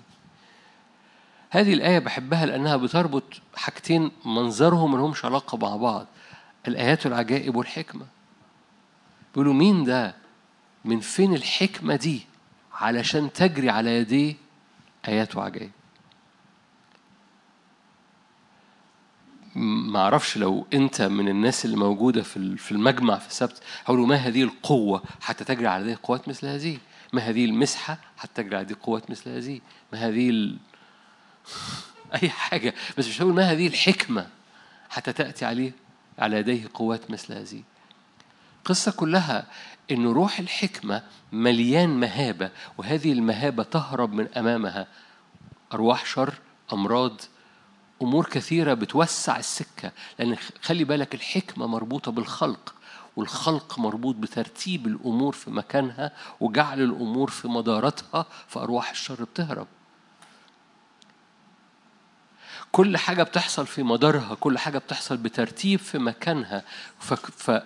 هذه 1.51 1.75
الآية 1.75 1.99
بحبها 1.99 2.47
لأنها 2.47 2.77
بتربط 2.77 3.25
حاجتين 3.57 4.11
منظرهم 4.25 4.93
ملهمش 4.93 5.25
علاقة 5.25 5.59
مع 5.59 5.77
بعض 5.77 6.07
الآيات 6.69 7.07
العجائب 7.07 7.57
والحكمة. 7.57 8.07
بيقولوا 9.35 9.55
مين 9.55 9.85
ده؟ 9.85 10.20
من 10.85 11.01
فين 11.01 11.35
الحكمة 11.35 11.97
دي 11.97 12.27
علشان 12.73 13.33
تجري 13.33 13.71
على 13.71 13.97
يديه 13.97 14.35
آيات 15.09 15.37
وعجائب؟ 15.37 15.71
ما 19.55 20.01
أعرفش 20.01 20.37
لو 20.37 20.67
أنت 20.73 21.03
من 21.03 21.29
الناس 21.29 21.65
اللي 21.65 21.77
موجودة 21.77 22.23
في 22.23 22.73
المجمع 22.73 23.19
في 23.19 23.29
السبت 23.29 23.63
هقولوا 23.85 24.07
ما 24.07 24.15
هذه 24.17 24.43
القوة 24.43 25.03
حتى 25.21 25.45
تجري 25.45 25.67
على 25.67 25.83
يديه 25.85 25.99
قوات 26.03 26.29
مثل 26.29 26.47
هذه؟ 26.47 26.79
ما 27.13 27.21
هذه 27.21 27.45
المسحة 27.45 27.99
حتى 28.17 28.43
تجري 28.43 28.57
على 28.57 28.65
يديه 28.65 28.77
قوات 28.83 29.11
مثل 29.11 29.31
هذه؟ 29.31 29.61
ما 29.93 29.99
هذه 29.99 30.31
ال... 30.31 30.57
أي 32.23 32.31
حاجة. 32.31 32.75
بس 32.99 33.09
مش 33.09 33.23
هقول 33.23 33.35
ما 33.35 33.53
هذه 33.53 33.67
الحكمة 33.67 34.27
حتى 34.91 35.13
تأتي 35.13 35.45
عليه 35.45 35.73
على 36.19 36.37
يديه 36.37 36.69
قوات 36.75 37.11
مثل 37.11 37.33
هذه. 37.33 37.63
القصة 38.59 38.93
كلها 38.93 39.47
إن 39.93 40.07
روح 40.07 40.39
الحكمة 40.39 41.03
مليان 41.33 42.01
مهابة 42.01 42.51
وهذه 42.79 43.13
المهابة 43.13 43.63
تهرب 43.63 44.13
من 44.13 44.29
أمامها. 44.37 44.87
أرواح 45.73 46.07
شر 46.07 46.35
أمراض 46.73 47.21
أمور 48.03 48.27
كثيرة 48.27 48.75
بتوسع 48.75 49.39
السكة. 49.39 49.93
لأن 50.19 50.37
خلي 50.63 50.85
بالك 50.85 51.15
الحكمة 51.15 51.67
مربوطة 51.67 52.13
بالخلق 52.13 52.75
والخلق 53.17 53.79
مربوط 53.79 54.15
بترتيب 54.15 54.87
الأمور 54.87 55.33
في 55.33 55.51
مكانها 55.51 56.13
وجعل 56.41 56.81
الأمور 56.81 57.31
في 57.31 57.49
مدارتها 57.49 58.27
فأرواح 58.49 58.91
الشر 58.91 59.25
بتهرب. 59.25 59.67
كل 62.73 62.97
حاجة 62.97 63.23
بتحصل 63.23 63.67
في 63.67 63.83
مدارها 63.83 64.35
كل 64.35 64.59
حاجة 64.59 64.79
بتحصل 64.79 65.17
بترتيب 65.17 65.79
في 65.79 65.99
مكانها 65.99 66.63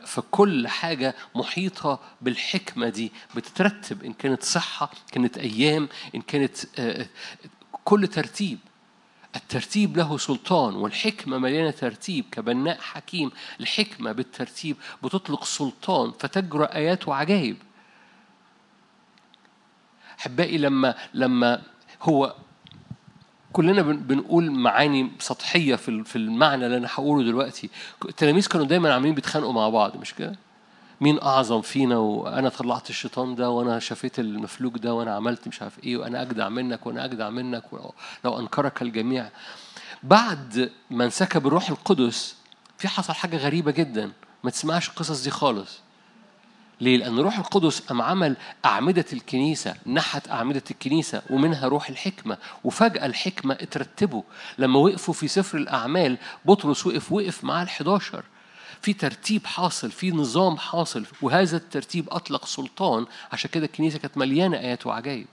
فكل 0.07 0.69
حاجة 0.69 1.15
محيطة 1.35 2.01
بالحكمة 2.21 2.89
دي 2.89 3.13
بتترتب 3.37 4.05
إن 4.05 4.13
كانت 4.13 4.43
صحة 4.43 4.91
كانت 5.13 5.39
أيام 5.39 5.89
إن 6.15 6.21
كانت 6.21 6.57
كل 7.85 8.07
ترتيب. 8.07 8.59
الترتيب 9.37 9.97
له 9.97 10.19
سلطان 10.19 10.75
والحكمة 10.75 11.39
مليانة 11.39 11.71
ترتيب 11.71 12.25
كبناء 12.33 12.81
حكيم. 12.81 13.31
الحكمة 13.61 14.13
بالترتيب 14.13 14.77
بتطلق 15.03 15.45
سلطان 15.45 16.13
فتجرى 16.21 16.65
آيات 16.65 17.09
وعجائب. 17.09 17.57
أحبائي 20.21 20.59
لما 20.59 20.95
لما 21.15 21.63
هو 22.03 22.37
كلنا 23.55 23.83
بنقول 23.83 24.51
معاني 24.51 25.11
سطحية 25.19 25.75
في 25.77 26.17
المعنى 26.17 26.67
اللي 26.67 26.77
أنا 26.77 26.89
هقوله 26.95 27.25
دلوقتي. 27.25 27.71
التلاميذ 28.09 28.47
كانوا 28.47 28.67
دايما 28.67 28.95
عاملين 28.95 29.15
بيتخانقوا 29.15 29.53
مع 29.53 29.69
بعض 29.69 29.97
مش 29.97 30.15
كده؟ 30.15 30.37
مين 31.01 31.21
أعظم 31.23 31.61
فينا 31.61 31.99
وأنا 31.99 32.49
طلعت 32.49 32.91
الشيطان 32.91 33.35
ده 33.35 33.51
وأنا 33.51 33.79
شفيت 33.79 34.19
المفلوج 34.19 34.79
ده 34.79 34.95
وأنا 34.95 35.15
عملت 35.15 35.49
مش 35.49 35.63
عارف 35.63 35.85
إيه 35.85 35.97
وأنا 35.97 36.23
أجدع 36.23 36.49
منك 36.49 36.87
وأنا 36.87 37.05
أجدع 37.05 37.31
منك 37.31 37.65
لو 38.25 38.39
أنكرك 38.39 38.83
الجميع. 38.83 39.29
بعد 40.03 40.71
ما 40.91 41.05
انسكب 41.05 41.47
الروح 41.47 41.71
القدس 41.71 42.37
في 42.79 42.89
حصل 42.89 43.13
حاجة 43.13 43.37
غريبة 43.37 43.71
جدا. 43.71 44.13
ما 44.45 44.51
تسمعش 44.51 44.89
القصص 44.89 45.23
دي 45.25 45.31
خالص. 45.31 45.84
ليه؟ 46.81 46.97
لأن 46.97 47.19
روح 47.19 47.39
القدس 47.39 47.81
قام 47.81 48.03
عمل 48.03 48.37
أعمدة 48.65 49.05
الكنيسة 49.13 49.75
نحت 49.87 50.29
أعمدة 50.31 50.63
الكنيسة 50.71 51.23
ومنها 51.31 51.69
روح 51.69 51.89
الحكمة. 51.89 52.39
وفجأة 52.65 53.07
الحكمة 53.07 53.55
اترتبوا. 53.55 54.23
لما 54.59 54.79
وقفوا 54.79 55.15
في 55.15 55.29
سفر 55.29 55.59
الأعمال 55.59 56.19
بطرس 56.45 56.87
وقف 56.87 57.13
وقف 57.13 57.45
مع 57.45 57.63
الحداشر. 57.63 58.25
في 58.83 58.93
ترتيب 58.93 59.47
حاصل 59.47 59.91
في 59.91 60.11
نظام 60.11 60.57
حاصل 60.57 61.07
وهذا 61.23 61.57
الترتيب 61.57 62.09
أطلق 62.11 62.47
سلطان. 62.47 63.07
عشان 63.33 63.51
كده 63.51 63.67
الكنيسة 63.67 63.99
كانت 63.99 64.19
مليانة 64.19 64.59
آيات 64.59 64.87
وعجائب 64.87 65.27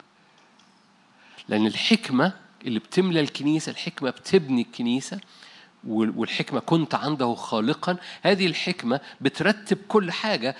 لأن 1.50 1.68
الحكمة 1.68 2.34
اللي 2.66 2.80
بتملى 2.80 3.20
الكنيسة 3.20 3.70
الحكمة 3.72 4.10
بتبني 4.10 4.62
الكنيسة 4.62 5.20
والحكمة 5.88 6.60
كنت 6.60 6.96
عنده 6.96 7.36
خالقا 7.36 7.98
هذه 8.24 8.46
الحكمة 8.46 9.00
بترتب 9.22 9.78
كل 9.88 10.12
حاجة. 10.12 10.56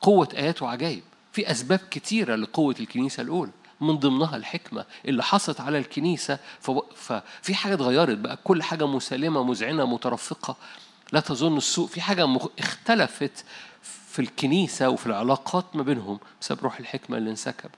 فقوة 0.00 0.28
آيات 0.36 0.62
وعجائب. 0.62 1.02
في 1.32 1.50
أسباب 1.50 1.80
كتيرة 1.90 2.36
لقوة 2.36 2.74
الكنيسة 2.80 3.20
الأولى. 3.20 3.50
من 3.80 3.98
ضمنها 3.98 4.36
الحكمة 4.36 4.84
اللي 5.04 5.22
حصلت 5.22 5.60
على 5.60 5.78
الكنيسة 5.78 6.38
ففي 6.96 7.54
حاجة 7.54 7.74
اتغيرت 7.74 8.18
بقى. 8.18 8.38
كل 8.44 8.62
حاجة 8.62 8.86
مسالمة 8.86 9.42
مذعنة 9.42 9.84
مترفقة. 9.84 10.56
لا 11.12 11.20
تظن 11.20 11.56
السوء. 11.56 11.86
في 11.88 12.00
حاجة 12.00 12.38
اختلفت 12.58 13.44
في 13.82 14.18
الكنيسة 14.18 14.88
وفي 14.88 15.06
العلاقات 15.06 15.64
ما 15.76 15.82
بينهم 15.82 16.18
بسبب 16.40 16.60
روح 16.62 16.78
الحكمة 16.78 17.16
اللي 17.18 17.30
انسكب 17.30 17.70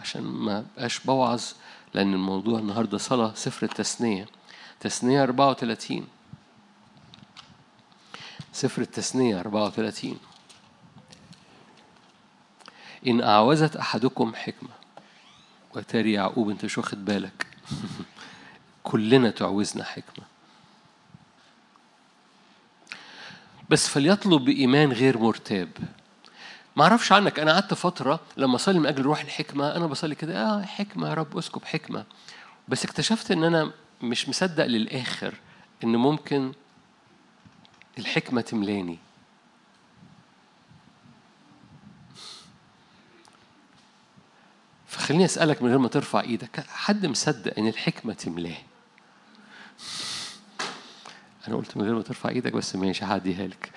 عشان 0.00 0.22
ما 0.22 0.64
بقاش 0.76 0.98
بوعظ 1.00 1.42
لأن 1.94 2.14
الموضوع 2.14 2.58
النهاردة 2.58 2.98
صلاة 2.98 3.32
سفر 3.34 3.66
التثنية. 3.66 4.26
تثنية 4.80 5.22
34 5.22 6.06
سفر 8.52 8.82
التثنية 8.82 9.40
34 9.40 10.18
إن 13.06 13.20
أعوزت 13.20 13.76
أحدكم 13.76 14.34
حكمة. 14.34 14.70
وتاري 15.74 16.12
يعقوب 16.12 16.50
أنت 16.50 16.64
مش 16.64 16.78
واخد 16.78 17.04
بالك؟ 17.04 17.46
كلنا 18.82 19.30
تعوزنا 19.30 19.84
حكمة. 19.84 20.24
بس 23.70 23.88
فليطلب 23.88 24.44
بإيمان 24.44 24.92
غير 24.92 25.18
مرتاب. 25.18 25.68
ما 26.76 26.82
أعرفش 26.84 27.12
عنك 27.12 27.38
أنا 27.38 27.52
قعدت 27.52 27.74
فترة 27.74 28.20
لما 28.36 28.56
اصلي 28.56 28.78
من 28.78 28.86
أجل 28.86 29.02
روح 29.02 29.20
الحكمة 29.20 29.76
أنا 29.76 29.86
بصلي 29.86 30.14
كده 30.14 30.42
آه 30.46 30.62
حكمة 30.62 31.08
يا 31.08 31.14
رب 31.14 31.38
أسكب 31.38 31.64
حكمة. 31.64 32.04
بس 32.68 32.84
اكتشفت 32.84 33.30
إن 33.30 33.44
أنا 33.44 33.70
مش 34.02 34.28
مصدق 34.28 34.66
للآخر 34.66 35.34
إن 35.84 35.96
ممكن 35.96 36.52
الحكمة 37.98 38.40
تملاني. 38.40 38.98
فخليني 44.88 45.24
أسألك 45.24 45.62
من 45.62 45.68
غير 45.68 45.78
ما 45.78 45.88
ترفع 45.88 46.20
إيدك 46.20 46.64
حد 46.68 47.06
مصدق 47.06 47.58
إن 47.58 47.68
الحكمة 47.68 48.12
تملاه؟ 48.12 48.56
أنا 51.48 51.56
قلت 51.56 51.76
من 51.76 51.82
غير 51.82 51.94
ما 51.94 52.02
ترفع 52.02 52.28
إيدك 52.28 52.52
بس 52.52 52.76
ماشي 52.76 53.04
هعديها 53.04 53.46
لك. 53.46 53.70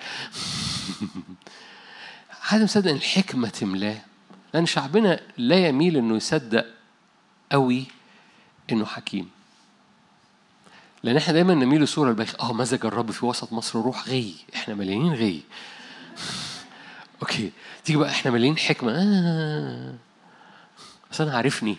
حد 2.40 2.60
مصدق 2.60 2.90
إن 2.90 2.96
الحكمة 2.96 3.48
تملاه؟ 3.48 3.98
لأن 4.54 4.66
شعبنا 4.66 5.20
لا 5.38 5.66
يميل 5.68 5.96
إنه 5.96 6.16
يصدق 6.16 6.66
قوي 7.52 7.84
إنه 8.72 8.84
حكيم. 8.84 9.30
لأن 11.02 11.16
إحنا 11.16 11.32
دايما 11.32 11.54
نميل 11.54 11.82
لصورة 11.82 12.10
الباخ 12.10 12.40
أه 12.40 12.52
مزج 12.52 12.86
الرب 12.86 13.10
في 13.10 13.26
وسط 13.26 13.52
مصر 13.52 13.80
روح 13.82 14.08
غي 14.08 14.34
إحنا 14.54 14.74
مليانين 14.74 15.12
غي. 15.12 15.40
أوكي 17.22 17.52
تيجي 17.84 17.98
بقى 17.98 18.10
إحنا 18.10 18.30
مليانين 18.30 18.58
حكمة. 18.58 18.92
آه. 18.92 19.94
أصل 21.12 21.24
أنا 21.24 21.36
عارفني. 21.36 21.76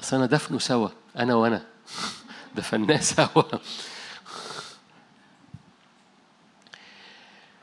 أصل 0.00 0.16
أنا 0.16 0.26
دفنه 0.26 0.58
سوا 0.58 0.88
أنا 1.18 1.34
وأنا. 1.34 1.62
دفناه 2.56 3.00
سوا. 3.00 3.42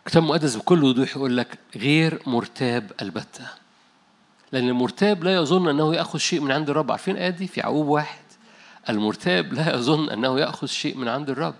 كتاب 0.05 0.24
مقدس 0.24 0.55
بكل 0.55 0.84
وضوح 0.84 1.15
يقول 1.15 1.38
لك 1.38 1.59
غير 1.76 2.22
مرتاب 2.26 2.91
البتة. 3.01 3.47
لأن 4.51 4.70
المرتاب 4.70 5.24
لا 5.24 5.36
يظن 5.36 5.70
أنه 5.70 5.95
يأخذ 5.95 6.20
شيء 6.20 6.41
من 6.41 6.51
عند 6.51 6.70
الرب. 6.70 6.91
عارفين 6.91 7.15
الآية 7.15 7.30
دي؟ 7.30 7.47
في 7.47 7.59
يعقوب 7.59 7.88
واحد. 7.88 8.20
المرتاب 8.89 9.53
لا 9.53 9.76
يظن 9.76 10.09
أنه 10.09 10.39
يأخذ 10.39 10.68
شيء 10.68 10.97
من 10.97 11.07
عند 11.07 11.30
الرب. 11.30 11.55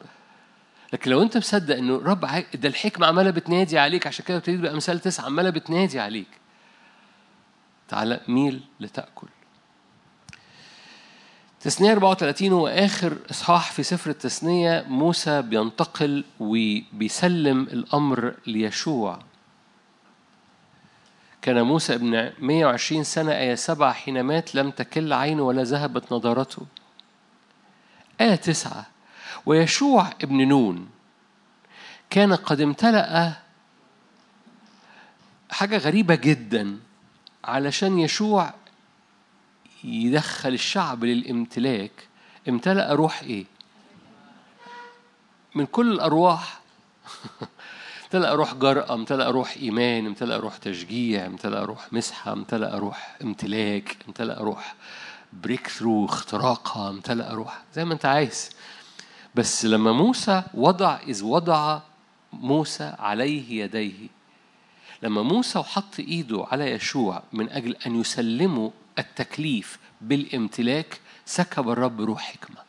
لكن 0.94 1.12
لو 1.12 1.22
أنت 1.22 1.38
مصدق 1.38 1.76
أنه 1.76 1.96
الرب. 1.96 2.20
ده 2.54 2.70
الحكمة 2.70 3.08
عمالة 3.08 3.30
بتنادي 3.30 3.80
عليك 3.80 4.08
عشان 4.08 4.26
كده 4.26 4.38
بتبتدي 4.38 4.58
بأمثال 4.58 5.00
تسعة 5.00 5.26
عمالة 5.26 5.50
بتنادي 5.50 6.00
عليك. 6.00 6.47
تعالى 7.90 8.22
ميل 8.28 8.62
لتأكل. 8.80 9.28
تثنية 11.62 11.92
34 11.92 12.52
هو 12.52 12.68
آخر 12.68 13.18
إصحاح 13.32 13.72
في 13.72 13.84
سفر 13.84 14.10
التثنية 14.10 14.86
موسى 14.88 15.42
بينتقل 15.42 16.24
وبيسلم 16.40 17.62
الأمر 17.62 18.34
ليشوع. 18.48 19.20
كان 21.42 21.62
موسى 21.62 21.96
ابن 21.96 22.32
120 22.40 23.04
سنة 23.04 23.32
آية 23.32 23.56
7 23.56 23.94
حين 23.94 24.22
مات 24.22 24.56
لم 24.56 24.72
تكل 24.72 25.14
عينه 25.14 25.44
ولا 25.44 25.64
ذهبت 25.64 26.14
نضارته 26.14 26.66
آية 28.22 28.36
9 28.36 28.86
ويشوع 29.46 30.10
ابن 30.24 30.48
نون 30.48 30.90
كان 32.10 32.34
قد 32.34 32.62
امتلأ 32.62 33.34
حاجة 35.52 35.78
غريبة 35.78 36.16
جدا. 36.16 36.80
علشان 37.48 38.00
يشوع 38.00 38.54
يدخل 39.84 40.54
الشعب 40.54 41.04
للامتلاك 41.04 41.92
امتلأ 42.50 42.94
روح 42.94 43.22
إيه؟ 43.22 43.46
من 45.56 45.66
كل 45.66 45.92
الأرواح 45.92 46.60
امتلأ 48.04 48.34
روح 48.34 48.54
جرأة 48.54 48.94
امتلأ 48.94 49.30
روح 49.30 49.58
إيمان 49.58 50.06
امتلأ 50.06 50.38
روح 50.38 50.58
تشجيع 50.58 51.26
امتلأ 51.26 51.66
روح 51.66 51.94
مسحة 51.94 52.34
امتلأ 52.34 52.78
روح 52.78 53.18
امتلاك 53.22 53.98
امتلأ 54.08 54.42
روح 54.42 54.76
breakthrough 55.34 56.06
اختراقها 56.06 56.90
امتلأ 56.90 57.34
روح 57.34 57.62
زي 57.74 57.86
ما 57.86 57.94
انت 57.94 58.06
عايز 58.06 58.50
بس 59.36 59.66
لما 59.66 59.92
موسى 59.92 60.44
وضع 60.54 60.98
إذ 61.08 61.24
وضع 61.24 61.80
موسى 62.34 62.96
عليه 63.00 63.64
يديه 63.64 64.17
لما 65.04 65.22
موسى 65.22 65.60
وحط 65.60 66.00
إيده 66.00 66.46
على 66.52 66.72
يشوع 66.72 67.24
من 67.34 67.50
أجل 67.50 67.76
أن 67.86 68.02
يسلمه 68.02 68.72
التكليف 69.00 69.80
بالامتلاك 70.02 71.00
سكب 71.26 71.70
الرب 71.70 72.02
روح 72.02 72.22
حكمة 72.22 72.68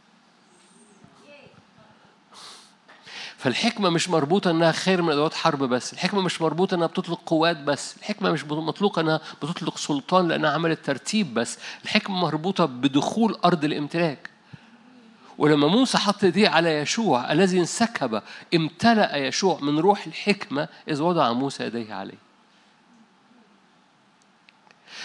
فالحكمة 3.37 3.91
مش 3.91 4.09
مربوطة 4.09 4.51
إنها 4.51 4.73
خير 4.73 5.03
من 5.03 5.13
أدوات 5.13 5.35
حرب 5.35 5.63
بس، 5.65 5.93
الحكمة 5.93 6.21
مش 6.21 6.43
مربوطة 6.43 6.75
إنها 6.75 6.87
بتطلق 6.87 7.21
قوات 7.27 7.57
بس، 7.57 7.97
الحكمة 7.97 8.31
مش 8.31 8.45
مطلوقة 8.45 9.01
إنها 9.01 9.21
بتطلق 9.43 9.77
سلطان 9.77 10.29
لأنها 10.29 10.51
عملت 10.51 10.85
ترتيب 10.85 11.35
بس، 11.35 11.59
الحكمة 11.85 12.17
مربوطة 12.17 12.65
بدخول 12.65 13.39
أرض 13.45 13.65
الامتلاك. 13.65 14.31
ولما 15.39 15.67
موسى 15.67 15.99
حط 15.99 16.25
ايديه 16.25 16.49
على 16.49 16.79
يشوع 16.79 17.33
الذي 17.33 17.61
انسكب 17.61 18.23
امتلأ 18.55 19.17
يشوع 19.17 19.59
من 19.61 19.79
روح 19.79 20.07
الحكمة 20.07 20.69
إذ 20.89 21.03
وضع 21.03 21.33
موسى 21.33 21.65
يديه 21.65 21.95
عليه. 21.95 22.29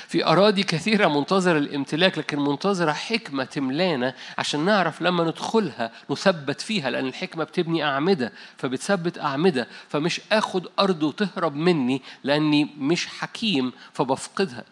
في 0.07 0.25
أراضي 0.25 0.63
كثيرة 0.63 1.07
منتظرة 1.07 1.57
الامتلاك 1.57 2.17
لكن 2.17 2.39
منتظرة 2.39 2.91
حكمة 2.91 3.43
تملانا 3.43 4.15
عشان 4.37 4.65
نعرف 4.65 5.01
لما 5.01 5.23
ندخلها 5.23 5.91
نثبت 6.09 6.61
فيها 6.61 6.89
لأن 6.89 7.05
الحكمة 7.05 7.43
بتبني 7.43 7.83
أعمدة 7.83 8.33
فبتثبت 8.57 9.17
أعمدة 9.19 9.67
فمش 9.89 10.21
آخد 10.31 10.67
أرض 10.79 11.03
وتهرب 11.03 11.55
مني 11.55 12.01
لأني 12.23 12.69
مش 12.77 13.07
حكيم 13.07 13.71
فبفقدها 13.93 14.63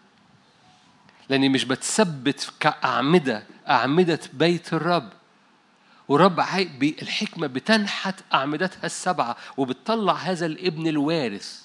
لأني 1.28 1.48
مش 1.48 1.64
بتثبت 1.64 2.52
كأعمدة 2.60 3.42
أعمدة 3.68 4.20
بيت 4.32 4.72
الرب 4.72 5.08
ورب 6.12 6.40
الحكمة 6.82 7.46
بتنحت 7.46 8.14
أعمدتها 8.34 8.86
السبعة 8.86 9.36
وبتطلع 9.56 10.12
هذا 10.12 10.46
الابن 10.46 10.86
الوارث. 10.86 11.64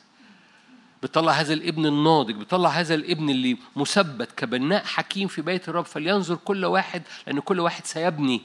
بتطلع 1.04 1.32
هذا 1.32 1.54
الابن 1.54 1.86
الناضج 1.86 2.36
بتطلع 2.36 2.70
هذا 2.70 2.96
الابن 2.96 3.30
اللي 3.30 3.58
مثبت 3.76 4.32
كبناء 4.32 4.86
حكيم 4.86 5.28
في 5.28 5.42
بيت 5.42 5.70
الرب. 5.70 5.86
فلينظر 5.86 6.36
كل 6.36 6.66
واحد 6.66 7.02
لأن 7.28 7.40
كل 7.40 7.60
واحد 7.60 7.86
سيبني. 7.86 8.42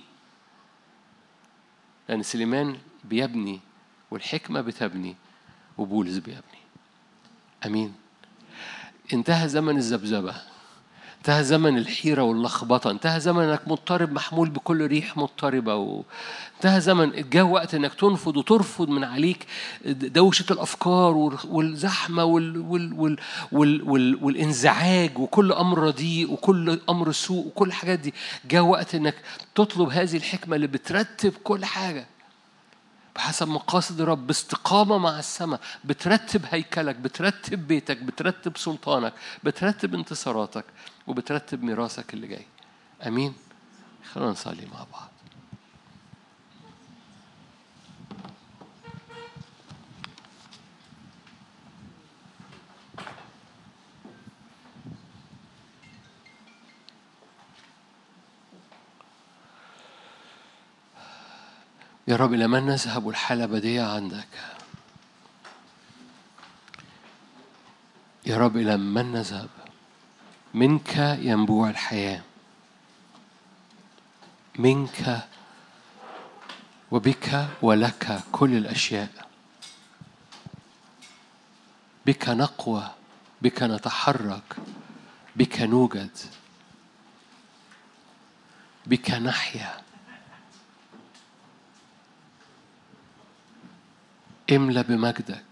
لأن 2.08 2.22
سليمان 2.22 2.78
بيبني 3.04 3.60
والحكمة 4.10 4.60
بتبني 4.60 5.16
وبولس 5.78 6.16
بيبني. 6.16 6.62
أمين. 7.66 7.94
انتهى 9.12 9.48
زمن 9.48 9.76
الذبذبة. 9.76 10.51
انتهى 11.22 11.44
زمن 11.44 11.78
الحيرة 11.78 12.22
واللخبطة 12.22 12.90
انتهى 12.90 13.20
زمن 13.20 13.44
انك 13.44 13.68
مضطرب 13.68 14.12
محمول 14.12 14.50
بكل 14.50 14.86
ريح 14.86 15.16
مضطربة 15.16 15.76
و... 15.76 16.02
انتهى 16.56 16.80
زمن 16.80 17.30
جاء 17.30 17.44
وقت 17.44 17.74
انك 17.74 17.94
تنفض 17.94 18.36
وترفض 18.36 18.88
من 18.88 19.04
عليك 19.04 19.46
دوشة 19.86 20.44
الأفكار 20.50 21.38
والزحمة 21.48 22.24
وال... 22.24 22.58
وال... 22.58 22.92
وال... 22.92 23.16
وال... 23.52 23.82
وال... 23.90 24.24
والإنزعاج 24.24 25.18
وكل 25.18 25.52
أمر 25.52 25.78
رديء 25.78 26.32
وكل 26.32 26.80
أمر 26.88 27.12
سوء 27.12 27.46
وكل 27.46 27.68
الحاجات 27.68 27.98
دي. 27.98 28.14
جاء 28.50 28.62
وقت 28.62 28.94
انك 28.94 29.14
تطلب 29.54 29.88
هذه 29.88 30.16
الحكمة 30.16 30.56
اللي 30.56 30.66
بترتب 30.66 31.32
كل 31.44 31.64
حاجة. 31.64 32.06
بحسب 33.16 33.48
مقاصد 33.48 34.00
الرب 34.00 34.26
باستقامة 34.26 34.98
مع 34.98 35.18
السماء 35.18 35.60
بترتب 35.84 36.42
هيكلك 36.50 36.96
بترتب 36.96 37.68
بيتك 37.68 37.96
بترتب 37.96 38.56
سلطانك 38.56 39.12
بترتب 39.44 39.94
انتصاراتك 39.94 40.64
وبترتب 41.06 41.62
ميراثك 41.62 42.14
اللي 42.14 42.26
جاي. 42.26 42.46
آمين؟ 43.06 43.34
خلونا 44.12 44.30
نصلي 44.30 44.66
مع 44.66 44.84
بعض. 44.92 45.11
يا 62.12 62.16
رب 62.16 62.34
إلى 62.34 62.46
من 62.46 62.66
نذهب 62.66 63.04
والحالة 63.04 63.46
بدية 63.46 63.82
عندك؟ 63.82 64.28
يا 68.26 68.36
رب 68.36 68.56
إلى 68.56 68.76
من 68.76 69.12
نذهب؟ 69.12 69.48
منك 70.54 70.96
ينبوع 70.98 71.70
الحياة 71.70 72.22
منك 74.58 75.28
وبك 76.90 77.48
ولك 77.62 78.20
كل 78.32 78.56
الأشياء 78.56 79.28
بك 82.06 82.28
نقوى 82.28 82.90
بك 83.42 83.62
نتحرك 83.62 84.56
بك 85.36 85.60
نوجد 85.60 86.18
بك 88.86 89.10
نحيا. 89.10 89.91
املى 94.52 94.82
بمجدك. 94.82 95.44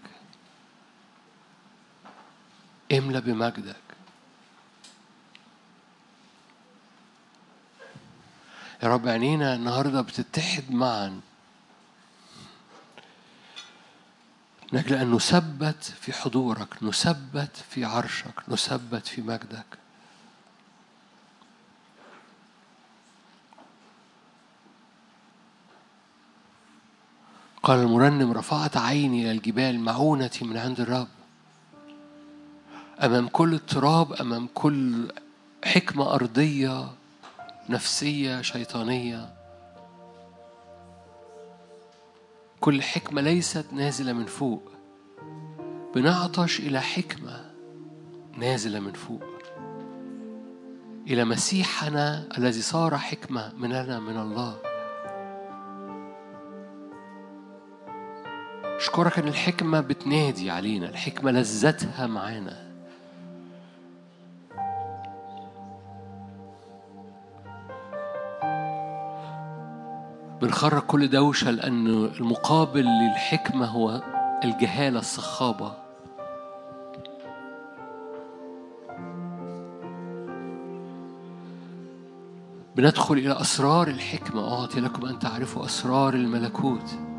املى 2.91 3.21
بمجدك. 3.21 3.75
يا 8.83 8.87
رب 8.87 9.07
عينينا 9.07 9.55
النهارده 9.55 10.01
بتتحد 10.01 10.71
معا. 10.71 11.21
من 14.73 14.79
أجل 14.79 14.95
أن 14.95 15.11
نثبت 15.11 15.83
في 15.83 16.13
حضورك 16.13 16.83
نثبت 16.83 17.57
في 17.69 17.85
عرشك 17.85 18.49
نثبت 18.49 19.07
في 19.07 19.21
مجدك. 19.21 19.80
قال 27.63 27.79
المرنم 27.79 28.31
رفعت 28.31 28.77
عيني 28.77 29.21
إلى 29.21 29.31
الجبال 29.31 29.79
معونتي 29.79 30.45
من 30.45 30.57
عند 30.57 30.79
الرب. 30.79 31.07
أمام 33.03 33.27
كل 33.27 33.53
اضطراب 33.53 34.13
أمام 34.13 34.47
كل 34.53 35.11
حكمة 35.63 36.13
أرضية 36.13 36.89
نفسية 37.69 38.41
شيطانية 38.41 39.33
كل 42.59 42.81
حكمة 42.81 43.21
ليست 43.21 43.65
نازلة 43.71 44.13
من 44.13 44.25
فوق. 44.25 44.63
بنعطش 45.95 46.59
إلى 46.59 46.81
حكمة 46.81 47.51
نازلة 48.37 48.79
من 48.79 48.93
فوق. 48.93 49.23
إلى 51.07 51.25
مسيحنا 51.25 52.27
الذي 52.37 52.61
صار 52.61 52.97
حكمة 52.97 53.53
مننا 53.57 53.99
من 53.99 54.17
الله. 54.17 54.70
أشكرك 58.91 59.19
أن 59.19 59.27
الحكمة 59.27 59.79
بتنادي 59.79 60.51
علينا 60.51 60.89
الحكمة 60.89 61.31
لذتها 61.31 62.07
معانا. 62.07 62.71
بنخرج 70.41 70.81
كل 70.81 71.09
دوشة 71.09 71.51
لأن 71.51 71.87
المقابل 71.87 72.85
للحكمة 72.85 73.65
هو 73.65 74.01
الجهالة 74.43 74.99
الصخابة. 74.99 75.73
بندخل 82.75 83.15
إلى 83.15 83.41
أسرار 83.41 83.87
الحكمة. 83.87 84.53
أعطي 84.53 84.79
لكم 84.79 85.05
أن 85.05 85.19
تعرفوا 85.19 85.65
أسرار 85.65 86.13
الملكوت. 86.13 87.10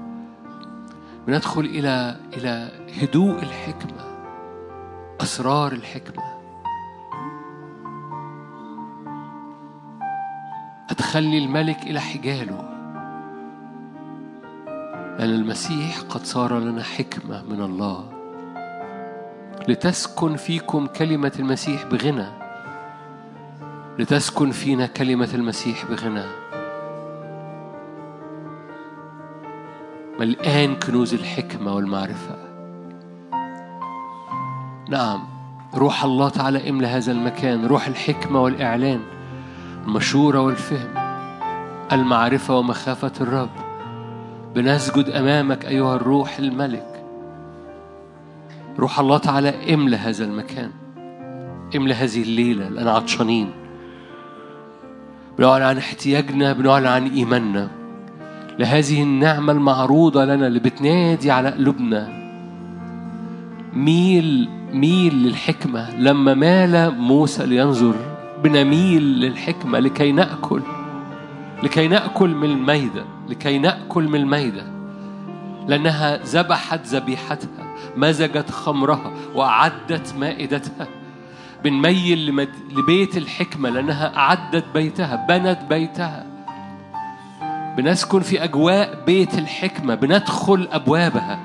بندخل 1.27 1.61
إلى 1.61 2.17
إلى 2.37 2.71
هدوء 3.03 3.43
الحكمة 3.43 4.13
أسرار 5.21 5.73
الحكمة. 5.73 6.25
أدخلني 10.91 11.39
الملك 11.39 11.83
إلى 11.83 12.01
حجاله. 12.01 12.69
لأن 15.19 15.31
المسيح 15.31 16.01
قد 16.01 16.25
صار 16.25 16.59
لنا 16.59 16.83
حكمة 16.83 17.43
من 17.43 17.63
الله. 17.63 18.13
لتسكن 19.69 20.37
فيكم 20.37 20.87
كلمة 20.87 21.33
المسيح 21.39 21.87
بغنى. 21.87 22.27
لتسكن 23.99 24.51
فينا 24.51 24.87
كلمة 24.87 25.29
المسيح 25.35 25.85
بغنى. 25.85 26.52
ملآن 30.23 30.77
كنوز 30.77 31.15
الحكمة 31.15 31.75
والمعرفة. 31.75 32.37
نعم 34.89 35.25
روح 35.75 36.05
الله 36.05 36.29
تعالى 36.29 36.71
املى 36.71 36.87
هذا 36.87 37.13
المكان 37.13 37.67
روح 37.67 37.87
الحكمة 37.87 38.43
والإعلان 38.43 39.01
المشورة 39.87 40.41
والفهم 40.41 40.89
المعرفة 41.93 42.59
ومخافة 42.59 43.13
الرب. 43.21 43.51
بنسجد 44.55 45.09
أمامك 45.09 45.65
أيها 45.65 45.97
الروح 45.97 46.39
الملك. 46.39 47.05
روح 48.79 48.99
الله 48.99 49.19
تعالى 49.19 49.75
املى 49.75 49.97
هذا 49.97 50.25
المكان. 50.25 50.71
املى 51.77 51.95
هذه 51.95 52.23
الليلة 52.23 52.69
لأن 52.69 52.89
عطشانين. 52.89 53.51
بنعلن 55.39 55.63
عن 55.63 55.79
احتياجنا 55.79 56.53
بنعلن 56.53 56.87
عن 56.87 57.07
إيماننا. 57.11 57.82
لهذه 58.63 59.03
النعمة 59.03 59.53
المعروضة 59.53 60.25
لنا 60.25 60.47
اللي 60.47 60.59
بتنادي 60.59 61.31
على 61.31 61.51
قلوبنا. 61.51 62.09
ميل 63.73 64.49
ميل 64.73 65.15
للحكمة. 65.15 65.97
لما 65.97 66.35
مال 66.35 66.99
موسى 66.99 67.47
لينظر 67.47 67.95
بنميل 68.45 69.03
للحكمة 69.03 69.79
لكي 69.79 70.13
نأكل. 70.13 70.63
لكي 71.63 71.89
نأكل 71.89 72.29
من 72.29 72.51
الميدة 72.51 73.05
لكي 73.29 73.59
نأكل 73.59 74.09
من 74.09 74.15
الميدة. 74.15 74.65
لأنها 75.69 76.17
ذبحت 76.17 76.87
ذبيحتها 76.87 77.75
مزجت 77.97 78.51
خمرها 78.51 79.13
وأعدت 79.35 80.15
مائدتها. 80.19 80.87
بنميل. 81.65 82.49
لبيت 82.77 83.17
الحكمة 83.17 83.71
لأنها 83.71 84.17
أعدت 84.17 84.65
بيتها 84.75 85.27
بنت 85.29 85.59
بيتها. 85.71 86.32
بنسكن 87.77 88.21
في 88.21 88.45
أجواء 88.45 88.99
بيت 89.07 89.39
الحكمة 89.39 89.95
بندخل 89.95 90.69
أبوابها. 90.73 91.39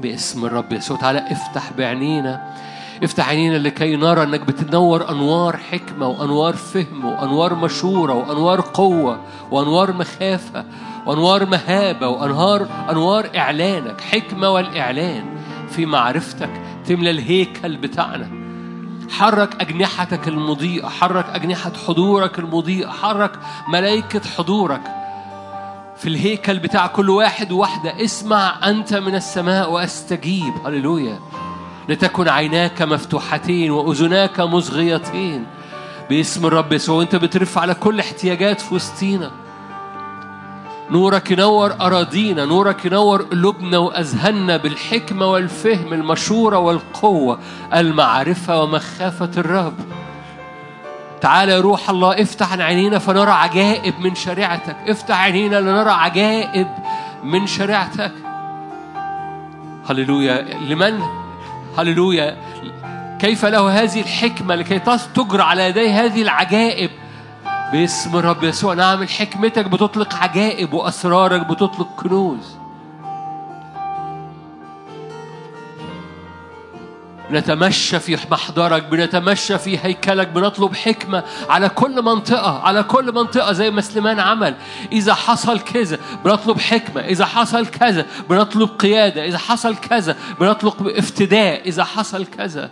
باسم 0.00 0.44
الرب 0.44 0.72
يسوع 0.72 0.96
تعالى 0.96 1.32
افتح 1.32 1.72
بعينينا 1.78 2.54
افتح 3.02 3.28
عينينا 3.28 3.58
لكي 3.58 3.96
نرى 3.96 4.22
إنك 4.22 4.40
بتنور 4.40 5.10
أنوار 5.10 5.56
حكمة 5.56 6.08
وأنوار 6.08 6.56
فهم 6.56 7.04
وأنوار 7.04 7.54
مشورة 7.54 8.14
وأنوار 8.14 8.60
قوة 8.60 9.20
وأنوار 9.50 9.92
مخافة 9.92 10.64
وأنوار 11.06 11.46
مهابة 11.46 12.08
وانوار 12.08 12.66
أنوار 12.90 13.30
إعلانك 13.36 14.00
حكمة 14.00 14.50
والإعلان 14.50 15.24
في 15.70 15.86
معرفتك 15.86 16.50
تملى 16.86 17.10
الهيكل 17.10 17.76
بتاعنا. 17.76 18.37
حرك 19.10 19.60
أجنحتك 19.60 20.28
المضيئة 20.28 20.88
حرك 20.88 21.26
أجنحة 21.34 21.72
حضورك 21.86 22.38
المضيئة 22.38 22.88
حرك 22.88 23.32
ملائكة 23.68 24.20
حضورك. 24.36 24.80
في 25.96 26.08
الهيكل 26.08 26.58
بتاع 26.58 26.86
كل 26.86 27.10
واحد 27.10 27.52
وواحدة 27.52 28.04
اسمع 28.04 28.54
أنت 28.64 28.94
من 28.94 29.14
السماء 29.14 29.70
وأستجيب. 29.70 30.54
هللويا. 30.66 31.18
لتكن 31.88 32.28
عيناك 32.28 32.82
مفتوحتين 32.82 33.70
وأذناك 33.70 34.40
مصغيتين. 34.40 35.46
باسم 36.10 36.46
الرب 36.46 36.72
يسوع 36.72 36.96
وأنت 36.96 37.16
بترف 37.16 37.58
على 37.58 37.74
كل 37.74 38.00
احتياجات 38.00 38.60
في 38.60 38.74
وسطينا. 38.74 39.30
نورك 40.90 41.30
ينور 41.30 41.72
أراضينا 41.80 42.44
نورك 42.44 42.84
ينور 42.84 43.22
قلوبنا 43.22 43.78
وأذهاننا 43.78 44.56
بالحكمة 44.56 45.26
والفهم 45.26 45.92
المشورة 45.92 46.58
والقوة 46.58 47.38
المعرفة 47.74 48.62
ومخافة 48.62 49.30
الرب. 49.36 49.74
تعالى 51.20 51.52
يا 51.52 51.60
روح 51.60 51.90
الله 51.90 52.22
افتح 52.22 52.52
عينينا 52.52 52.98
فنرى 52.98 53.30
عجائب 53.30 53.94
من 54.00 54.14
شريعتك. 54.14 54.76
افتح 54.88 55.20
عينينا 55.20 55.60
لنرى 55.60 55.90
عجائب 55.90 56.68
من 57.24 57.46
شريعتك. 57.46 58.12
هللويا. 59.90 60.42
لمن؟ 60.68 61.02
هللويا. 61.78 62.36
كيف 63.20 63.44
له 63.44 63.82
هذه 63.82 64.00
الحكمة 64.00 64.54
لكي 64.54 64.78
تجرى 65.14 65.42
على 65.42 65.68
يدي 65.68 65.90
هذه 65.90 66.22
العجائب؟ 66.22 66.90
باسم 67.72 68.16
الرب 68.16 68.44
يسوع. 68.44 68.74
نعم 68.74 69.06
حكمتك 69.06 69.66
بتطلق 69.66 70.14
عجائب 70.14 70.72
وأسرارك 70.72 71.46
بتطلق 71.46 71.88
كنوز. 71.96 72.58
بنتمشى 77.30 78.00
في 78.00 78.18
محضرك 78.30 78.82
بنتمشى 78.84 79.58
في 79.58 79.78
هيكلك 79.78 80.28
بنطلب 80.28 80.74
حكمة 80.74 81.24
على 81.48 81.68
كل 81.68 82.02
منطقة 82.02 82.58
على 82.58 82.82
كل 82.82 83.14
منطقة 83.14 83.52
زي 83.52 83.70
ما 83.70 83.80
سليمان 83.80 84.20
عمل. 84.20 84.54
إذا 84.92 85.14
حصل 85.14 85.60
كذا 85.60 85.98
بنطلب 86.24 86.60
حكمة. 86.60 87.00
إذا 87.00 87.24
حصل 87.26 87.66
كذا 87.66 88.06
بنطلب 88.30 88.68
قيادة. 88.68 89.24
إذا 89.24 89.38
حصل 89.38 89.76
كذا 89.76 90.16
بنطلب 90.40 90.86
افتداء. 90.86 91.68
إذا 91.68 91.84
حصل 91.84 92.26
كذا 92.26 92.70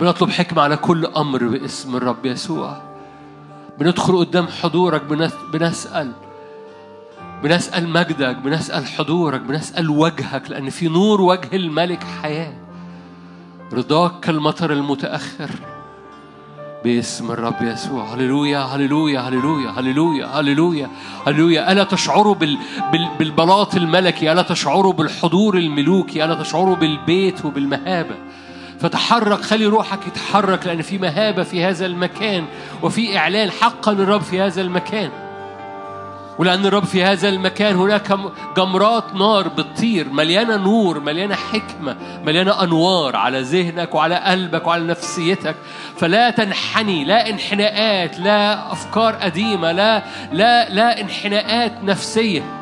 بنطلب 0.00 0.30
حكمة 0.30 0.62
على 0.62 0.76
كل 0.76 1.06
أمر 1.06 1.44
باسم 1.44 1.96
الرب 1.96 2.26
يسوع. 2.26 2.91
بندخل 3.78 4.16
قدام 4.16 4.46
حضورك 4.46 5.02
بنسأل 5.52 6.12
بنسأل 7.42 7.88
مجدك 7.88 8.36
بنسأل 8.36 8.86
حضورك 8.86 9.40
بنسأل 9.40 9.90
وجهك 9.90 10.50
لأن 10.50 10.70
في 10.70 10.88
نور 10.88 11.20
وجه 11.20 11.56
الملك 11.56 12.04
حياة. 12.22 12.52
رضاك 13.72 14.20
كالمطر 14.20 14.72
المتأخر. 14.72 15.50
باسم 16.84 17.30
الرب 17.30 17.62
يسوع. 17.62 18.14
هللويا 18.14 18.58
هللويا 18.58 19.20
هللويا 19.20 19.70
هللويا 19.70 20.26
هللويا 20.26 20.90
هللويا. 21.26 21.72
ألا 21.72 21.84
تشعروا 21.84 22.34
بال... 22.34 22.58
بال... 22.92 23.08
بالبلاط 23.18 23.74
الملكي؟ 23.74 24.32
ألا 24.32 24.42
تشعروا 24.42 24.92
بالحضور 24.92 25.56
الملوكي؟ 25.56 26.24
ألا 26.24 26.34
تشعروا 26.34 26.76
بالبيت 26.76 27.44
وبالمهابة؟ 27.44 28.14
فتحرك 28.82 29.40
خلي 29.40 29.66
روحك 29.66 30.06
يتحرك 30.06 30.66
لأن 30.66 30.82
في 30.82 30.98
مهابة 30.98 31.42
في 31.42 31.64
هذا 31.64 31.86
المكان 31.86 32.44
وفي 32.82 33.18
إعلان 33.18 33.50
حقا 33.50 33.92
الرب 33.92 34.20
في 34.20 34.40
هذا 34.40 34.60
المكان. 34.60 35.10
ولأن 36.38 36.66
الرب 36.66 36.84
في 36.84 37.04
هذا 37.04 37.28
المكان 37.28 37.76
هناك 37.76 38.18
جمرات 38.56 39.14
نار 39.14 39.48
بتطير 39.48 40.08
مليانة 40.08 40.56
نور 40.56 41.00
مليانة 41.00 41.34
حكمة 41.34 41.96
مليانة 42.24 42.62
أنوار 42.62 43.16
على 43.16 43.40
ذهنك 43.40 43.94
وعلى 43.94 44.14
قلبك 44.14 44.66
وعلى 44.66 44.84
نفسيتك. 44.84 45.54
فلا 45.96 46.30
تنحني 46.30 47.04
لا 47.04 47.30
انحناءات 47.30 48.18
لا 48.18 48.72
أفكار 48.72 49.14
قديمة 49.14 49.72
لا 49.72 50.02
لا 50.32 50.68
لا 50.68 51.00
انحناءات 51.00 51.72
نفسية. 51.84 52.61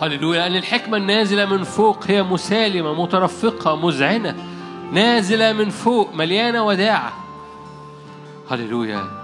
هللويا 0.00 0.40
لأن 0.40 0.56
الحكمة 0.56 0.96
النازلة 0.96 1.44
من 1.44 1.64
فوق 1.64 2.06
هي 2.06 2.22
مسالمة 2.22 3.02
مترفقة 3.02 3.76
مذعنة 3.76 4.36
نازلة 4.92 5.52
من 5.52 5.70
فوق 5.70 6.14
مليانة 6.14 6.66
وداعة. 6.66 7.12
هللويا. 8.50 9.17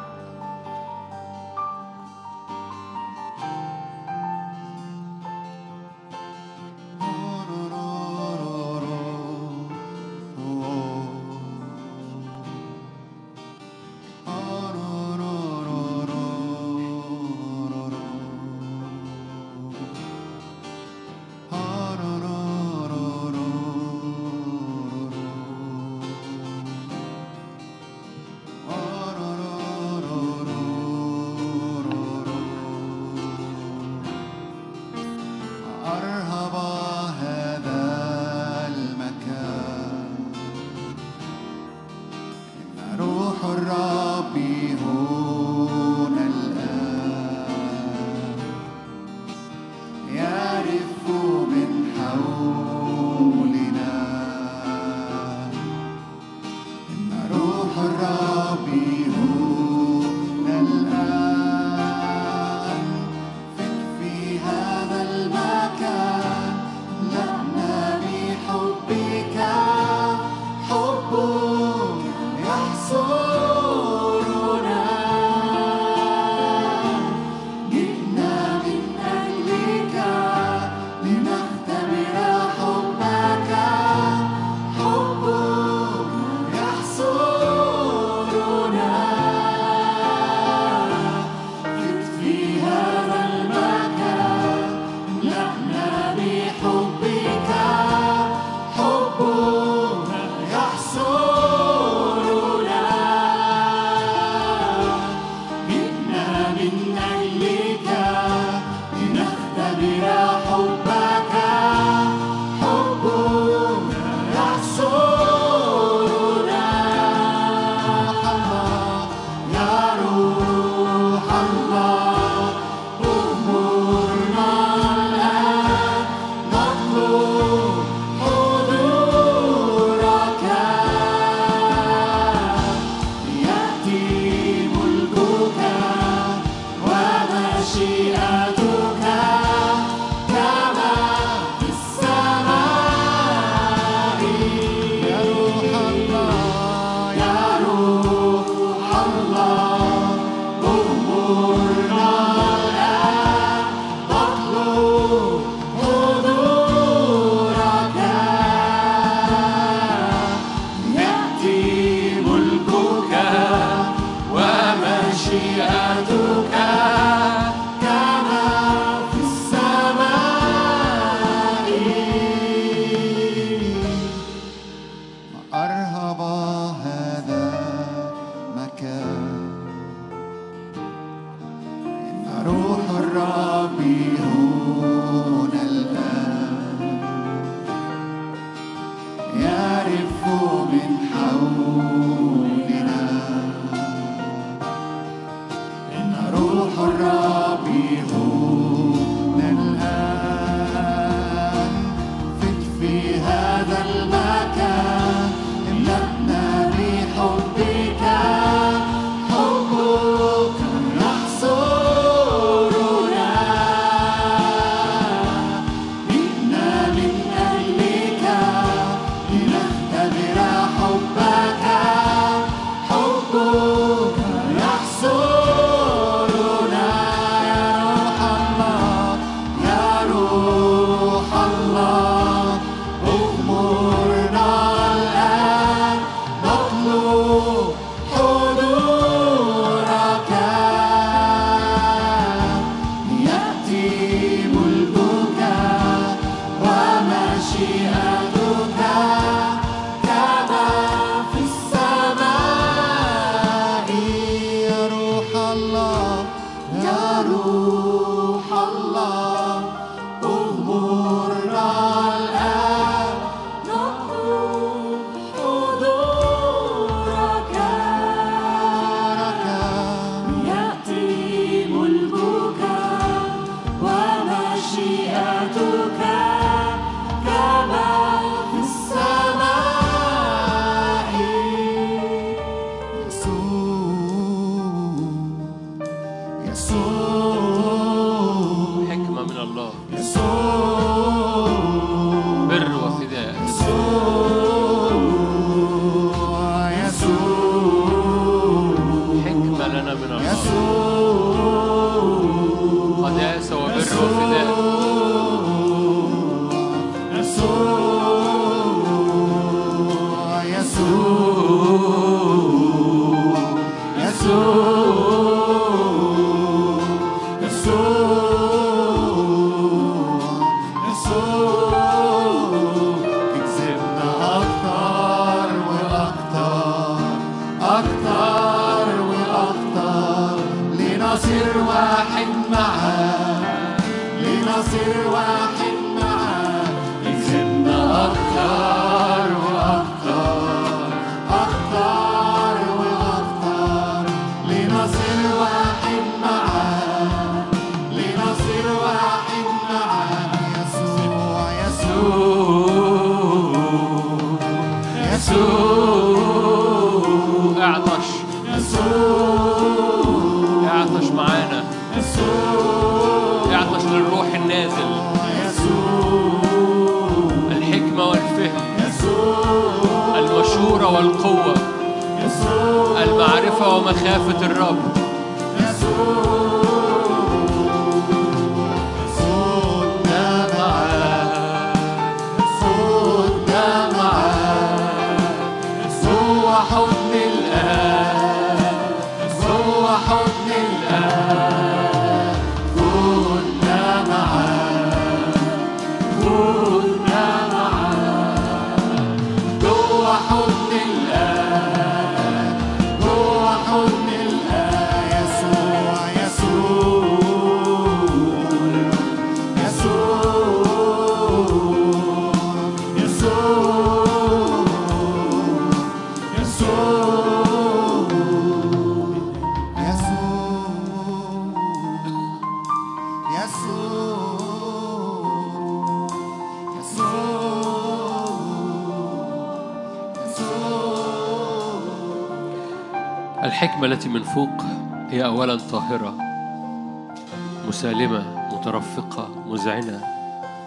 مسالمة 437.68 438.48
مترفقة 438.52 439.28
مذعنة 439.46 440.00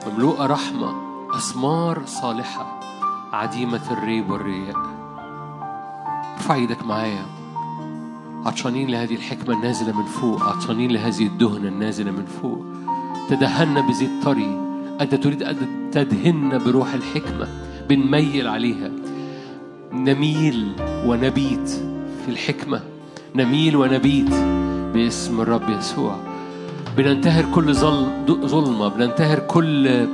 مملوءة 0.08 0.46
رحمة 0.46 0.94
أثمار 1.36 2.02
صالحة 2.06 2.80
عديمة 3.34 3.82
الريب 3.92 4.30
والرياء. 4.30 4.76
ارفع 6.38 6.56
إيدك 6.56 6.86
معايا. 6.86 7.26
عطشانين 8.46 8.88
لهذه 8.88 9.16
الحكمة 9.16 9.56
النازلة 9.56 9.98
من 9.98 10.06
فوق. 10.06 10.44
عطشانين 10.44 10.92
لهذه 10.92 11.26
الدهنة 11.26 11.68
النازلة 11.68 12.12
من 12.12 12.26
فوق. 12.26 12.66
تدهنا 13.30 13.82
بزيت 13.82 14.24
طري 14.24 14.60
أنت 15.02 15.16
تريد 15.16 15.44
أن 15.44 15.58
تدهن 15.92 16.62
بروح 16.66 16.94
الحكمة 16.94 17.48
بنميل 17.90 18.48
عليها. 18.48 18.92
نميل 19.94 20.76
ونبيت 21.06 21.70
في 22.26 22.32
الحكمة. 22.32 22.82
نميل 23.36 23.76
ونبيت 23.76 24.34
باسم 24.94 25.42
الرب 25.42 25.70
يسوع. 25.70 26.27
بننتهر 26.98 27.46
كل 27.56 27.74
ظل 27.74 28.08
ظلمة 28.28 28.88
بننتهر 28.88 29.40
كل 29.40 30.08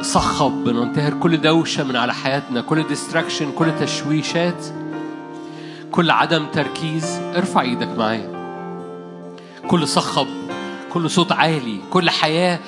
صخب 0.00 0.64
بننتهر 0.64 1.14
كل 1.14 1.40
دوشة 1.40 1.84
من 1.84 1.96
على 1.96 2.14
حياتنا 2.14 2.60
كل 2.60 2.82
ديستراكشن 2.82 3.52
كل 3.52 3.66
تشويشات 3.80 4.66
كل 5.90 6.10
عدم 6.10 6.46
تركيز. 6.52 7.20
ارفع 7.36 7.60
إيدك 7.60 7.98
معايا. 7.98 8.28
كل 9.68 9.88
صخب 9.88 10.26
كل 10.92 11.10
صوت 11.10 11.32
عالي 11.32 11.78
كل 11.90 12.10
حياة 12.10 12.58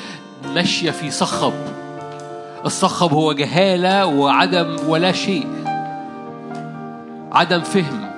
ماشية 0.55 0.91
في 0.91 1.11
صخب. 1.11 1.53
الصخب 2.66 3.12
هو 3.12 3.33
جهالة 3.33 4.07
وعدم 4.07 4.77
ولا 4.89 5.12
شيء. 5.12 5.47
عدم 7.33 7.61
فهم. 7.61 8.14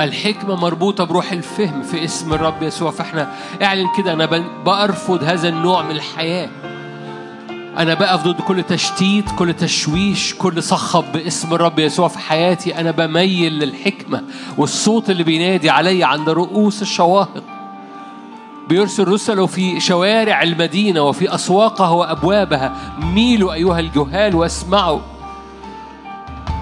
الحكمة 0.00 0.54
مربوطة 0.54 1.04
بروح 1.04 1.32
الفهم 1.32 1.82
في 1.82 2.04
اسم 2.04 2.32
الرب 2.32 2.62
يسوع. 2.62 2.90
فاحنا 2.90 3.32
اعلن 3.62 3.86
كده 3.96 4.12
أنا 4.12 4.26
بأرفض 4.64 5.24
هذا 5.24 5.48
النوع 5.48 5.82
من 5.82 5.90
الحياة. 5.90 6.48
أنا 7.78 7.94
بقف 7.94 8.24
ضد 8.24 8.40
كل 8.40 8.62
تشتيت 8.62 9.24
كل 9.38 9.54
تشويش 9.54 10.34
كل 10.34 10.62
صخب 10.62 11.04
باسم 11.12 11.54
الرب 11.54 11.78
يسوع 11.78 12.08
في 12.08 12.18
حياتي. 12.18 12.80
أنا 12.80 12.90
بميل 12.90 13.52
للحكمة 13.52 14.22
والصوت 14.58 15.10
اللي 15.10 15.22
بينادي 15.22 15.70
علي 15.70 16.04
عند 16.04 16.28
رؤوس 16.28 16.82
الشواهق 16.82 17.42
بيرسل 18.68 19.08
رسله 19.08 19.46
في 19.46 19.80
شوارع 19.80 20.42
المدينة 20.42 21.02
وفي 21.02 21.34
أسواقها 21.34 21.90
وأبوابها. 21.90 22.76
ميلوا 23.14 23.54
أيها 23.54 23.80
الجهال 23.80 24.34
واسمعوا. 24.34 25.00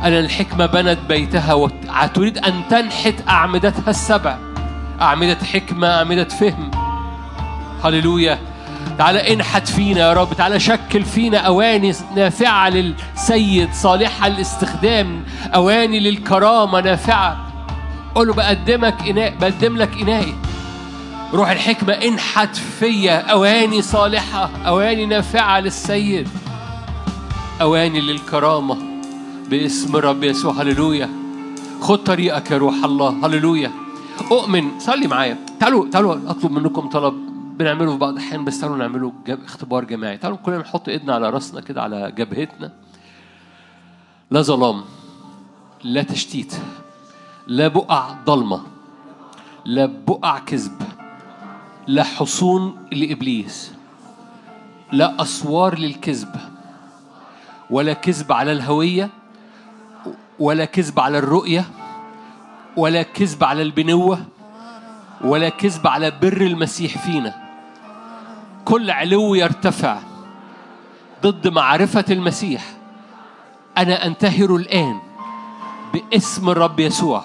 أن 0.04 0.12
الحكمة 0.12 0.66
بنت 0.66 0.98
بيتها 1.08 1.54
وتريد 1.54 2.38
أن 2.38 2.62
تنحت 2.70 3.14
أعمدتها 3.28 3.90
السبع. 3.90 4.38
أعمدة 5.00 5.38
حكمة 5.52 5.88
أعمدة 5.88 6.24
فهم. 6.24 6.70
هللويا. 7.84 8.38
تعالى 8.98 9.32
انحت 9.32 9.68
فينا 9.68 10.00
يا 10.00 10.12
رب. 10.12 10.34
تعالى 10.34 10.60
شكل 10.60 11.04
فينا 11.04 11.38
أواني 11.38 11.94
نافعة 12.16 12.68
للسيد 12.68 13.72
صالحة 13.72 14.28
للاستخدام 14.28 15.24
أواني 15.54 16.00
للكرامة 16.00 16.80
نافعة. 16.80 17.36
قول 18.14 18.28
له 18.28 18.34
بقدمك 18.34 19.08
إناء 19.08 19.34
بقدم 19.40 19.76
لك 19.76 20.02
إنائي 20.02 20.34
روح 21.34 21.50
الحكمة 21.50 21.92
انحت 21.92 22.56
فيا. 22.56 23.20
أواني 23.20 23.82
صالحة 23.82 24.50
أواني 24.66 25.06
نافعة 25.06 25.60
للسيد. 25.60 26.28
أواني 27.60 28.00
للكرامة. 28.00 28.91
باسم 29.52 29.96
الرب 29.96 30.24
يسوع 30.24 30.52
هللويا. 30.52 31.08
خد 31.80 31.98
طريقك 32.04 32.50
يا 32.50 32.58
روح 32.58 32.84
الله 32.84 33.26
هللويا. 33.26 33.70
أؤمن 34.30 34.80
صلي 34.80 35.06
معايا. 35.06 35.38
تعالوا 35.60 35.90
تعالوا 35.90 36.30
أطلب 36.30 36.52
منكم 36.52 36.88
طلب. 36.88 37.14
بنعمله 37.58 37.92
في 37.92 37.98
بعض 37.98 38.12
الأحيان 38.12 38.44
بس 38.44 38.60
تعالوا 38.60 38.76
نعمله 38.76 39.12
جب... 39.26 39.44
اختبار 39.44 39.84
جماعي. 39.84 40.16
تعالوا 40.16 40.38
كلنا 40.38 40.58
نحط 40.58 40.88
إيدنا 40.88 41.14
على 41.14 41.30
رأسنا 41.30 41.60
كده 41.60 41.82
على 41.82 42.12
جبهتنا. 42.16 42.72
لا 44.30 44.42
ظلام 44.42 44.84
لا 45.84 46.02
تشتيت 46.02 46.54
لا 47.46 47.68
بقع 47.68 48.14
ضلمة 48.24 48.62
لا 49.64 49.86
بقع 50.08 50.38
كذب 50.38 50.82
لا 51.86 52.02
حصون 52.02 52.76
لإبليس 52.92 53.72
لا 54.92 55.22
أسوار 55.22 55.78
للكذب 55.78 56.36
ولا 57.70 57.92
كذب 57.92 58.32
على 58.32 58.52
الهوية 58.52 59.10
ولا 60.42 60.64
كذب 60.64 61.00
على 61.00 61.18
الرؤية 61.18 61.64
ولا 62.76 63.02
كذب 63.02 63.44
على 63.44 63.62
البنوة 63.62 64.24
ولا 65.20 65.48
كذب 65.48 65.86
على 65.86 66.10
بر 66.10 66.40
المسيح 66.40 66.98
فينا. 66.98 67.34
كل 68.64 68.90
علو 68.90 69.34
يرتفع 69.34 69.98
ضد 71.22 71.48
معرفة 71.48 72.04
المسيح. 72.10 72.62
أنا 73.78 74.06
أنتهر 74.06 74.56
الآن 74.56 74.98
باسم 75.94 76.50
الرب 76.50 76.80
يسوع. 76.80 77.24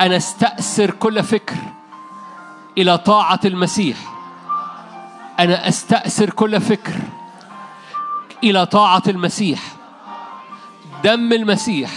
أنا 0.00 0.16
أستأثر 0.16 0.90
كل 0.90 1.22
فكر 1.22 1.56
إلى 2.78 2.98
طاعة 2.98 3.40
المسيح. 3.44 3.96
أنا 5.40 5.68
أستأثر 5.68 6.30
كل 6.30 6.60
فكر 6.60 6.94
إلى 8.44 8.66
طاعة 8.66 9.02
المسيح. 9.08 9.60
دم 11.04 11.32
المسيح 11.32 11.90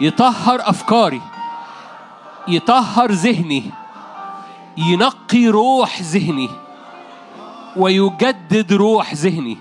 يطهر 0.00 0.60
أفكاري 0.70 1.20
يطهر 2.48 3.12
ذهني 3.12 3.70
ينقي 4.76 5.48
روح 5.48 6.02
ذهني 6.02 6.50
ويجدد 7.76 8.72
روح 8.72 9.14
ذهني. 9.14 9.58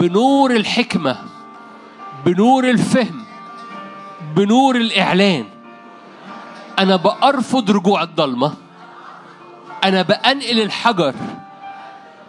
بنور 0.00 0.50
الحكمة 0.50 1.16
بنور 2.24 2.64
الفهم 2.64 3.24
بنور 4.36 4.76
الإعلان. 4.76 5.44
أنا 6.78 6.96
بأرفض 6.96 7.70
رجوع 7.70 8.02
الضلمة 8.02 8.54
أنا 9.84 10.02
بأنقل 10.02 10.62
الحجر 10.62 11.14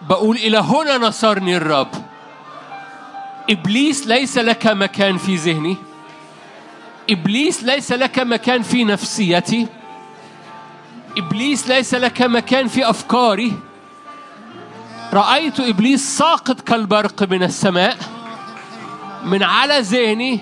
بقول 0.10 0.36
إلى 0.36 0.58
هنا 0.58 0.98
نصرني 0.98 1.58
الرب. 1.58 2.03
إبليس 3.50 4.08
ليس 4.08 4.38
لك 4.38 4.68
مكان 4.68 5.18
في 5.18 5.36
ذهني. 5.36 5.78
إبليس 7.10 7.64
ليس 7.64 7.92
لك 7.92 8.20
مكان 8.20 8.62
في 8.62 8.84
نفسيتي. 8.84 9.68
إبليس 11.18 11.68
ليس 11.68 11.94
لك 11.94 12.22
مكان 12.22 12.68
في 12.68 12.90
أفكاري. 12.90 13.54
رأيت 15.14 15.60
إبليس 15.60 16.18
ساقط 16.18 16.62
كالبرق 16.62 17.24
من 17.24 17.44
السماء 17.44 17.98
من 19.24 19.44
على 19.44 19.80
ذهني 19.80 20.40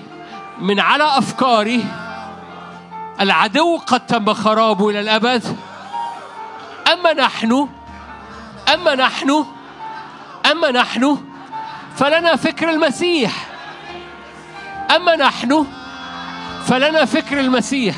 من 0.60 0.80
على 0.80 1.18
أفكاري. 1.18 1.84
العدو 3.20 3.76
قد 3.76 4.06
تم 4.06 4.34
خرابه 4.34 4.90
إلى 4.90 5.00
الأبد. 5.00 5.56
أما 6.92 7.12
نحن 7.12 7.68
أما 8.74 8.94
نحن 8.94 9.44
أما 10.50 10.70
نحن 10.70 11.31
فلنا 12.02 12.36
فكر 12.36 12.70
المسيح. 12.70 13.32
أما 14.96 15.16
نحن 15.16 15.66
فلنا 16.66 17.04
فكر 17.04 17.40
المسيح. 17.40 17.96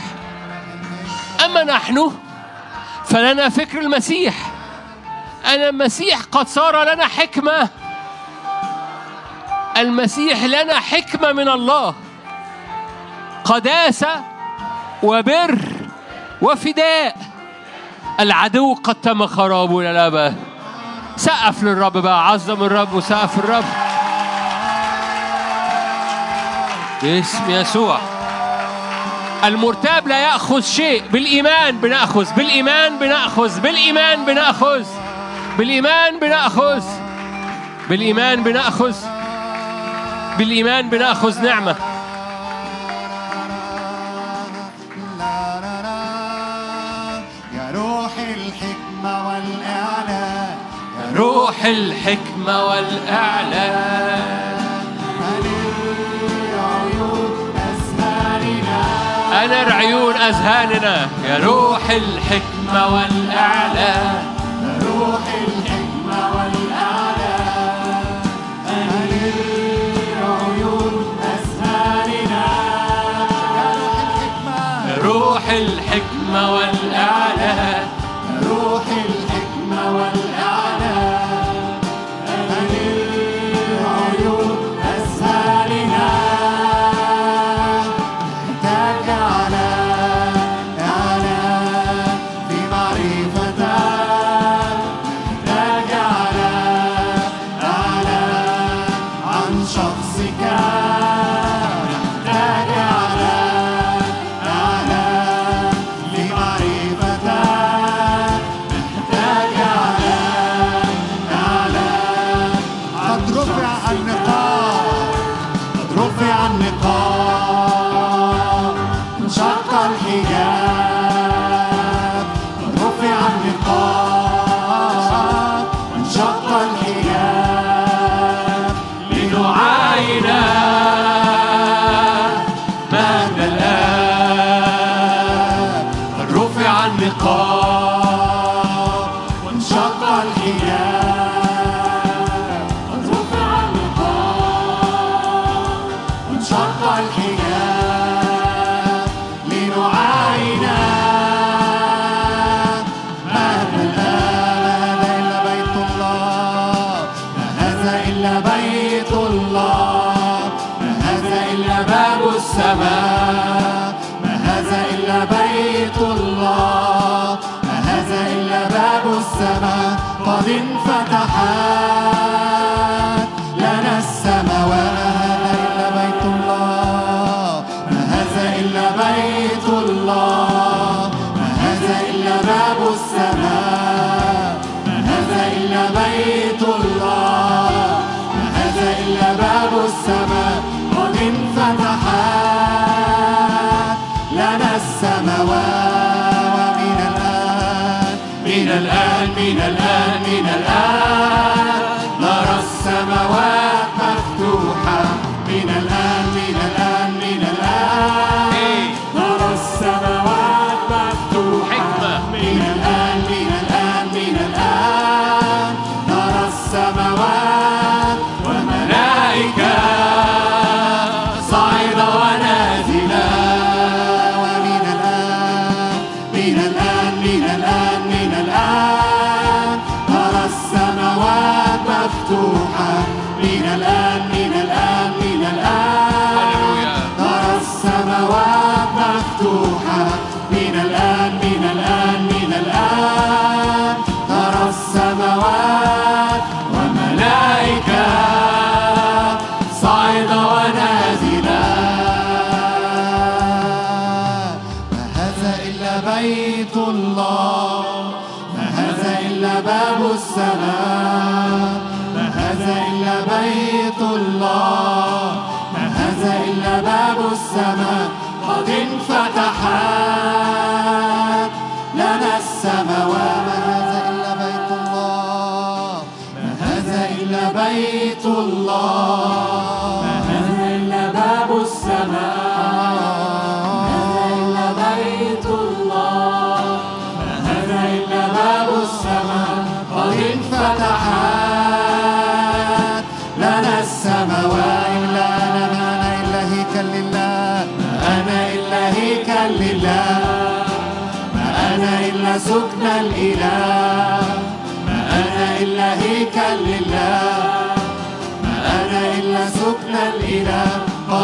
أما 1.44 1.64
نحن 1.64 2.12
فلنا 3.05 3.48
فكر 3.48 3.81
المسيح. 3.81 4.35
أنا 5.47 5.68
المسيح 5.68 6.20
قد 6.32 6.48
صار 6.48 6.93
لنا 6.93 7.06
حكمة. 7.06 7.68
المسيح 9.76 10.44
لنا 10.44 10.81
حكمة 10.81 11.32
من 11.32 11.48
الله. 11.48 11.94
قداسة 13.44 14.24
وبر 15.02 15.59
وفداء. 16.43 17.16
العدو 18.20 18.74
قد 18.74 18.94
تم 18.94 19.26
خرابه 19.26 19.90
الأبد 19.90 20.53
سقف 21.16 21.62
للرب 21.62 21.99
بقى 21.99 22.28
عظم 22.28 22.62
الرب 22.65 22.93
وسقف 22.93 23.39
الرب. 23.39 23.65
باسم 27.03 27.51
يسوع. 27.51 27.99
المرتاب 29.45 30.09
لا 30.09 30.19
يأخذ 30.19 30.61
شيء 30.61 31.03
بالإيمان 31.12 31.77
بنأخذ 31.77 32.35
بالإيمان 32.35 32.99
بنأخذ 32.99 33.61
بالإيمان 33.61 34.24
بنأخذ 34.24 34.85
بالإيمان 35.59 36.19
بنأخذ 36.20 36.82
بالإيمان 37.89 38.43
بنأخذ 38.43 38.95
بالإيمان 40.39 40.91
بنأخذ 40.91 41.43
نعمة. 41.43 41.94
روح 51.16 51.65
الحكمة 51.65 52.65
والإعلان 52.65 54.45
أنر 59.45 59.73
عيون 59.73 60.15
أذهاننا. 60.15 61.09
يا 61.28 61.39
روح 61.39 61.91
الحكمة 61.91 62.95
والإعلان 62.95 64.23
روح 64.82 65.24
الحكمة 65.47 66.31
والإعلان 66.36 68.05
أنير 68.69 70.19
عيون 70.23 71.07
أسهارنا 71.35 72.47
يا 74.89 74.97
روح 75.03 75.49
الحكمة 75.51 76.55
والإعلان 76.55 77.84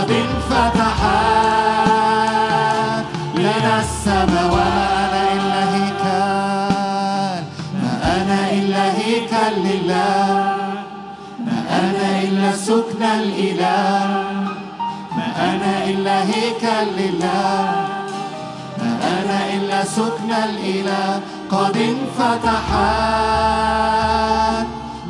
قد 0.00 0.10
انفتحت 0.10 1.90
لنا 3.34 3.80
السماوات 3.80 4.90
أنا 5.12 5.22
إلا 5.32 5.62
هيكل. 5.74 7.44
ما 7.82 7.92
أنا 8.16 8.40
إلا 8.52 8.84
هيكل 8.98 9.54
لله. 9.56 10.56
ما 11.46 11.58
أنا 11.80 12.06
إلا 12.22 12.56
سكن 12.56 13.02
الإله. 13.02 14.08
ما 15.16 15.28
أنا 15.50 15.84
إلا 15.84 16.16
هيكل 16.24 16.86
لله. 16.98 17.58
ما 18.78 18.90
أنا 19.02 19.38
إلا 19.54 19.84
سكن 19.84 20.30
الإله. 20.32 21.20
قد 21.50 21.76
انفتحت 21.76 22.76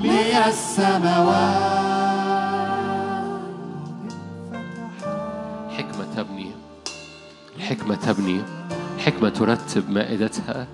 لي 0.02 0.48
السماوات. 0.48 1.79
الحكمة 7.70 7.94
تبني 7.94 8.42
الحكمة 8.96 9.28
ترتب 9.28 9.90
مائدتها. 9.90 10.66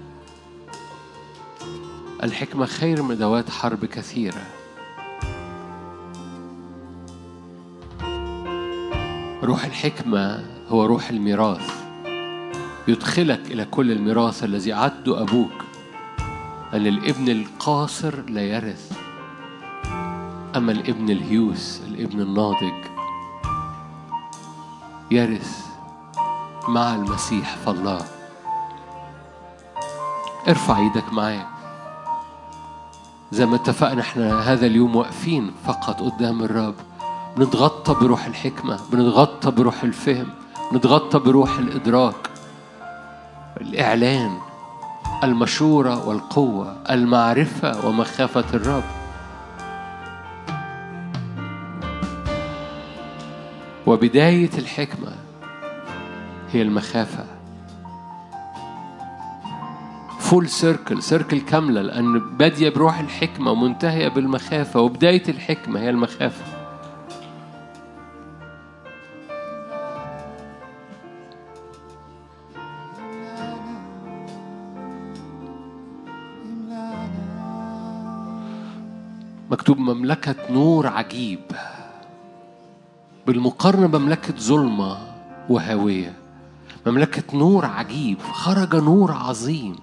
الحكمة 2.23 2.67
خير 2.67 3.03
من 3.03 3.15
ذوات 3.15 3.51
حرب 3.51 3.85
كثيرة. 3.85 4.43
روح 9.43 9.65
الحكمة 9.65 10.45
هو 10.69 10.85
روح 10.85 11.09
الميراث. 11.09 11.85
يدخلك 12.89 13.41
إلى 13.51 13.65
كل 13.65 13.93
الميراث 13.93 14.45
الذي 14.45 14.73
عده 14.73 15.23
أبوك. 15.23 15.65
أن 16.75 16.87
الابن 16.87 17.29
القاصر 17.29 18.31
لا 18.31 18.43
يرث. 18.43 18.93
أما 20.57 20.73
الابن 20.73 21.11
الهيوس 21.11 21.81
الابن 21.89 22.21
الناضج 22.21 22.85
يرث. 25.11 25.66
مع 26.69 26.95
المسيح 26.95 27.57
فالله 27.57 28.01
ارفع 30.49 30.79
إيدك 30.79 31.13
معايا 31.13 31.47
زي 33.33 33.47
ما 33.47 33.57
اتفقنا 33.57 34.01
إحنا 34.01 34.53
هذا 34.53 34.67
اليوم 34.67 34.97
واقفين 34.97 35.53
فقط 35.67 36.01
قدام 36.03 36.43
الرب. 36.43 36.75
بنتغطى 37.37 37.95
بروح 37.95 38.27
الحكمة 38.27 38.81
بنتغطى 38.93 39.51
بروح 39.51 39.83
الفهم 39.83 40.27
بنتغطى 40.73 41.19
بروح 41.19 41.59
الإدراك. 41.59 42.31
الإعلان 43.61 44.39
المشورة 45.25 46.09
والقوة 46.09 46.77
المعرفة 46.91 47.87
ومخافة 47.87 48.45
الرب. 48.55 48.85
وبداية 53.87 54.51
الحكمة 54.59 55.13
هي 56.57 56.63
المخافة. 56.63 57.25
فول 60.19 60.49
سيركل 60.49 61.03
سيركل 61.03 61.41
كاملة 61.41 61.83
لأن 61.83 62.37
بادية 62.37 62.69
بروح 62.69 62.99
الحكمة 62.99 63.51
ومنتهية 63.51 64.09
بالمخافة 64.09 64.81
وبداية 64.81 65.23
الحكمة 65.29 65.81
هي 65.81 65.91
المخافة. 65.91 66.45
مكتوب 79.51 79.79
مملكة 79.79 80.35
نور 80.51 80.87
عجيب. 80.87 81.41
بالمقارنة 83.27 83.99
مملكة 83.99 84.35
ظلمة 84.39 84.99
وهاوية 85.49 86.13
مملكة 86.87 87.39
نور 87.39 87.65
عجيب 87.65 88.19
خرج 88.33 88.77
نور 88.77 89.13
عظيم. 89.13 89.77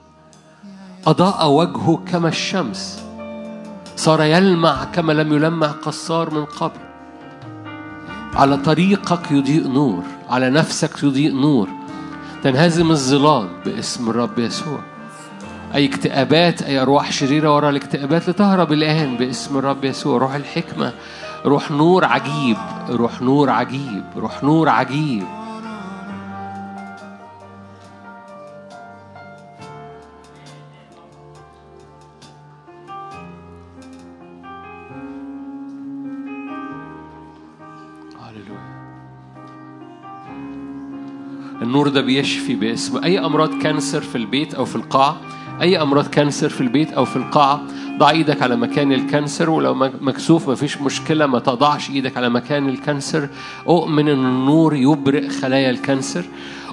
أضاء 1.07 1.49
وجهه 1.49 2.03
كما 2.11 2.27
الشمس. 2.27 3.03
صار 3.95 4.21
يلمع 4.21 4.83
كما 4.83 5.13
لم 5.13 5.33
يلمع 5.33 5.67
قصار 5.67 6.33
من 6.33 6.45
قبل. 6.45 6.79
على 8.35 8.57
طريقك 8.57 9.31
يضيء 9.31 9.67
نور 9.67 10.03
على 10.29 10.49
نفسك 10.49 11.03
يضيء 11.03 11.35
نور. 11.35 11.69
تنهزم 12.43 12.91
الظلال 12.91 13.47
باسم 13.65 14.09
الرب 14.09 14.39
يسوع. 14.39 14.79
أي 15.75 15.85
اكتئابات 15.85 16.61
أي 16.61 16.81
أرواح 16.81 17.11
شريرة 17.11 17.55
وراء 17.55 17.69
الاكتئابات 17.69 18.29
لتهرب 18.29 18.73
الآن 18.73 19.17
باسم 19.17 19.57
الرب 19.57 19.83
يسوع. 19.83 20.17
روح 20.17 20.33
الحكمة. 20.33 20.93
روح 21.45 21.71
نور 21.71 22.05
عجيب 22.05 22.57
روح 22.89 23.21
نور 23.21 23.49
عجيب 23.49 24.03
روح 24.17 24.43
نور 24.43 24.69
عجيب. 24.69 25.42
النور 41.73 41.87
ده 41.87 42.01
بيشفي 42.01 42.55
باسم. 42.55 43.03
أي 43.03 43.19
أمراض 43.19 43.61
cancer 43.61 44.01
في 44.01 44.15
البيت 44.15 44.53
أو 44.53 44.65
في 44.65 44.75
القاعه 44.75 45.17
أي 45.61 45.81
أمراض 45.81 46.07
cancer 46.07 46.49
في 46.49 46.61
البيت 46.61 46.93
أو 46.93 47.05
في 47.05 47.15
القاعه 47.15 47.61
ضع 47.97 48.09
إيدك 48.09 48.41
على 48.41 48.55
مكان 48.55 48.91
ال 48.91 49.00
cancer 49.00 49.49
ولو 49.49 49.73
مكسوف 50.01 50.49
مفيش 50.49 50.81
مشكلة 50.81 51.25
ما 51.25 51.39
تضعش 51.39 51.89
إيدك 51.89 52.17
على 52.17 52.29
مكان 52.29 52.69
ال 52.69 52.77
cancer. 52.77 53.29
أؤمن 53.67 54.09
إن 54.09 54.25
النور 54.25 54.75
يبرئ 54.75 55.29
خلايا 55.29 55.69
ال 55.69 55.76
cancer. 55.76 56.25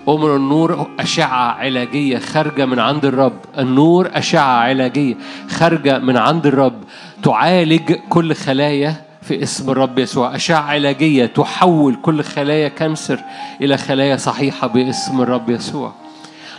أؤمن 0.09 0.37
النور 0.37 0.91
أشعة 0.99 1.53
علاجية 1.53 2.19
خارجة 2.19 2.67
من 2.67 2.79
عند 2.79 3.05
الرب. 3.05 3.39
النور 3.59 4.11
أشعة 4.13 4.61
علاجية 4.61 5.15
خارجة 5.51 5.99
من 5.99 6.17
عند 6.17 6.47
الرب. 6.47 6.81
تعالج 7.23 7.93
كل 8.09 8.35
خلايا 8.35 9.10
في 9.31 9.43
اسم 9.43 9.71
الرب 9.71 9.99
يسوع. 9.99 10.37
أشعة 10.37 10.61
علاجية 10.61 11.27
تحول 11.27 11.97
كل 12.03 12.23
خلايا 12.25 12.69
cancer 12.69 13.21
إلى 13.61 13.77
خلايا 13.77 14.17
صحيحة 14.17 14.67
باسم 14.67 15.21
الرب 15.21 15.51
يسوع. 15.51 15.93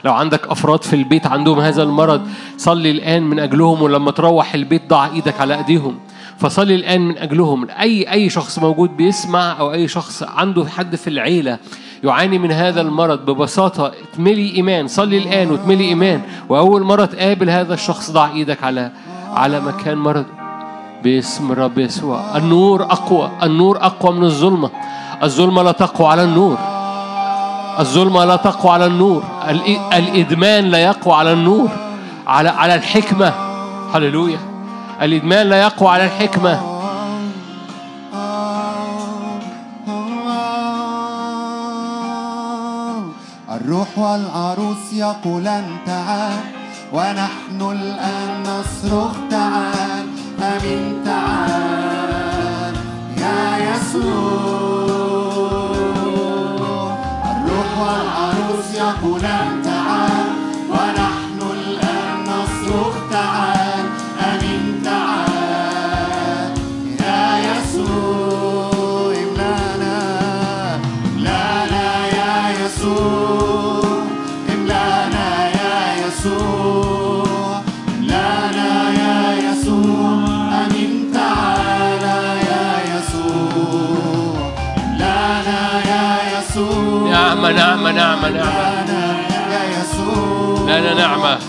لو 0.06 0.14
عندك 0.14 0.48
أفراد 0.48 0.84
في 0.84 0.96
البيت 0.96 1.28
عندهم 1.28 1.60
هذا 1.60 1.84
المرض 1.84 2.28
صلي 2.58 2.92
الآن 2.92 3.24
من 3.24 3.40
أجلهم 3.40 3.82
ولما 3.82 4.12
تروح 4.12 4.54
البيت 4.54 4.90
ضع 4.90 5.06
إيدك 5.06 5.42
على 5.42 5.58
أيديهم. 5.58 6.00
فصلي 6.38 6.76
الآن 6.76 7.02
من 7.02 7.18
أجلهم. 7.18 7.68
أي 7.80 8.12
أي 8.12 8.30
شخص 8.30 8.60
موجود 8.60 8.98
بيسمع 8.98 9.60
أو 9.60 9.74
أي 9.74 9.88
شخص 9.88 10.24
عنده 10.24 10.66
حد 10.66 10.96
في 10.96 11.10
العيلة 11.10 11.58
يعاني 12.04 12.40
من 12.40 12.52
هذا 12.52 12.82
المرض 12.82 13.26
ببساطة 13.26 13.92
اتملي 14.04 14.56
إيمان 14.56 14.88
صلي 14.88 15.18
الآن 15.18 15.52
واتملي 15.52 15.84
إيمان. 15.84 16.22
وأول 16.50 16.84
مرة 16.84 17.06
تقابل 17.06 17.50
هذا 17.50 17.74
الشخص 17.74 18.12
ضع 18.12 18.32
إيدك 18.32 18.64
على 18.64 18.92
على 19.34 19.62
مكان 19.62 19.98
مرض 19.98 20.26
باسم 21.04 21.52
الرب 21.52 21.78
يسوع. 21.78 22.38
النور 22.38 22.84
أقوى. 22.84 23.32
النور 23.44 23.78
أقوى 23.82 24.16
من 24.16 24.24
الظلمة. 24.24 24.70
الظلمة 25.24 25.64
لا 25.64 25.72
تقوى 25.72 26.08
على 26.08 26.24
النور. 26.24 26.58
الظلمة 27.80 28.26
لا 28.26 28.36
تقوى 28.36 28.72
على 28.72 28.86
النور. 28.86 29.24
الإ- 29.48 29.94
الإدمان 29.94 30.64
لا 30.64 30.78
يقوى 30.78 31.14
على 31.14 31.34
النور. 31.34 31.70
على 32.28 32.50
على 32.50 32.76
الحكمة. 32.76 33.34
هللويا. 33.94 34.40
الإدمان 35.02 35.48
لا 35.48 35.62
يقوى 35.62 35.90
على 35.90 36.06
الحكمة. 36.06 36.72
الروح 43.52 43.88
والعروس 43.98 44.94
يقولان 44.94 45.78
تعال 45.86 46.40
ونحن 46.94 47.62
الآن 47.62 48.44
نصرخ 48.44 49.12
تعال. 49.32 50.11
أمين 50.42 51.04
تعال 51.06 52.76
يا 53.18 53.58
يسوع. 53.58 54.92
الروح 57.32 57.70
والعروس 57.82 58.76
يقولان 58.76 59.62
تعال 59.64 59.81
نعمة. 88.30 88.86
نعمة 90.68 90.80
لنا 90.80 90.94
نعمة. 90.94 91.40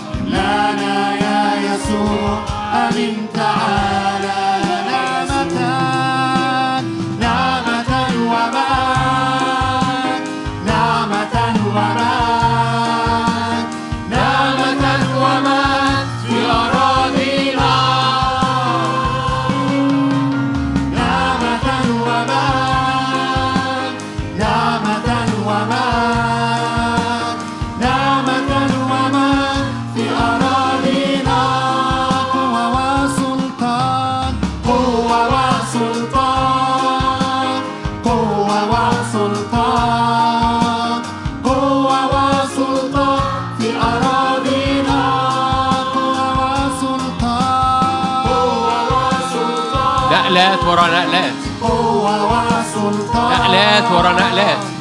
نقلات 53.73 53.91
ورا 53.91 54.11
نقلات. 54.11 54.72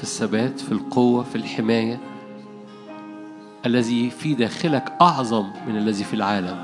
في 0.00 0.06
الثبات 0.06 0.60
في 0.60 0.72
القوة 0.72 1.22
في 1.22 1.36
الحماية 1.36 2.00
الذي 3.66 4.10
في 4.10 4.34
داخلك 4.34 4.92
أعظم 5.00 5.46
من 5.68 5.76
الذي 5.76 6.04
في 6.04 6.14
العالم. 6.14 6.56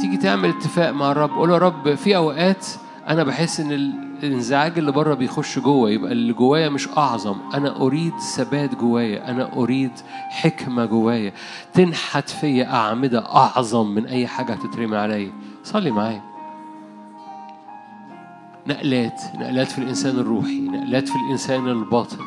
تيجي 0.00 0.16
تعمل 0.16 0.48
اتفاق 0.48 0.90
مع 0.90 1.10
الرب 1.12 1.30
قول 1.30 1.50
يا 1.50 1.58
رب 1.58 1.94
في 1.94 2.16
أوقات 2.16 2.66
أنا 3.08 3.24
بحس 3.24 3.60
إن 3.60 3.72
الإنزعاج 3.72 4.78
اللي 4.78 4.92
بره 4.92 5.14
بيخش 5.14 5.58
جوه 5.58 5.90
يبقى 5.90 6.12
اللي 6.12 6.32
جوايا 6.32 6.68
مش 6.68 6.88
أعظم. 6.88 7.36
أنا 7.54 7.76
أريد 7.80 8.12
ثبات 8.18 8.74
جوايا 8.74 9.30
أنا 9.30 9.52
أريد 9.56 9.92
حكمة 10.30 10.84
جوايا. 10.84 11.32
تنحت 11.72 12.28
فيا 12.28 12.74
أعمدة 12.74 13.26
أعظم 13.36 13.86
من 13.86 14.06
أي 14.06 14.26
حاجة 14.26 14.52
هتترمي 14.52 14.96
عليا. 14.96 15.32
صلي 15.64 15.90
معايا. 15.90 16.33
نقلات 18.66 19.22
نقلات 19.34 19.70
في 19.70 19.78
الإنسان 19.78 20.18
الروحي 20.18 20.60
نقلات 20.60 21.08
في 21.08 21.16
الإنسان 21.16 21.68
الباطن. 21.68 22.18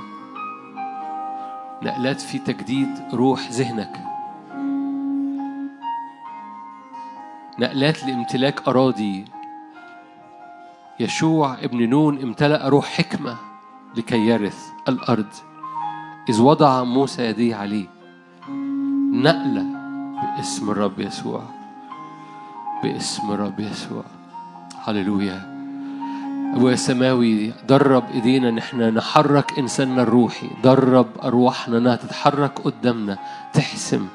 نقلات 1.84 2.22
في 2.22 2.40
تجديد 2.40 2.90
روح 3.14 3.52
ذهنك. 3.52 4.04
نقلات 7.60 8.04
لامتلاك 8.04 8.68
أراضي. 8.68 9.26
يشوع 11.00 11.54
ابن 11.54 11.90
نون 11.90 12.22
امتلأ 12.22 12.70
روح 12.70 12.86
حكمة 12.86 13.36
لكي 13.96 14.28
يرث 14.28 14.70
الأرض. 14.88 15.34
إذ 16.30 16.42
وضع 16.42 16.84
موسى 16.84 17.26
يديه 17.26 17.56
عليه. 17.56 17.88
نقلة 19.12 19.66
باسم 20.38 20.70
الرب 20.70 21.00
يسوع. 21.00 21.44
باسم 22.84 23.32
الرب 23.32 23.60
يسوع. 23.60 24.04
هللويا. 24.84 25.57
أبويا 26.56 26.74
السماوي 26.74 27.54
درب 27.70 28.04
إيدينا 28.14 28.50
إن 28.50 28.58
إحنا 28.58 28.90
نحرك 28.90 29.60
إنساننا 29.60 30.02
الروحي. 30.02 30.50
درب 30.64 31.08
أرواحنا 31.24 31.78
إنها 31.78 31.96
تتحرك 31.96 32.60
قدامنا. 32.60 33.18
تحسم 33.54 34.08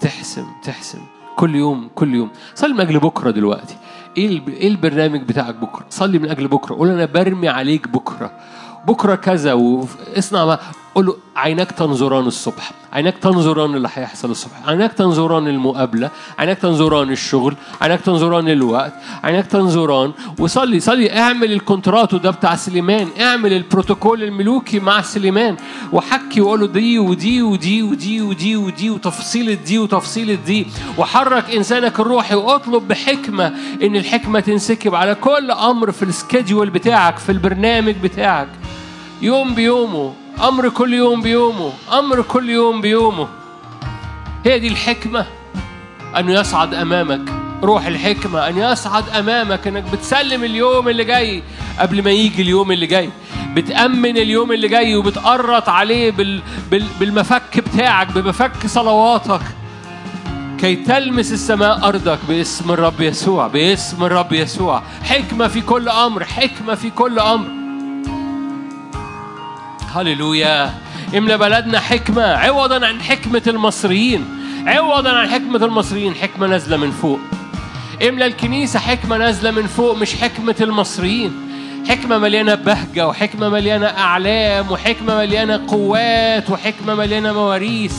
تحسم 0.00 0.46
تحسم. 0.62 0.98
كل 1.36 1.54
يوم 1.54 1.90
كل 1.94 2.14
يوم. 2.14 2.30
صلي 2.54 2.72
من 2.72 2.80
أجل 2.80 2.98
بكرة 2.98 3.30
دلوقتي. 3.30 3.76
إيه 4.18 4.48
إيه 4.48 4.68
البرنامج 4.68 5.22
بتاعك 5.22 5.54
بكرة؟ 5.54 5.86
صلي 5.90 6.18
من 6.18 6.28
أجل 6.28 6.48
بكرة. 6.48 6.74
قول 6.74 6.88
أنا 6.88 7.04
برمي 7.04 7.48
عليك 7.48 7.88
بكرة. 7.88 8.30
بكرة 8.86 9.14
كذا 9.14 9.52
واصنع 9.52 10.58
قول 10.96 11.06
له 11.06 11.16
عيناك 11.36 11.70
تنظران 11.72 12.26
الصبح 12.26 12.70
عيناك 12.92 13.18
تنظران 13.18 13.74
اللي 13.74 13.88
هيحصل 13.94 14.30
الصبح 14.30 14.68
عيناك 14.68 14.92
تنظران 14.92 15.48
المقابلة 15.48 16.10
عيناك 16.38 16.58
تنظران 16.58 17.10
الشغل 17.10 17.54
عيناك 17.80 18.00
تنظران 18.00 18.48
الوقت 18.48 18.92
عيناك 19.24 19.46
تنظران 19.46 20.12
وصلي 20.38 20.80
صلي 20.80 21.18
اعمل 21.18 21.52
الكونتراتو 21.52 22.16
ده 22.16 22.30
بتاع 22.30 22.56
سليمان 22.56 23.08
اعمل 23.20 23.52
البروتوكول 23.52 24.22
الملوكي 24.22 24.78
مع 24.80 25.02
سليمان 25.02 25.56
وحكي 25.92 26.40
وقول 26.40 26.60
له 26.60 26.66
دي 26.66 26.98
ودي 26.98 27.42
ودي 27.42 27.82
ودي 27.82 28.22
ودي 28.22 28.56
ودي 28.56 28.90
وتفصيل 28.90 29.64
دي 29.64 29.78
وتفصيل 29.78 30.44
دي 30.44 30.66
وحرك 30.98 31.50
إنسانك 31.50 32.00
الروحي 32.00 32.34
واطلب 32.34 32.88
بحكمة 32.88 33.46
إن 33.82 33.96
الحكمة 33.96 34.40
تنسكب 34.40 34.94
على 34.94 35.14
كل 35.14 35.50
أمر 35.50 35.92
في 35.92 36.02
ال 36.02 36.10
schedule 36.10 36.70
بتاعك 36.70 37.18
في 37.18 37.32
البرنامج 37.32 37.94
بتاعك. 38.02 38.48
يوم 39.22 39.54
بيومه 39.54 40.14
أمر 40.48 40.68
كل 40.68 40.94
يوم 40.94 41.20
بيومه 41.20 41.72
أمر 41.92 42.22
كل 42.22 42.50
يوم 42.50 42.80
بيومه. 42.80 43.28
هي 44.44 44.58
دي 44.58 44.68
الحكمة 44.68 45.26
أن 46.16 46.30
يصعد 46.30 46.74
أمامك. 46.74 47.32
روح 47.62 47.86
الحكمة 47.86 48.48
أن 48.48 48.58
يصعد 48.58 49.08
أمامك 49.08 49.66
أنك 49.66 49.82
بتسلم 49.92 50.44
اليوم 50.44 50.88
اللي 50.88 51.04
جاي 51.04 51.42
قبل 51.78 52.02
ما 52.04 52.10
يجي 52.10 52.42
اليوم 52.42 52.72
اللي 52.72 52.86
جاي. 52.86 53.10
بتأمن 53.54 54.16
اليوم 54.16 54.52
اللي 54.52 54.68
جاي 54.68 54.96
وبتقرط 54.96 55.68
عليه 55.68 56.10
بال... 56.10 56.42
بال... 56.70 56.84
بالمفك 57.00 57.60
بتاعك 57.60 58.12
بمفك 58.12 58.66
صلواتك. 58.66 59.40
كي 60.58 60.76
تلمس 60.76 61.32
السماء 61.32 61.88
أرضك 61.88 62.18
باسم 62.28 62.70
الرب 62.70 63.00
يسوع 63.00 63.46
باسم 63.46 64.04
الرب 64.04 64.32
يسوع. 64.32 64.82
حكمة 65.02 65.48
في 65.48 65.60
كل 65.60 65.88
أمر 65.88 66.24
حكمة 66.24 66.74
في 66.74 66.90
كل 66.90 67.18
أمر. 67.18 67.65
هللويا. 70.00 70.74
املى 71.16 71.38
بلدنا 71.38 71.80
حكمة 71.80 72.22
عوضا 72.22 72.86
عن 72.86 73.02
حكمة 73.02 73.42
المصريين. 73.46 74.24
عوضا 74.66 75.10
عن 75.10 75.28
حكمة 75.28 75.64
المصريين 75.64 76.14
حكمة 76.14 76.46
نازلة 76.46 76.76
من 76.76 76.90
فوق. 76.90 77.20
املى 78.08 78.26
الكنيسة 78.26 78.78
حكمة 78.78 79.16
نازلة 79.16 79.50
من 79.50 79.66
فوق 79.66 79.96
مش 79.96 80.14
حكمة 80.14 80.56
المصريين. 80.60 81.32
حكمة 81.88 82.18
مليانة 82.18 82.54
بهجة 82.54 83.08
وحكمة 83.08 83.48
مليانة 83.48 83.86
أعلام 83.86 84.70
وحكمة 84.70 85.16
مليانة 85.16 85.62
قوات 85.68 86.50
وحكمة 86.50 86.94
مليانة 86.94 87.32
مواريث. 87.32 87.94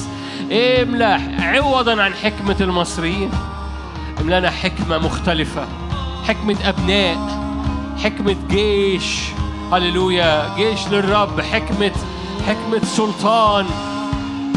املى 0.51 1.19
عوضا 1.39 2.01
عن 2.01 2.13
حكمة 2.13 2.57
المصريين. 2.61 3.31
املأنا 4.21 4.49
حكمة 4.49 4.97
مختلفة. 4.97 5.67
حكمة 6.27 6.57
أبناء 6.65 7.17
حكمة 8.03 8.35
جيش. 8.49 9.36
هللويا. 9.73 10.55
جيش 10.55 10.87
للرب 10.87 11.41
حكمة 11.41 11.91
حكمة 12.47 12.81
سلطان. 12.83 13.65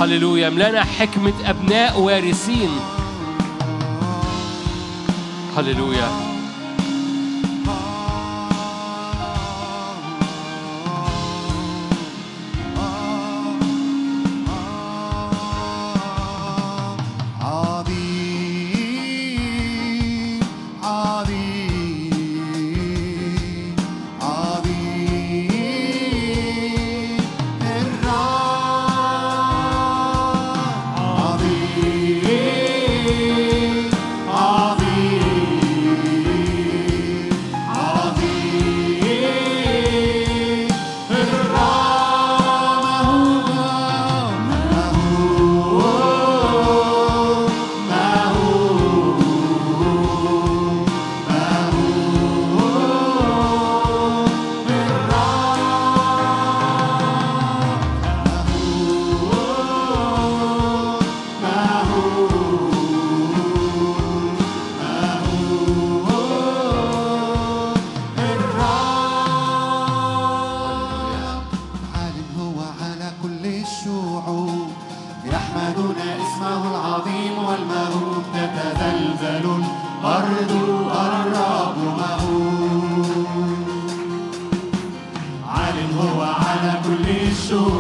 هللويا. 0.01 0.49
املانا 0.49 0.85
حكمة 0.85 1.33
أبناء 1.45 2.01
وارثين. 2.01 2.71
هللويا. 5.57 6.30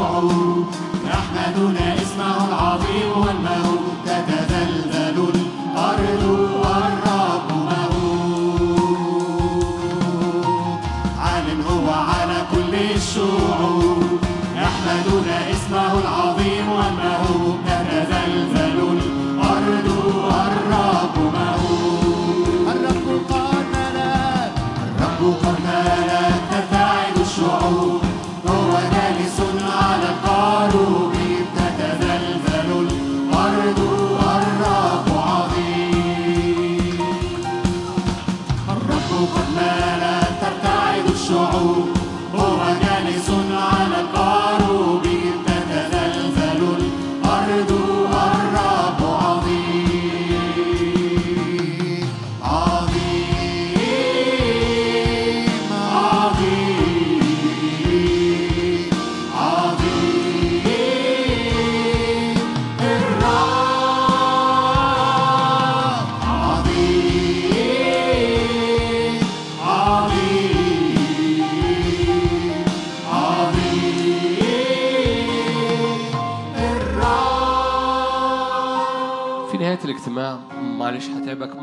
الشعوب 0.00 0.66
يحمدون 1.06 1.76
اسمه 1.76 2.48
العظيم 2.48 3.10
والمهوب 3.16 3.69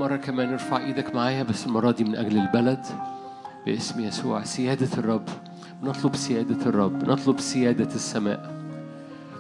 مرة 0.08 0.16
كمان 0.16 0.52
ارفع 0.52 0.78
إيدك 0.78 1.16
معايا 1.16 1.44
بس 1.44 1.68
المرة 1.68 1.92
دي 1.92 2.04
من 2.04 2.16
أجل 2.16 2.38
البلد 2.38 2.86
باسم 3.66 4.00
يسوع 4.00 4.44
سيادة 4.44 4.98
الرب. 4.98 5.30
نطلب 5.84 6.16
سيادة 6.16 6.66
الرب 6.66 7.10
نطلب 7.10 7.40
سيادة 7.40 7.96
السماء. 7.96 8.54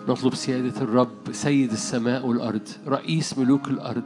نطلب 0.09 0.35
سيادة 0.35 0.81
الرب 0.81 1.31
سيد 1.31 1.71
السماء 1.71 2.25
والأرض 2.25 2.67
رئيس 2.87 3.37
ملوك 3.37 3.67
الأرض. 3.67 4.03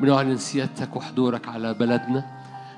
بنعلن 0.00 0.36
سيادتك 0.36 0.96
وحضورك 0.96 1.48
على 1.48 1.74
بلدنا. 1.74 2.24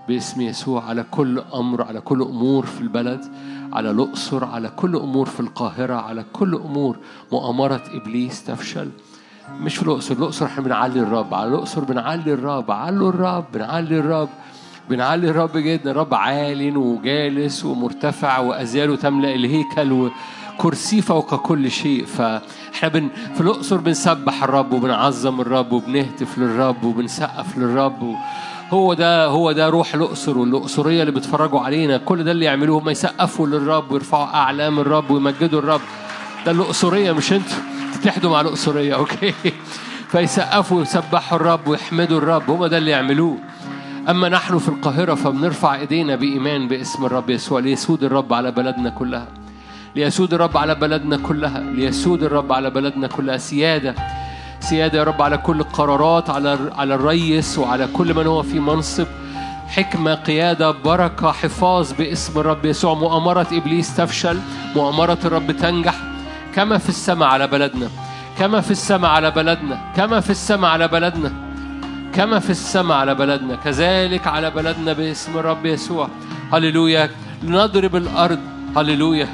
باسم 0.09 0.41
يسوع 0.41 0.85
على 0.85 1.05
كل 1.11 1.39
أمر 1.39 1.83
على 1.83 2.01
كل 2.01 2.23
أمور 2.23 2.67
في 2.67 2.81
البلد 2.81 3.25
على 3.73 3.91
الأقصر 3.91 4.45
على 4.45 4.69
كل 4.69 4.97
أمور 4.97 5.27
في 5.27 5.41
القاهرة 5.41 5.95
على 5.95 6.25
كل 6.33 6.55
أمور 6.55 6.99
مؤامرة 7.33 7.83
إبليس 7.93 8.45
تفشل. 8.45 8.91
مش 9.61 9.77
في 9.77 9.83
الأقصر 9.83 10.15
الأقصر 10.15 10.47
إحنا 10.47 10.63
بنعلي 10.63 11.01
الرب. 11.01 11.35
على 11.35 11.49
الأقصر 11.49 11.85
بنعلي 11.85 12.33
الرب 12.33 12.71
علوا 12.71 13.09
الرب 13.11 13.45
بنعلي 13.55 13.99
الرب. 13.99 14.29
بنعلي 14.91 15.31
الرب 15.31 15.57
جدا 15.57 15.91
الرب 15.91 16.15
عال 16.15 16.77
وجالس 16.77 17.65
ومرتفع 17.65 18.39
وأزياله 18.39 18.97
تملأ 18.97 19.35
الهيكل 19.35 20.11
وكرسي 20.59 21.03
فوق 21.03 21.35
كل 21.35 21.71
شيء. 21.71 22.05
فإحنا 22.05 22.89
بن 22.89 23.09
في 23.35 23.41
الأقصر 23.41 23.77
بنسبح 23.77 24.43
الرب 24.43 24.73
وبنعظم 24.73 25.41
الرب 25.41 25.73
وبنهتف 25.73 26.39
للرب 26.39 26.85
وبنسقف 26.85 27.59
للرب. 27.59 28.15
هو 28.71 28.95
ده 28.95 29.27
هو 29.27 29.53
ده 29.53 29.69
روح 29.69 29.95
الأقصر 29.95 30.39
والأقصرية 30.39 31.01
اللي 31.01 31.13
بيتفرجوا 31.13 31.61
علينا. 31.61 31.97
كل 31.97 32.25
ده 32.25 32.31
اللي 32.31 32.45
يعملوه 32.45 32.79
هم 32.83 32.89
يسقفوا 32.89 33.47
للرب 33.47 33.93
ويرفعوا 33.93 34.35
أعلام 34.35 34.79
الرب 34.79 35.11
ويمجدوا 35.11 35.59
الرب. 35.59 35.81
ده 36.47 36.53
الأقصرية 36.53 37.13
مش 37.13 37.33
أنتوا. 37.33 37.57
تتحدوا 38.03 38.31
مع 38.31 38.41
الأقصرية 38.41 38.95
okay؟ 38.95 39.35
فيسقفوا 40.09 40.79
ويسبحوا 40.79 41.39
الرب 41.39 41.69
ويحمدوا 41.69 42.19
الرب 42.19 42.51
هم 42.51 42.67
ده 42.67 42.79
اللي 42.79 42.91
يعملوه. 42.91 43.39
أما 44.09 44.29
نحن 44.29 44.59
في 44.59 44.69
القاهرة 44.69 45.15
فبنرفع 45.15 45.75
إيدينا 45.75 46.17
بإيمان 46.17 46.69
باسم 46.69 47.05
الرب 47.05 47.31
يسوع 47.31 47.61
ليسود 47.61 48.05
الرب 48.05 48.33
على 48.33 48.51
بلدنا 48.51 48.91
كلها. 48.91 49.27
ليسود 49.97 50.35
الرب 50.35 50.57
على 50.57 50.75
بلدنا 50.75 51.17
كلها. 51.17 51.61
ليسود 51.61 52.23
الرب 52.23 52.53
على 52.53 52.71
بلدنا 52.71 53.07
كلها. 53.07 53.37
سيادة 53.37 53.95
سيادة 54.61 54.99
يا 54.99 55.05
رب 55.05 55.23
على 55.23 55.39
كل 55.39 55.61
القرارات 55.61 56.31
على 56.31 56.59
على 56.79 56.95
الرئيس 56.95 57.59
وعلى 57.59 57.87
كل 57.87 58.15
من 58.15 58.27
هو 58.27 58.43
في 58.43 58.61
منصب. 58.61 59.07
حكمة 59.69 60.15
قيادة 60.15 60.71
بركة 60.71 61.33
حفاظ 61.33 61.93
باسم 61.93 62.41
الرب 62.41 62.65
يسوع. 62.65 62.95
مؤامرة 62.95 63.47
إبليس 63.53 63.97
تفشل 63.97 64.39
مؤامرة 64.77 65.19
الرب 65.25 65.53
تنجح. 65.53 66.10
كما 66.55 66.79
في 66.79 66.89
السماء 66.89 67.29
على 67.29 67.47
بلدنا 67.47 67.89
كما 68.39 68.61
في 68.61 68.71
السماء 68.71 69.11
على 69.11 69.31
بلدنا 69.31 69.93
كما 69.97 70.21
في 70.21 70.31
السماء 70.31 70.71
على 70.71 70.89
بلدنا 70.89 71.33
كما 72.15 72.39
في 72.39 72.51
السماء 72.51 72.97
على 72.97 73.15
بلدنا 73.15 73.55
كذلك 73.57 74.27
على 74.27 74.51
بلدنا 74.51 74.93
باسم 74.93 75.39
الرب 75.39 75.67
يسوع. 75.67 76.09
هللويا. 76.53 77.11
نضرب 77.45 77.97
الأرض 77.97 78.39
هللويا. 78.77 79.29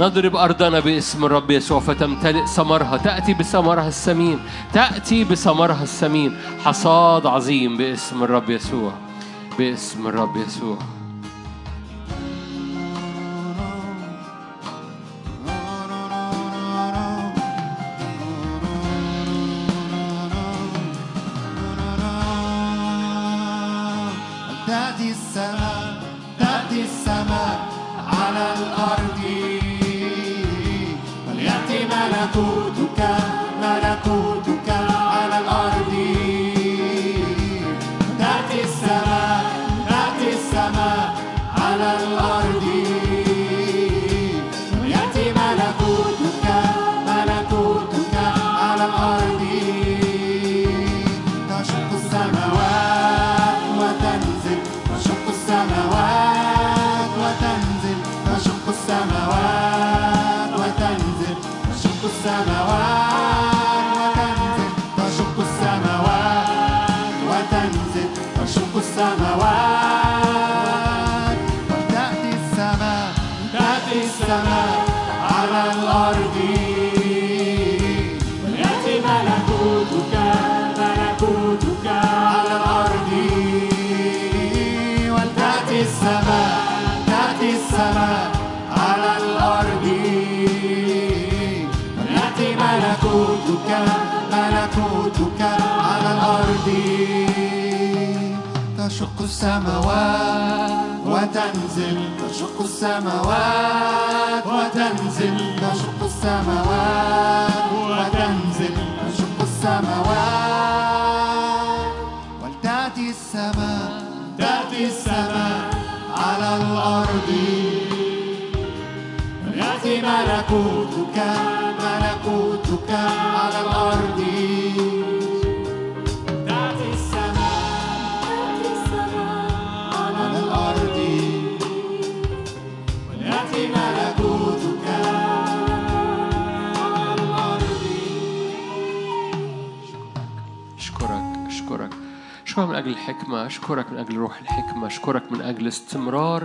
نضرب 0.00 0.36
أرضنا 0.36 0.80
باسم 0.80 1.24
الرب 1.24 1.50
يسوع 1.50 1.80
فتمتلئ 1.80 2.46
ثمرها 2.46 2.96
تأتي 2.96 3.34
بثمرها 3.34 3.88
السمين 3.88 4.38
تأتي 4.72 5.24
بثمرها 5.24 5.82
السمين. 5.82 6.36
حصاد 6.64 7.26
عظيم 7.26 7.76
باسم 7.76 8.22
الرب 8.24 8.50
يسوع 8.50 8.92
باسم 9.58 10.06
الرب 10.06 10.36
يسوع. 10.36 11.01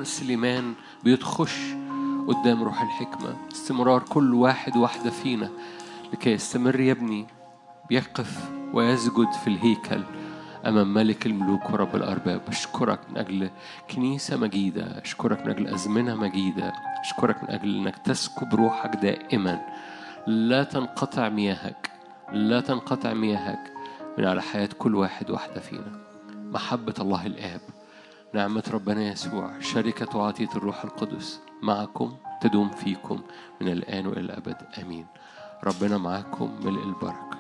سليمان 0.07 0.73
بيتخش 1.03 1.59
قدام 2.27 2.63
روح 2.63 2.81
الحكمة. 2.81 3.35
استمرار 3.51 4.03
كل 4.03 4.33
واحد 4.33 4.77
واحدة 4.77 5.09
فينا 5.09 5.49
لكي 6.13 6.31
يستمر 6.31 6.79
يبني 6.79 7.27
بيقف 7.89 8.49
ويسجد 8.73 9.31
في 9.43 9.47
الهيكل 9.47 10.03
أمام 10.65 10.93
ملك 10.93 11.25
الملوك 11.25 11.69
ورب 11.69 11.95
الأرباب. 11.95 12.41
أشكرك 12.47 12.99
من 13.09 13.17
أجل 13.17 13.49
كنيسة 13.91 14.37
مجيدة 14.37 15.01
أشكرك 15.01 15.45
من 15.45 15.49
أجل 15.49 15.67
أزمنة 15.67 16.15
مجيدة 16.15 16.73
أشكرك 17.01 17.43
من 17.43 17.49
أجل 17.49 17.77
أنك 17.77 17.97
تسكب 17.97 18.55
روحك 18.55 18.95
دائما. 18.95 19.61
لا 20.27 20.63
تنقطع 20.63 21.29
مياهك 21.29 21.91
لا 22.33 22.61
تنقطع 22.61 23.13
مياهك 23.13 23.73
من 24.17 24.25
على 24.25 24.41
حياة 24.41 24.69
كل 24.77 24.95
واحد 24.95 25.29
واحدة 25.29 25.59
فينا. 25.59 25.99
محبة 26.35 26.93
الله 26.99 27.25
الآب. 27.25 27.61
نعمة 28.37 28.63
ربنا 28.73 29.11
يسوع 29.11 29.59
شركة 29.59 30.17
وعطية 30.17 30.49
الروح 30.55 30.83
القدس 30.83 31.41
معكم 31.61 32.17
تدوم 32.41 32.69
فيكم 32.69 33.21
من 33.61 33.67
الآن 33.67 34.07
وإلى 34.07 34.19
الأبد. 34.19 34.55
آمين. 34.81 35.05
ربنا 35.63 35.97
معاكم 35.97 36.59
ملء 36.65 36.83
البركة. 36.83 37.36